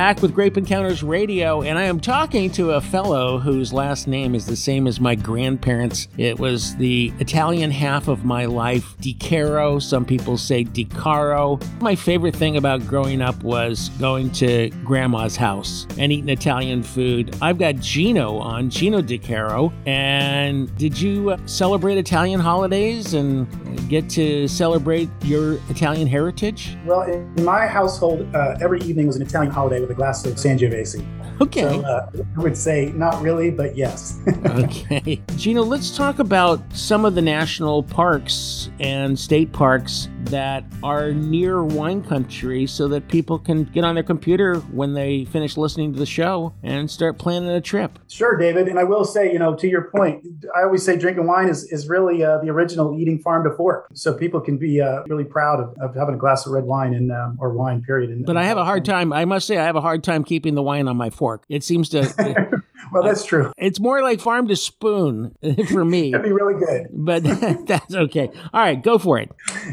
Back 0.00 0.22
with 0.22 0.32
Grape 0.32 0.56
Encounters 0.56 1.02
Radio, 1.02 1.60
and 1.60 1.78
I 1.78 1.82
am 1.82 2.00
talking 2.00 2.50
to 2.52 2.70
a 2.70 2.80
fellow 2.80 3.38
whose 3.38 3.70
last 3.70 4.08
name 4.08 4.34
is 4.34 4.46
the 4.46 4.56
same 4.56 4.86
as 4.86 4.98
my 4.98 5.14
grandparents. 5.14 6.08
It 6.16 6.38
was 6.38 6.74
the 6.76 7.12
Italian 7.18 7.70
half 7.70 8.08
of 8.08 8.24
my 8.24 8.46
life, 8.46 8.96
Di 9.02 9.12
Caro. 9.12 9.78
Some 9.78 10.06
people 10.06 10.38
say 10.38 10.64
Di 10.64 10.86
Caro. 10.86 11.58
My 11.82 11.94
favorite 11.94 12.34
thing 12.34 12.56
about 12.56 12.86
growing 12.86 13.20
up 13.20 13.42
was 13.42 13.90
going 14.00 14.30
to 14.30 14.70
grandma's 14.84 15.36
house 15.36 15.86
and 15.98 16.10
eating 16.10 16.30
Italian 16.30 16.82
food. 16.82 17.36
I've 17.42 17.58
got 17.58 17.74
Gino 17.74 18.38
on, 18.38 18.70
Gino 18.70 19.02
Di 19.02 19.18
Caro. 19.18 19.70
And 19.84 20.74
did 20.78 20.98
you 20.98 21.32
uh, 21.32 21.38
celebrate 21.44 21.98
Italian 21.98 22.40
holidays 22.40 23.12
and 23.12 23.46
get 23.90 24.08
to 24.10 24.48
celebrate 24.48 25.10
your 25.24 25.60
Italian 25.68 26.08
heritage? 26.08 26.78
Well, 26.86 27.02
in 27.02 27.44
my 27.44 27.66
household, 27.66 28.34
uh, 28.34 28.56
every 28.62 28.80
evening 28.80 29.06
was 29.06 29.16
an 29.16 29.22
Italian 29.22 29.52
holiday 29.52 29.80
with 29.90 29.90
a 29.90 29.99
of 30.26 30.34
Sangiovese. 30.34 31.04
Okay. 31.40 31.62
So 31.62 31.80
uh, 31.82 32.10
I 32.36 32.40
would 32.40 32.56
say 32.56 32.92
not 32.94 33.20
really, 33.22 33.50
but 33.50 33.76
yes. 33.76 34.18
okay. 34.46 35.20
Gino, 35.36 35.62
let's 35.62 35.96
talk 35.96 36.18
about 36.18 36.60
some 36.74 37.04
of 37.04 37.14
the 37.14 37.22
national 37.22 37.82
parks 37.82 38.70
and 38.78 39.18
state 39.18 39.52
parks 39.52 40.08
that 40.26 40.64
are 40.82 41.12
near 41.12 41.62
wine 41.62 42.02
country 42.02 42.66
so 42.66 42.88
that 42.88 43.08
people 43.08 43.38
can 43.38 43.64
get 43.64 43.84
on 43.84 43.94
their 43.94 44.04
computer 44.04 44.56
when 44.72 44.94
they 44.94 45.24
finish 45.26 45.56
listening 45.56 45.92
to 45.92 45.98
the 45.98 46.06
show 46.06 46.52
and 46.62 46.90
start 46.90 47.18
planning 47.18 47.48
a 47.48 47.60
trip. 47.60 47.98
Sure, 48.08 48.36
David. 48.36 48.68
And 48.68 48.78
I 48.78 48.84
will 48.84 49.04
say, 49.04 49.32
you 49.32 49.38
know, 49.38 49.54
to 49.54 49.68
your 49.68 49.90
point, 49.90 50.24
I 50.56 50.62
always 50.62 50.84
say 50.84 50.96
drinking 50.96 51.26
wine 51.26 51.48
is, 51.48 51.64
is 51.72 51.88
really 51.88 52.22
uh, 52.22 52.38
the 52.38 52.50
original 52.50 52.98
eating 52.98 53.18
farm 53.18 53.44
to 53.44 53.54
fork. 53.56 53.88
So 53.94 54.14
people 54.14 54.40
can 54.40 54.58
be 54.58 54.80
uh, 54.80 55.02
really 55.08 55.24
proud 55.24 55.60
of, 55.60 55.74
of, 55.80 55.94
having 55.94 56.14
a 56.14 56.18
glass 56.18 56.46
of 56.46 56.52
red 56.52 56.64
wine 56.64 56.94
and 56.94 57.10
um, 57.10 57.36
or 57.40 57.52
wine, 57.52 57.82
period. 57.82 58.10
In, 58.10 58.24
but 58.24 58.36
I 58.36 58.44
have 58.44 58.58
a 58.58 58.64
hard 58.64 58.84
time, 58.84 59.12
I 59.12 59.24
must 59.24 59.46
say, 59.46 59.56
I 59.56 59.64
have 59.64 59.76
a 59.76 59.80
hard 59.80 60.04
time 60.04 60.24
keeping 60.24 60.54
the 60.54 60.62
wine 60.62 60.88
on 60.88 60.96
my 60.96 61.10
fork. 61.10 61.44
It 61.48 61.64
seems 61.64 61.88
to. 61.90 62.59
well, 62.92 63.02
that's 63.02 63.24
true. 63.24 63.52
It's 63.56 63.80
more 63.80 64.02
like 64.02 64.20
farm 64.20 64.48
to 64.48 64.56
spoon 64.56 65.34
for 65.68 65.84
me. 65.84 66.10
That'd 66.10 66.24
be 66.24 66.32
really 66.32 66.58
good. 66.58 66.88
But 66.92 67.22
that's 67.66 67.94
okay. 67.94 68.30
All 68.52 68.60
right, 68.60 68.82
go 68.82 68.98
for 68.98 69.18
it. 69.18 69.30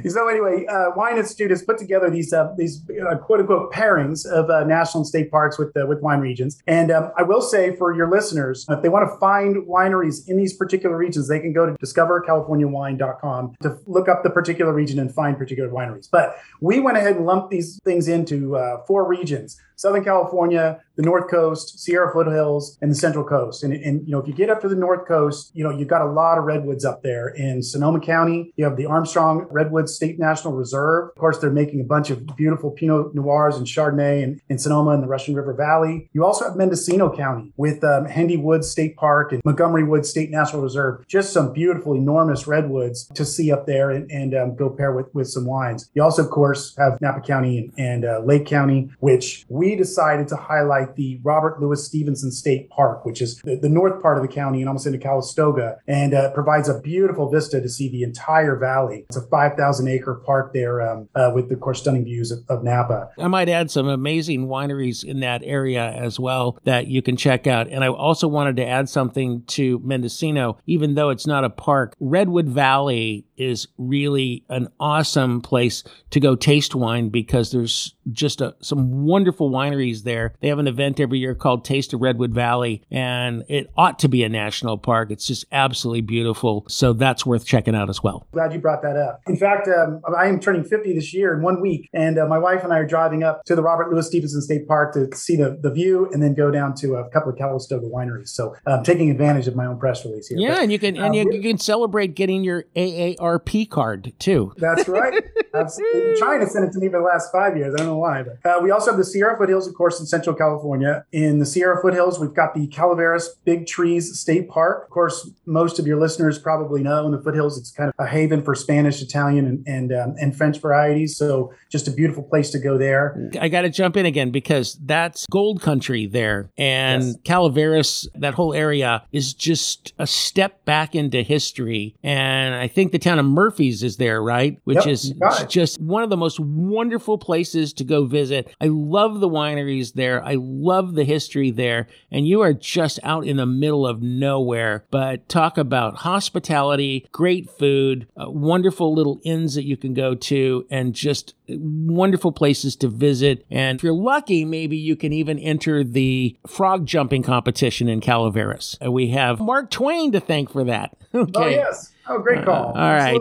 So 0.10 0.28
anyway, 0.28 0.66
uh, 0.68 0.92
Wine 0.96 1.18
Institute 1.18 1.50
has 1.52 1.64
put 1.64 1.78
together 1.78 2.10
these 2.10 2.34
uh, 2.34 2.54
these 2.58 2.84
uh, 2.90 3.18
quote 3.18 3.40
unquote 3.40 3.72
pairings 3.72 4.26
of 4.26 4.50
uh, 4.50 4.64
national 4.64 5.02
and 5.02 5.08
state 5.08 5.32
parks 5.32 5.58
with 5.58 5.72
with 5.76 6.02
wine 6.02 6.20
regions. 6.20 6.62
And 6.68 6.92
um, 6.92 7.12
I 7.18 7.24
will 7.24 7.42
say 7.42 7.76
for 7.76 7.94
your 7.94 8.10
listeners, 8.10 8.66
if 8.70 8.82
they 8.82 8.90
want 8.90 9.10
to 9.10 9.18
find 9.20 9.68
wineries 9.68 10.28
in 10.28 10.38
these 10.38 10.54
particular 10.54 10.98
regions, 10.98 11.28
they 11.28 11.40
can 11.40 11.54
go 11.54 11.66
to 11.66 11.74
discovercaliforniawine.com 11.74 13.56
to 13.62 13.78
look 13.86 14.08
up 14.08 14.24
the 14.24 14.30
particular 14.30 14.74
region 14.74 15.00
and 15.00 15.14
find 15.14 15.38
particular 15.38 15.70
wineries. 15.70 16.10
But 16.12 16.36
we 16.62 16.80
went 16.80 16.98
ahead 16.98 17.16
and 17.16 17.26
lumped 17.26 17.50
these 17.50 17.80
things 17.84 18.08
into 18.08 18.56
uh, 18.56 18.84
four 18.86 19.08
regions: 19.08 19.60
Southern 19.78 20.04
California, 20.04 20.82
the 20.96 21.04
North 21.04 21.30
Coast, 21.30 21.80
Sierra 21.80 22.12
foothills, 22.12 22.78
and 22.82 22.92
the 22.92 22.96
Central 22.96 23.24
Coast. 23.24 23.64
And, 23.64 23.72
and 23.74 24.06
you 24.06 24.12
know, 24.12 24.20
if 24.20 24.28
you 24.28 24.34
get 24.34 24.50
up 24.50 24.60
to 24.62 24.68
the 24.68 24.76
North 24.76 25.08
Coast, 25.08 25.52
you 25.54 25.64
know, 25.64 25.70
you've 25.70 25.88
got 25.88 26.02
a 26.02 26.12
lot 26.12 26.40
of 26.40 26.44
redwoods 26.46 26.84
up 26.84 27.04
there. 27.04 27.30
In 27.30 27.62
Sonoma 27.62 28.00
County, 28.00 28.52
you 28.58 28.66
have 28.66 28.76
the 28.76 28.88
Armstrong 28.88 29.48
Redwood 29.52 29.88
State 29.88 30.18
Natural 30.20 30.54
Reserve. 30.54 31.10
Of 31.10 31.16
course, 31.16 31.38
they're 31.38 31.52
making 31.52 31.80
a 31.82 31.84
bunch 31.84 32.10
of 32.10 32.26
beautiful 32.36 32.72
Pinot 32.72 33.14
Noirs 33.14 33.56
and 33.56 33.68
Chardonnay 33.68 34.24
in, 34.24 34.42
in 34.50 34.58
Sonoma 34.58 34.92
and 34.92 35.04
the 35.04 35.08
Russian 35.08 35.36
River 35.36 35.54
Valley. 35.54 36.10
You 36.14 36.26
also 36.26 36.46
have 36.46 36.56
Mendocino 36.56 37.16
County 37.16 37.54
with 37.58 37.84
um, 37.84 38.06
Hendy 38.06 38.38
Woods 38.38 38.70
State 38.70 38.96
Park 38.98 39.32
and 39.32 39.42
Montgomery 39.46 39.84
Woods 39.84 40.10
State 40.10 40.32
Natural 40.32 40.64
Reserve. 40.64 41.06
Just 41.08 41.32
some 41.32 41.54
beautiful, 41.54 41.94
enormous 41.94 42.48
redwoods 42.48 43.06
to 43.14 43.24
see 43.24 43.52
up 43.52 43.68
there 43.68 43.92
and, 43.92 44.10
and 44.12 44.34
um, 44.34 44.56
go 44.56 44.72
pair 44.72 44.92
with, 44.92 45.14
with 45.14 45.28
some 45.28 45.46
wines. 45.46 45.92
You 45.94 46.02
also, 46.02 46.24
of 46.24 46.32
course, 46.32 46.76
have 46.78 47.00
Napa 47.02 47.22
County 47.22 47.60
and, 47.60 47.74
and 47.78 48.06
uh, 48.06 48.20
Lake 48.26 48.48
County, 48.48 48.90
which 49.00 49.46
we 49.50 49.67
decided 49.76 50.28
to 50.30 50.36
highlight 50.36 50.96
the 50.96 51.20
Robert 51.24 51.62
Louis 51.62 51.84
Stevenson 51.84 52.32
State 52.32 52.70
Park, 52.70 53.06
which 53.06 53.22
is 53.22 53.38
the, 53.44 53.56
the 53.56 53.70
north 53.70 54.02
part 54.02 54.18
of 54.18 54.24
the 54.24 54.34
county 54.34 54.60
and 54.60 54.68
almost 54.68 54.86
into 54.86 55.00
Calistoga, 55.00 55.78
and 55.88 56.14
uh, 56.14 56.32
provides 56.32 56.70
a 56.70 56.80
beautiful 56.80 57.30
vista 57.30 57.62
to 57.62 57.70
see 57.70 57.90
the 57.90 58.04
entire 58.04 58.56
valley. 58.56 59.06
It's 59.10 59.18
a 59.18 59.22
5,000 59.22 59.88
acre 59.88 60.16
park 60.26 60.54
there 60.54 60.82
um, 60.82 61.10
uh, 61.16 61.32
with, 61.34 61.52
of 61.52 61.60
course, 61.60 61.82
stunning 61.82 62.06
views 62.06 62.32
of, 62.32 62.40
of, 62.50 62.64
Napa. 62.64 63.10
I 63.18 63.28
might 63.28 63.50
add 63.50 63.72
some 63.72 63.88
amazing 63.88 64.48
wineries 64.48 65.04
in 65.04 65.22
that 65.22 65.42
area 65.44 65.92
as 65.92 66.20
well 66.20 66.58
that 66.64 66.88
you 66.88 67.02
can 67.02 67.16
check 67.16 67.48
out. 67.48 67.68
And 67.68 67.84
I 67.84 67.88
also 67.88 68.28
wanted 68.28 68.58
to 68.58 68.66
add 68.66 68.90
something 68.90 69.44
to 69.48 69.80
Mendocino, 69.84 70.58
even 70.66 70.96
though 70.96 71.10
it's 71.10 71.28
not 71.28 71.44
a 71.44 71.50
park. 71.50 71.96
Redwood 72.00 72.50
Valley 72.50 73.26
is 73.38 73.68
really 73.78 74.44
an 74.50 74.68
awesome 74.80 75.42
place 75.42 75.84
to 76.10 76.20
go 76.20 76.36
taste 76.36 76.76
wine 76.76 77.10
because 77.10 77.52
there's 77.52 77.96
just 78.12 78.42
a, 78.42 78.56
some 78.62 79.06
wonderful 79.06 79.50
wineries 79.58 80.04
there. 80.04 80.34
They 80.40 80.50
have 80.50 80.60
an 80.60 80.68
event 80.68 81.00
every 81.00 81.20
year 81.20 81.36
called 81.36 81.66
Taste 81.66 81.94
of 81.94 82.02
Redwood 82.02 82.34
Valley, 82.34 82.84
and 82.92 83.44
it 83.48 83.72
ought 83.76 84.00
to 84.00 84.08
be 84.08 84.24
a 84.24 84.30
national 84.30 84.78
park. 84.78 85.12
It's 85.12 85.26
just 85.26 85.46
absolutely 85.52 86.02
beautiful. 86.02 86.66
So 86.68 86.94
that's 86.94 87.26
worth 87.26 87.46
checking 87.46 87.76
out 87.76 87.90
as 87.90 88.04
well. 88.04 88.28
Glad 88.32 88.54
you 88.54 88.60
brought 88.60 88.82
that 88.84 88.98
up. 88.98 89.22
In 89.28 89.38
fact, 89.38 89.68
um, 89.68 90.02
I 90.16 90.28
am 90.28 90.40
turning 90.40 90.64
50 90.64 90.94
this 90.94 91.14
year 91.14 91.34
in 91.34 91.42
one 91.42 91.62
week, 91.62 91.90
and 91.94 92.20
uh, 92.20 92.28
my 92.28 92.38
wife 92.38 92.64
and 92.64 92.72
I 92.72 92.78
are 92.78 92.86
driving 92.86 93.24
up 93.24 93.44
to 93.46 93.56
the 93.56 93.64
Robert 93.64 93.92
Louis 93.92 94.06
Stevenson 94.06 94.42
State 94.42 94.68
Park 94.68 94.94
to 94.94 95.16
see 95.16 95.36
the, 95.36 95.58
the 95.62 95.72
view 95.72 96.10
and 96.12 96.22
then 96.22 96.34
go 96.34 96.52
down 96.52 96.76
to 96.76 96.96
a 96.96 97.10
couple 97.10 97.32
of 97.32 97.38
Calistoga 97.38 97.88
wineries. 97.88 98.30
So 98.30 98.56
I'm 98.66 98.80
um, 98.80 98.84
taking 98.84 99.10
advantage 99.10 99.48
of 99.48 99.56
my 99.56 99.66
own 99.66 99.80
press 99.80 100.06
release 100.06 100.28
here. 100.28 100.38
Yeah, 100.38 100.56
but, 100.56 100.64
and 100.64 100.72
you 100.72 100.80
can 100.80 100.98
and 100.98 101.06
um, 101.08 101.14
you, 101.14 101.32
you, 101.32 101.42
can 101.42 101.58
celebrate 101.58 102.16
getting 102.16 102.44
your 102.44 102.66
AARP 102.76 103.70
card 103.70 104.14
too. 104.20 104.54
That's 104.58 104.88
right. 104.88 105.14
I've 105.54 105.76
been 105.76 106.16
trying 106.18 106.40
to 106.42 106.48
send 106.48 106.66
it 106.66 106.72
to 106.74 106.80
me 106.80 106.88
for 106.90 107.00
the 107.00 107.06
last 107.06 107.32
five 107.32 107.58
years. 107.58 107.74
I 107.74 107.78
don't 107.78 107.88
know 107.88 107.98
why. 107.98 108.24
But 108.24 108.50
uh, 108.50 108.60
we 108.62 108.72
also 108.72 108.92
have 108.92 108.98
the 108.98 109.06
Sierra 109.06 109.38
Foothills, 109.48 109.68
of 109.68 109.76
course, 109.76 110.00
in 110.00 110.06
Central 110.06 110.36
California. 110.36 111.06
In 111.12 111.40
the 111.40 111.46
Sierra 111.46 111.82
Foothills, 111.82 112.20
we've 112.20 112.34
got 112.34 112.54
the 112.54 112.68
Calaveras 112.68 113.36
Big 113.46 113.66
Trees 113.66 114.20
State 114.20 114.50
Park. 114.50 114.84
Of 114.84 114.90
course, 114.90 115.30
most 115.46 115.80
of 115.80 115.88
your 115.88 116.00
listeners 116.00 116.38
probably 116.38 116.84
know 116.84 117.06
in 117.06 117.12
the 117.12 117.22
foothills, 117.22 117.58
it's 117.58 117.72
kind 117.72 117.90
of 117.90 118.06
a 118.06 118.10
haven 118.10 118.44
for 118.44 118.56
Spanish, 118.56 119.02
Italian, 119.02 119.46
and 119.46 119.68
and, 119.68 119.94
um, 119.94 120.16
and 120.20 120.36
French 120.36 120.60
varieties. 120.60 121.16
So 121.18 121.54
just 121.70 121.88
a 121.88 121.92
beautiful 121.92 122.24
place 122.24 122.50
to 122.52 122.60
go 122.60 122.78
there. 122.78 123.32
I 123.40 123.48
got 123.48 123.62
to 123.62 123.70
jump 123.70 123.96
in 123.98 124.06
again 124.06 124.32
because 124.32 124.78
that's 124.84 125.26
gold 125.28 125.62
country 125.62 126.06
there, 126.06 126.50
and 126.58 127.04
yes. 127.04 127.16
Calaveras, 127.24 128.10
that 128.16 128.34
whole 128.34 128.54
area 128.54 129.04
is 129.12 129.34
just 129.34 129.94
a 129.98 130.08
step 130.08 130.66
back 130.66 130.96
into 130.96 131.22
history. 131.22 131.96
And 132.04 132.56
I 132.56 132.68
think 132.68 132.92
the 132.92 133.00
town 133.00 133.20
of 133.20 133.26
Murphys 133.26 133.84
is 133.84 133.98
there, 133.98 134.22
right? 134.22 134.60
Which 134.66 134.86
yep, 134.86 134.88
is 134.88 135.14
just 135.48 135.80
one 135.80 136.04
of 136.04 136.10
the 136.10 136.18
most 136.18 136.40
wonderful 136.40 137.18
places 137.18 137.74
to 137.74 137.84
go 137.84 138.06
visit. 138.06 138.54
I 138.60 138.68
love 138.68 139.20
the 139.20 139.28
wineries 139.38 139.94
there. 139.94 140.24
I 140.24 140.36
love 140.38 140.96
the 140.96 141.04
history 141.04 141.52
there. 141.52 141.88
And 142.12 142.28
you 142.28 142.42
are 142.42 142.54
just 142.54 143.00
out 143.04 143.26
in 143.26 143.38
the 143.38 143.46
middle 143.46 143.86
of 143.86 144.02
nowhere. 144.02 144.86
But 144.92 145.30
talk 145.30 145.58
about 145.58 145.98
hospitality, 145.98 147.08
great 147.12 147.50
food, 147.50 148.08
uh, 148.18 148.30
wonderful 148.30 148.94
little 148.94 149.20
inns 149.24 149.56
that 149.56 149.66
you 149.66 149.78
can 149.78 149.94
go 149.94 150.16
to, 150.16 150.66
and 150.70 150.94
just 150.94 151.36
wonderful 151.48 152.32
places 152.32 152.76
to 152.78 152.88
visit. 152.88 153.46
And 153.50 153.78
if 153.78 153.84
you're 153.84 153.94
lucky, 153.94 154.46
maybe 154.46 154.78
you 154.78 154.96
can 154.96 155.14
even 155.14 155.40
enter 155.40 155.84
the 155.84 156.38
frog 156.48 156.86
jumping 156.86 157.24
competition 157.24 157.88
in 157.88 158.02
Calaveras. 158.02 158.78
Uh, 158.84 158.92
we 158.92 159.10
have 159.10 159.40
Mark 159.40 159.70
Twain 159.70 160.12
to 160.12 160.20
thank 160.20 160.52
for 160.52 160.64
that. 160.66 160.98
okay. 161.16 161.32
Oh, 161.36 161.48
yes. 161.48 161.94
Oh, 162.10 162.20
great 162.20 162.46
call. 162.46 162.70
Uh, 162.76 162.80
all 162.80 162.94
right. 162.94 163.20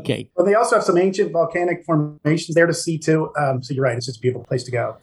Okay. 0.00 0.30
Well, 0.36 0.46
they 0.46 0.54
also 0.54 0.76
have 0.76 0.84
some 0.84 0.96
ancient 0.96 1.32
volcanic 1.32 1.84
formations 1.84 2.54
there 2.54 2.66
to 2.66 2.74
see 2.74 2.98
too. 2.98 3.32
Um, 3.38 3.62
so 3.62 3.74
you're 3.74 3.84
right; 3.84 3.96
it's 3.96 4.06
just 4.06 4.18
a 4.18 4.20
beautiful 4.20 4.44
place 4.44 4.62
to 4.64 4.70
go. 4.70 4.96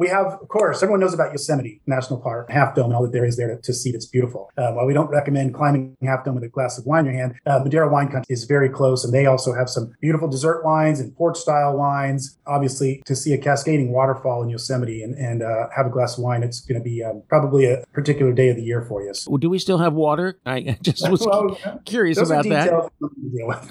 We 0.00 0.08
have, 0.08 0.38
of 0.40 0.48
course, 0.48 0.82
everyone 0.82 1.00
knows 1.00 1.12
about 1.12 1.30
Yosemite 1.30 1.82
National 1.86 2.18
Park, 2.18 2.50
Half 2.50 2.74
Dome, 2.74 2.86
and 2.86 2.94
all 2.94 3.02
that 3.02 3.12
there 3.12 3.26
is 3.26 3.36
there 3.36 3.54
to, 3.54 3.60
to 3.60 3.74
see 3.74 3.92
that's 3.92 4.06
beautiful. 4.06 4.50
Uh, 4.56 4.72
while 4.72 4.86
we 4.86 4.94
don't 4.94 5.10
recommend 5.10 5.52
climbing 5.52 5.94
Half 6.02 6.24
Dome 6.24 6.36
with 6.36 6.44
a 6.44 6.48
glass 6.48 6.78
of 6.78 6.86
wine 6.86 7.00
in 7.00 7.12
your 7.12 7.20
hand, 7.20 7.34
uh, 7.44 7.58
Madera 7.62 7.86
Wine 7.86 8.08
Country 8.08 8.32
is 8.32 8.44
very 8.44 8.70
close, 8.70 9.04
and 9.04 9.12
they 9.12 9.26
also 9.26 9.52
have 9.52 9.68
some 9.68 9.94
beautiful 10.00 10.26
dessert 10.26 10.64
wines 10.64 11.00
and 11.00 11.14
port 11.14 11.36
style 11.36 11.76
wines. 11.76 12.38
Obviously, 12.46 13.02
to 13.04 13.14
see 13.14 13.34
a 13.34 13.38
cascading 13.38 13.92
waterfall 13.92 14.42
in 14.42 14.48
Yosemite 14.48 15.02
and, 15.02 15.14
and 15.16 15.42
uh, 15.42 15.68
have 15.76 15.84
a 15.84 15.90
glass 15.90 16.16
of 16.16 16.24
wine, 16.24 16.42
it's 16.42 16.60
going 16.60 16.80
to 16.80 16.82
be 16.82 17.04
um, 17.04 17.22
probably 17.28 17.66
a 17.66 17.84
particular 17.92 18.32
day 18.32 18.48
of 18.48 18.56
the 18.56 18.62
year 18.62 18.80
for 18.80 19.02
you. 19.02 19.12
So. 19.12 19.32
Well, 19.32 19.38
do 19.38 19.50
we 19.50 19.58
still 19.58 19.76
have 19.76 19.92
water? 19.92 20.38
I 20.46 20.78
just 20.80 21.10
was 21.10 21.20
well, 21.26 21.58
curious 21.84 22.16
about 22.16 22.48
that. 22.48 22.90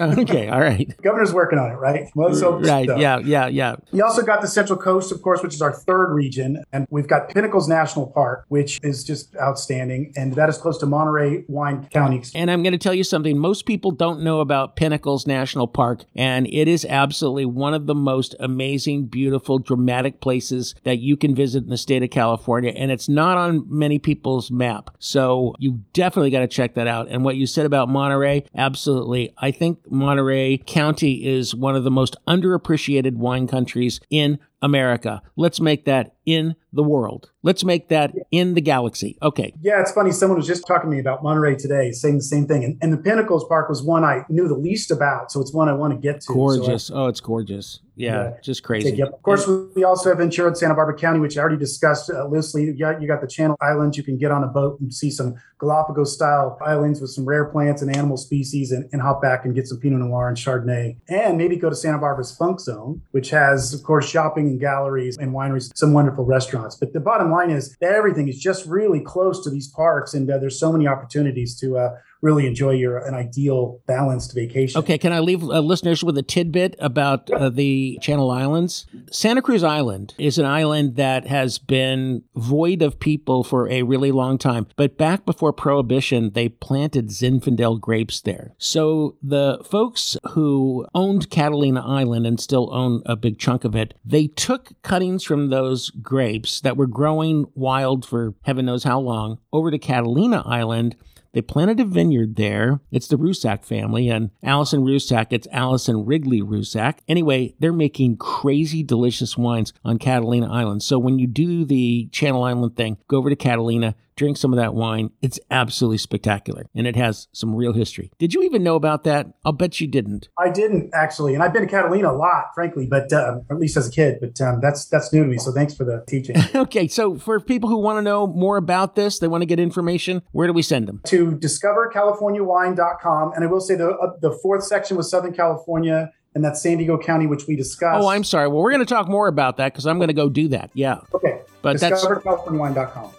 okay, 0.00 0.48
all 0.48 0.60
right. 0.60 0.96
Governor's 1.02 1.34
working 1.34 1.58
on 1.58 1.72
it, 1.72 1.74
right? 1.74 2.08
Well, 2.14 2.32
so, 2.36 2.60
right, 2.60 2.86
so. 2.86 2.96
yeah, 2.98 3.18
yeah, 3.18 3.48
yeah. 3.48 3.74
You 3.90 4.04
also 4.04 4.22
got 4.22 4.42
the 4.42 4.48
Central 4.48 4.78
Coast, 4.78 5.10
of 5.10 5.22
course, 5.22 5.42
which 5.42 5.54
is 5.54 5.60
our 5.60 5.72
third 5.72 6.19
region. 6.20 6.62
And 6.72 6.86
we've 6.90 7.08
got 7.08 7.30
Pinnacles 7.30 7.68
National 7.68 8.06
Park, 8.06 8.44
which 8.48 8.78
is 8.82 9.04
just 9.04 9.34
outstanding. 9.36 10.12
And 10.16 10.34
that 10.34 10.48
is 10.48 10.58
close 10.58 10.78
to 10.78 10.86
Monterey 10.86 11.44
Wine 11.48 11.88
County. 11.92 12.22
And 12.34 12.50
I'm 12.50 12.62
going 12.62 12.72
to 12.72 12.78
tell 12.78 12.94
you 12.94 13.04
something 13.04 13.38
most 13.38 13.64
people 13.64 13.90
don't 13.92 14.22
know 14.22 14.40
about 14.40 14.76
Pinnacles 14.76 15.26
National 15.26 15.66
Park. 15.66 16.04
And 16.14 16.46
it 16.48 16.68
is 16.68 16.84
absolutely 16.84 17.46
one 17.46 17.72
of 17.72 17.86
the 17.86 17.94
most 17.94 18.34
amazing, 18.40 19.06
beautiful, 19.06 19.58
dramatic 19.58 20.20
places 20.20 20.74
that 20.84 20.98
you 20.98 21.16
can 21.16 21.34
visit 21.34 21.64
in 21.64 21.70
the 21.70 21.78
state 21.78 22.02
of 22.02 22.10
California. 22.10 22.72
And 22.76 22.90
it's 22.90 23.08
not 23.08 23.38
on 23.38 23.64
many 23.68 23.98
people's 23.98 24.50
map. 24.50 24.90
So 24.98 25.54
you 25.58 25.80
definitely 25.92 26.30
got 26.30 26.40
to 26.40 26.48
check 26.48 26.74
that 26.74 26.86
out. 26.86 27.08
And 27.08 27.24
what 27.24 27.36
you 27.36 27.46
said 27.46 27.64
about 27.64 27.88
Monterey, 27.88 28.44
absolutely. 28.54 29.32
I 29.38 29.50
think 29.50 29.78
Monterey 29.90 30.58
County 30.58 31.26
is 31.26 31.54
one 31.54 31.76
of 31.76 31.84
the 31.84 31.90
most 31.90 32.16
underappreciated 32.26 33.14
wine 33.14 33.46
countries 33.46 34.00
in 34.10 34.38
America. 34.62 35.22
Let's 35.36 35.60
make 35.60 35.84
that 35.86 36.14
in 36.30 36.54
the 36.72 36.82
world. 36.82 37.30
Let's 37.42 37.64
make 37.64 37.88
that 37.88 38.14
in 38.30 38.54
the 38.54 38.60
galaxy. 38.60 39.18
Okay. 39.22 39.54
Yeah, 39.60 39.80
it's 39.80 39.92
funny. 39.92 40.12
Someone 40.12 40.38
was 40.38 40.46
just 40.46 40.66
talking 40.66 40.90
to 40.90 40.94
me 40.94 41.00
about 41.00 41.22
Monterey 41.22 41.56
today, 41.56 41.90
saying 41.90 42.16
the 42.16 42.22
same 42.22 42.46
thing. 42.46 42.62
And, 42.64 42.78
and 42.80 42.92
the 42.92 42.98
Pinnacles 42.98 43.44
Park 43.46 43.68
was 43.68 43.82
one 43.82 44.04
I 44.04 44.24
knew 44.28 44.46
the 44.46 44.54
least 44.54 44.90
about, 44.90 45.32
so 45.32 45.40
it's 45.40 45.52
one 45.52 45.68
I 45.68 45.72
want 45.72 45.92
to 45.94 45.98
get 45.98 46.20
to. 46.22 46.32
Gorgeous. 46.32 46.84
So 46.84 46.94
I, 46.94 46.98
oh, 46.98 47.06
it's 47.08 47.20
gorgeous. 47.20 47.80
Yeah, 47.96 48.22
yeah, 48.22 48.30
just 48.42 48.62
crazy. 48.62 48.96
Yep. 48.96 49.08
Of 49.12 49.22
course, 49.22 49.46
we 49.74 49.84
also 49.84 50.08
have 50.08 50.18
Ventura 50.18 50.48
in 50.48 50.54
Santa 50.54 50.74
Barbara 50.74 50.96
County, 50.96 51.20
which 51.20 51.36
I 51.36 51.40
already 51.40 51.58
discussed 51.58 52.10
uh, 52.10 52.24
loosely. 52.26 52.64
You 52.64 52.78
got, 52.78 53.02
you 53.02 53.06
got 53.06 53.20
the 53.20 53.26
Channel 53.26 53.56
Islands. 53.60 53.96
You 53.98 54.02
can 54.02 54.16
get 54.16 54.30
on 54.30 54.42
a 54.42 54.46
boat 54.46 54.80
and 54.80 54.94
see 54.94 55.10
some 55.10 55.34
Galapagos 55.58 56.14
style 56.14 56.56
islands 56.62 57.02
with 57.02 57.10
some 57.10 57.26
rare 57.26 57.44
plants 57.44 57.82
and 57.82 57.94
animal 57.94 58.16
species 58.16 58.72
and, 58.72 58.88
and 58.92 59.02
hop 59.02 59.20
back 59.20 59.44
and 59.44 59.54
get 59.54 59.66
some 59.66 59.78
Pinot 59.78 59.98
Noir 59.98 60.28
and 60.28 60.36
Chardonnay. 60.36 60.96
And 61.08 61.36
maybe 61.36 61.56
go 61.56 61.68
to 61.68 61.76
Santa 61.76 61.98
Barbara's 61.98 62.34
Funk 62.34 62.60
Zone, 62.60 63.02
which 63.10 63.30
has, 63.30 63.74
of 63.74 63.82
course, 63.82 64.08
shopping 64.08 64.48
and 64.48 64.60
galleries 64.60 65.18
and 65.18 65.32
wineries, 65.34 65.70
some 65.76 65.92
wonderful 65.92 66.19
restaurants. 66.24 66.76
But 66.76 66.92
the 66.92 67.00
bottom 67.00 67.30
line 67.30 67.50
is 67.50 67.76
that 67.80 67.92
everything 67.92 68.28
is 68.28 68.38
just 68.38 68.66
really 68.66 69.00
close 69.00 69.42
to 69.44 69.50
these 69.50 69.68
parks. 69.68 70.14
And 70.14 70.30
uh, 70.30 70.38
there's 70.38 70.58
so 70.58 70.72
many 70.72 70.86
opportunities 70.86 71.58
to, 71.60 71.78
uh, 71.78 71.96
really 72.22 72.46
enjoy 72.46 72.72
your 72.72 72.98
an 72.98 73.14
ideal 73.14 73.80
balanced 73.86 74.34
vacation. 74.34 74.78
Okay, 74.78 74.98
can 74.98 75.12
I 75.12 75.20
leave 75.20 75.42
uh, 75.42 75.60
listeners 75.60 76.04
with 76.04 76.16
a 76.18 76.22
tidbit 76.22 76.76
about 76.78 77.30
uh, 77.30 77.48
the 77.48 77.98
Channel 78.00 78.30
Islands? 78.30 78.86
Santa 79.10 79.42
Cruz 79.42 79.64
Island 79.64 80.14
is 80.18 80.38
an 80.38 80.46
island 80.46 80.96
that 80.96 81.26
has 81.26 81.58
been 81.58 82.22
void 82.34 82.82
of 82.82 83.00
people 83.00 83.44
for 83.44 83.68
a 83.68 83.82
really 83.82 84.12
long 84.12 84.38
time, 84.38 84.66
but 84.76 84.98
back 84.98 85.24
before 85.24 85.52
Prohibition, 85.52 86.30
they 86.32 86.48
planted 86.48 87.08
Zinfandel 87.08 87.80
grapes 87.80 88.20
there. 88.20 88.54
So 88.58 89.16
the 89.22 89.58
folks 89.64 90.16
who 90.30 90.86
owned 90.94 91.30
Catalina 91.30 91.86
Island 91.86 92.26
and 92.26 92.40
still 92.40 92.72
own 92.72 93.02
a 93.06 93.16
big 93.16 93.38
chunk 93.38 93.64
of 93.64 93.74
it, 93.74 93.94
they 94.04 94.26
took 94.26 94.72
cuttings 94.82 95.24
from 95.24 95.48
those 95.48 95.90
grapes 95.90 96.60
that 96.60 96.76
were 96.76 96.86
growing 96.86 97.46
wild 97.54 98.06
for 98.06 98.34
heaven 98.42 98.66
knows 98.66 98.84
how 98.84 99.00
long 99.00 99.38
over 99.52 99.70
to 99.70 99.78
Catalina 99.78 100.42
Island 100.46 100.96
they 101.32 101.42
planted 101.42 101.80
a 101.80 101.84
vineyard 101.84 102.36
there. 102.36 102.80
It's 102.90 103.08
the 103.08 103.16
Rusack 103.16 103.64
family, 103.64 104.08
and 104.08 104.30
Alison 104.42 104.84
Rusack, 104.84 105.32
it's 105.32 105.48
Alison 105.52 106.04
Wrigley 106.04 106.42
Rusack. 106.42 107.00
Anyway, 107.08 107.54
they're 107.58 107.72
making 107.72 108.16
crazy 108.16 108.82
delicious 108.82 109.36
wines 109.36 109.72
on 109.84 109.98
Catalina 109.98 110.50
Island. 110.50 110.82
So 110.82 110.98
when 110.98 111.18
you 111.18 111.26
do 111.26 111.64
the 111.64 112.08
Channel 112.12 112.44
Island 112.44 112.76
thing, 112.76 112.98
go 113.08 113.18
over 113.18 113.30
to 113.30 113.36
Catalina, 113.36 113.94
drink 114.20 114.36
some 114.36 114.52
of 114.52 114.58
that 114.58 114.74
wine. 114.74 115.10
It's 115.22 115.40
absolutely 115.50 115.96
spectacular 115.96 116.66
and 116.74 116.86
it 116.86 116.94
has 116.94 117.28
some 117.32 117.54
real 117.54 117.72
history. 117.72 118.10
Did 118.18 118.34
you 118.34 118.42
even 118.42 118.62
know 118.62 118.74
about 118.74 119.04
that? 119.04 119.28
I'll 119.46 119.52
bet 119.52 119.80
you 119.80 119.86
didn't. 119.86 120.28
I 120.38 120.50
didn't 120.50 120.90
actually. 120.92 121.32
And 121.32 121.42
I've 121.42 121.54
been 121.54 121.62
to 121.62 121.68
Catalina 121.68 122.10
a 122.10 122.12
lot, 122.12 122.54
frankly, 122.54 122.86
but 122.86 123.10
uh, 123.14 123.38
at 123.50 123.58
least 123.58 123.78
as 123.78 123.88
a 123.88 123.90
kid, 123.90 124.18
but 124.20 124.38
um, 124.42 124.60
that's 124.60 124.84
that's 124.84 125.10
new 125.10 125.22
to 125.22 125.26
me. 125.26 125.38
So 125.38 125.52
thanks 125.52 125.72
for 125.74 125.84
the 125.84 126.04
teaching. 126.06 126.36
okay. 126.54 126.86
So 126.86 127.16
for 127.16 127.40
people 127.40 127.70
who 127.70 127.78
want 127.78 127.96
to 127.96 128.02
know 128.02 128.26
more 128.26 128.58
about 128.58 128.94
this, 128.94 129.20
they 129.20 129.28
want 129.28 129.40
to 129.40 129.46
get 129.46 129.58
information, 129.58 130.20
where 130.32 130.46
do 130.46 130.52
we 130.52 130.62
send 130.62 130.86
them? 130.86 131.00
To 131.06 131.19
discovercaliforniawine.com. 131.26 133.32
And 133.34 133.44
I 133.44 133.46
will 133.46 133.60
say 133.60 133.74
the, 133.74 133.90
uh, 133.90 134.12
the 134.20 134.32
fourth 134.32 134.64
section 134.64 134.96
was 134.96 135.10
Southern 135.10 135.32
California 135.32 136.12
and 136.34 136.44
that's 136.44 136.62
San 136.62 136.78
Diego 136.78 136.98
County, 136.98 137.26
which 137.26 137.46
we 137.46 137.56
discussed. 137.56 138.02
Oh, 138.02 138.08
I'm 138.08 138.24
sorry. 138.24 138.48
Well, 138.48 138.62
we're 138.62 138.70
going 138.70 138.84
to 138.84 138.94
talk 138.94 139.08
more 139.08 139.28
about 139.28 139.56
that 139.56 139.72
because 139.72 139.86
I'm 139.86 139.98
going 139.98 140.08
to 140.08 140.14
go 140.14 140.28
do 140.28 140.48
that. 140.48 140.70
Yeah. 140.74 141.00
Okay. 141.14 141.40
But 141.62 141.78
that's 141.78 142.04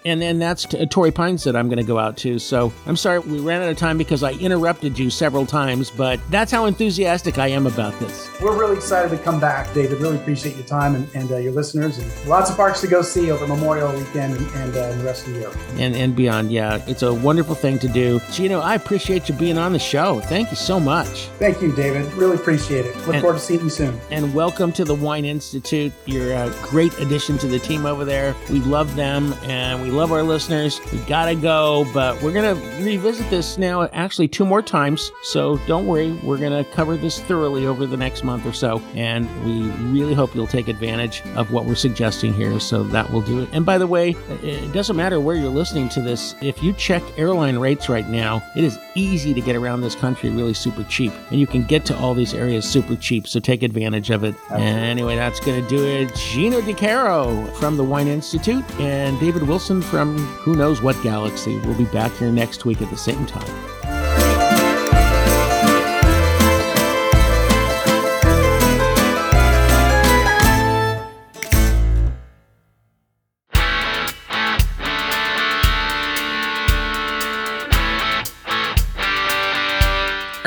And 0.05 0.21
then 0.21 0.39
that's 0.39 0.65
t- 0.65 0.85
Torrey 0.87 1.11
Pines 1.11 1.43
that 1.43 1.55
I'm 1.55 1.67
going 1.67 1.77
to 1.77 1.83
go 1.83 1.99
out 1.99 2.17
to. 2.17 2.39
So 2.39 2.73
I'm 2.87 2.95
sorry 2.95 3.19
we 3.19 3.39
ran 3.39 3.61
out 3.61 3.69
of 3.69 3.77
time 3.77 3.97
because 3.97 4.23
I 4.23 4.31
interrupted 4.33 4.97
you 4.97 5.09
several 5.09 5.45
times, 5.45 5.91
but 5.91 6.19
that's 6.31 6.51
how 6.51 6.65
enthusiastic 6.65 7.37
I 7.37 7.47
am 7.47 7.67
about 7.67 7.97
this. 7.99 8.29
We're 8.41 8.57
really 8.57 8.77
excited 8.77 9.15
to 9.15 9.23
come 9.23 9.39
back, 9.39 9.71
David. 9.73 10.01
Really 10.01 10.17
appreciate 10.17 10.55
your 10.55 10.65
time 10.65 10.95
and, 10.95 11.07
and 11.13 11.31
uh, 11.31 11.37
your 11.37 11.53
listeners, 11.53 11.99
and 11.99 12.27
lots 12.27 12.49
of 12.49 12.55
parks 12.55 12.81
to 12.81 12.87
go 12.87 13.01
see 13.01 13.29
over 13.31 13.45
Memorial 13.45 13.91
Weekend 13.93 14.35
and, 14.35 14.47
and 14.55 14.75
uh, 14.75 14.91
the 14.93 15.03
rest 15.03 15.27
of 15.27 15.33
the 15.33 15.41
year. 15.41 15.51
And 15.77 15.95
and 15.95 16.15
beyond, 16.15 16.51
yeah, 16.51 16.83
it's 16.87 17.03
a 17.03 17.13
wonderful 17.13 17.55
thing 17.55 17.77
to 17.79 17.87
do. 17.87 18.19
Gino, 18.31 18.59
I 18.59 18.75
appreciate 18.75 19.29
you 19.29 19.35
being 19.35 19.57
on 19.57 19.73
the 19.73 19.79
show. 19.79 20.19
Thank 20.21 20.49
you 20.49 20.57
so 20.57 20.79
much. 20.79 21.27
Thank 21.37 21.61
you, 21.61 21.71
David. 21.73 22.11
Really 22.13 22.35
appreciate 22.37 22.85
it. 22.85 22.95
Look 23.05 23.15
and, 23.15 23.21
forward 23.21 23.39
to 23.39 23.43
seeing 23.43 23.61
you 23.61 23.69
soon. 23.69 23.99
And 24.09 24.33
welcome 24.33 24.71
to 24.73 24.85
the 24.85 24.95
Wine 24.95 25.25
Institute. 25.25 25.91
You're 26.05 26.31
a 26.31 26.47
uh, 26.47 26.67
great 26.67 26.97
addition 26.99 27.37
to 27.39 27.47
the 27.47 27.59
team 27.59 27.85
over 27.85 28.05
there. 28.05 28.35
We 28.49 28.59
love 28.59 28.95
them 28.95 29.01
them 29.01 29.33
and 29.43 29.81
we 29.81 29.89
love 29.89 30.11
our 30.11 30.21
listeners. 30.21 30.79
We 30.91 30.99
gotta 30.99 31.35
go, 31.35 31.87
but 31.93 32.21
we're 32.21 32.33
gonna 32.33 32.55
revisit 32.83 33.27
this 33.31 33.57
now 33.57 33.83
actually 33.93 34.27
two 34.27 34.45
more 34.45 34.61
times. 34.61 35.11
So 35.23 35.57
don't 35.65 35.87
worry, 35.87 36.11
we're 36.23 36.37
gonna 36.37 36.63
cover 36.63 36.97
this 36.97 37.19
thoroughly 37.19 37.65
over 37.65 37.87
the 37.87 37.97
next 37.97 38.23
month 38.23 38.45
or 38.45 38.53
so. 38.53 38.79
And 38.93 39.27
we 39.43 39.69
really 39.91 40.13
hope 40.13 40.35
you'll 40.35 40.45
take 40.45 40.67
advantage 40.67 41.23
of 41.35 41.51
what 41.51 41.65
we're 41.65 41.75
suggesting 41.75 42.33
here. 42.33 42.59
So 42.59 42.83
that 42.83 43.11
will 43.11 43.21
do 43.21 43.41
it. 43.41 43.49
And 43.53 43.65
by 43.65 43.77
the 43.77 43.87
way, 43.87 44.11
it 44.43 44.71
doesn't 44.71 44.95
matter 44.95 45.19
where 45.19 45.35
you're 45.35 45.49
listening 45.49 45.89
to 45.89 46.01
this. 46.01 46.35
If 46.41 46.61
you 46.61 46.73
check 46.73 47.01
airline 47.17 47.57
rates 47.57 47.89
right 47.89 48.07
now, 48.07 48.43
it 48.55 48.63
is 48.63 48.77
easy 48.95 49.33
to 49.33 49.41
get 49.41 49.55
around 49.55 49.81
this 49.81 49.95
country 49.95 50.29
really 50.29 50.53
super 50.53 50.83
cheap. 50.83 51.11
And 51.31 51.39
you 51.39 51.47
can 51.47 51.63
get 51.63 51.85
to 51.85 51.97
all 51.97 52.13
these 52.13 52.33
areas 52.33 52.69
super 52.69 52.90
cheap. 52.97 53.27
So 53.27 53.39
take 53.39 53.63
advantage 53.63 54.09
of 54.09 54.23
it. 54.23 54.35
Anyway, 54.51 55.15
that's 55.15 55.39
going 55.39 55.61
to 55.61 55.69
do 55.69 55.83
it. 55.85 56.13
Gino 56.15 56.61
DiCaro 56.61 57.53
from 57.57 57.77
the 57.77 57.83
Wine 57.83 58.07
Institute 58.07 58.63
and 58.79 59.19
David 59.19 59.43
Wilson 59.43 59.81
from 59.81 60.17
who 60.17 60.55
knows 60.55 60.81
what 60.81 61.01
galaxy. 61.03 61.57
We'll 61.59 61.77
be 61.77 61.85
back 61.85 62.11
here 62.17 62.31
next 62.31 62.65
week 62.65 62.81
at 62.81 62.89
the 62.89 62.97
same 62.97 63.25
time. 63.25 63.80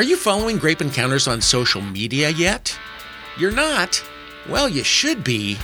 Are 0.04 0.06
you 0.06 0.18
following 0.18 0.58
Grape 0.58 0.82
Encounters 0.82 1.26
on 1.26 1.40
social 1.40 1.80
media 1.80 2.28
yet? 2.28 2.78
You're 3.38 3.50
not? 3.50 4.04
Well, 4.50 4.68
you 4.68 4.84
should 4.84 5.24
be. 5.24 5.56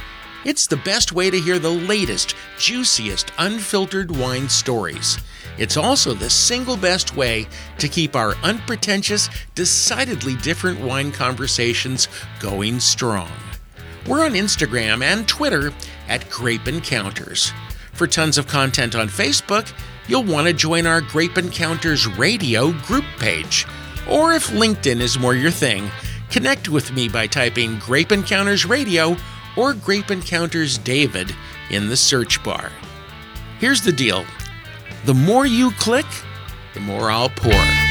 It's 0.46 0.66
the 0.66 0.78
best 0.78 1.12
way 1.12 1.28
to 1.28 1.38
hear 1.38 1.58
the 1.58 1.68
latest, 1.68 2.34
juiciest, 2.58 3.32
unfiltered 3.36 4.10
wine 4.10 4.48
stories. 4.48 5.18
It's 5.58 5.76
also 5.76 6.14
the 6.14 6.30
single 6.30 6.78
best 6.78 7.14
way 7.14 7.48
to 7.76 7.86
keep 7.86 8.16
our 8.16 8.34
unpretentious, 8.36 9.28
decidedly 9.54 10.36
different 10.36 10.80
wine 10.80 11.12
conversations 11.12 12.08
going 12.38 12.80
strong. 12.80 13.30
We're 14.06 14.24
on 14.24 14.32
Instagram 14.32 15.02
and 15.02 15.28
Twitter 15.28 15.70
at 16.08 16.30
Grape 16.30 16.66
Encounters. 16.66 17.52
For 17.92 18.06
tons 18.06 18.38
of 18.38 18.46
content 18.46 18.94
on 18.94 19.08
Facebook, 19.08 19.70
you'll 20.08 20.24
want 20.24 20.46
to 20.46 20.54
join 20.54 20.86
our 20.86 21.02
Grape 21.02 21.36
Encounters 21.36 22.06
Radio 22.06 22.72
group 22.72 23.04
page 23.18 23.66
or 24.08 24.32
if 24.32 24.48
LinkedIn 24.48 25.00
is 25.00 25.18
more 25.18 25.34
your 25.34 25.50
thing, 25.50 25.90
connect 26.30 26.68
with 26.68 26.92
me 26.92 27.08
by 27.08 27.26
typing 27.26 27.78
Grape 27.78 28.12
Encounters 28.12 28.64
Radio 28.64 29.16
or 29.56 29.74
Grape 29.74 30.10
Encounters 30.10 30.78
David 30.78 31.34
in 31.70 31.88
the 31.88 31.96
search 31.96 32.42
bar. 32.42 32.70
Here's 33.58 33.82
the 33.82 33.92
deal 33.92 34.24
the 35.04 35.14
more 35.14 35.46
you 35.46 35.70
click, 35.72 36.06
the 36.74 36.80
more 36.80 37.10
I'll 37.10 37.30
pour. 37.30 37.89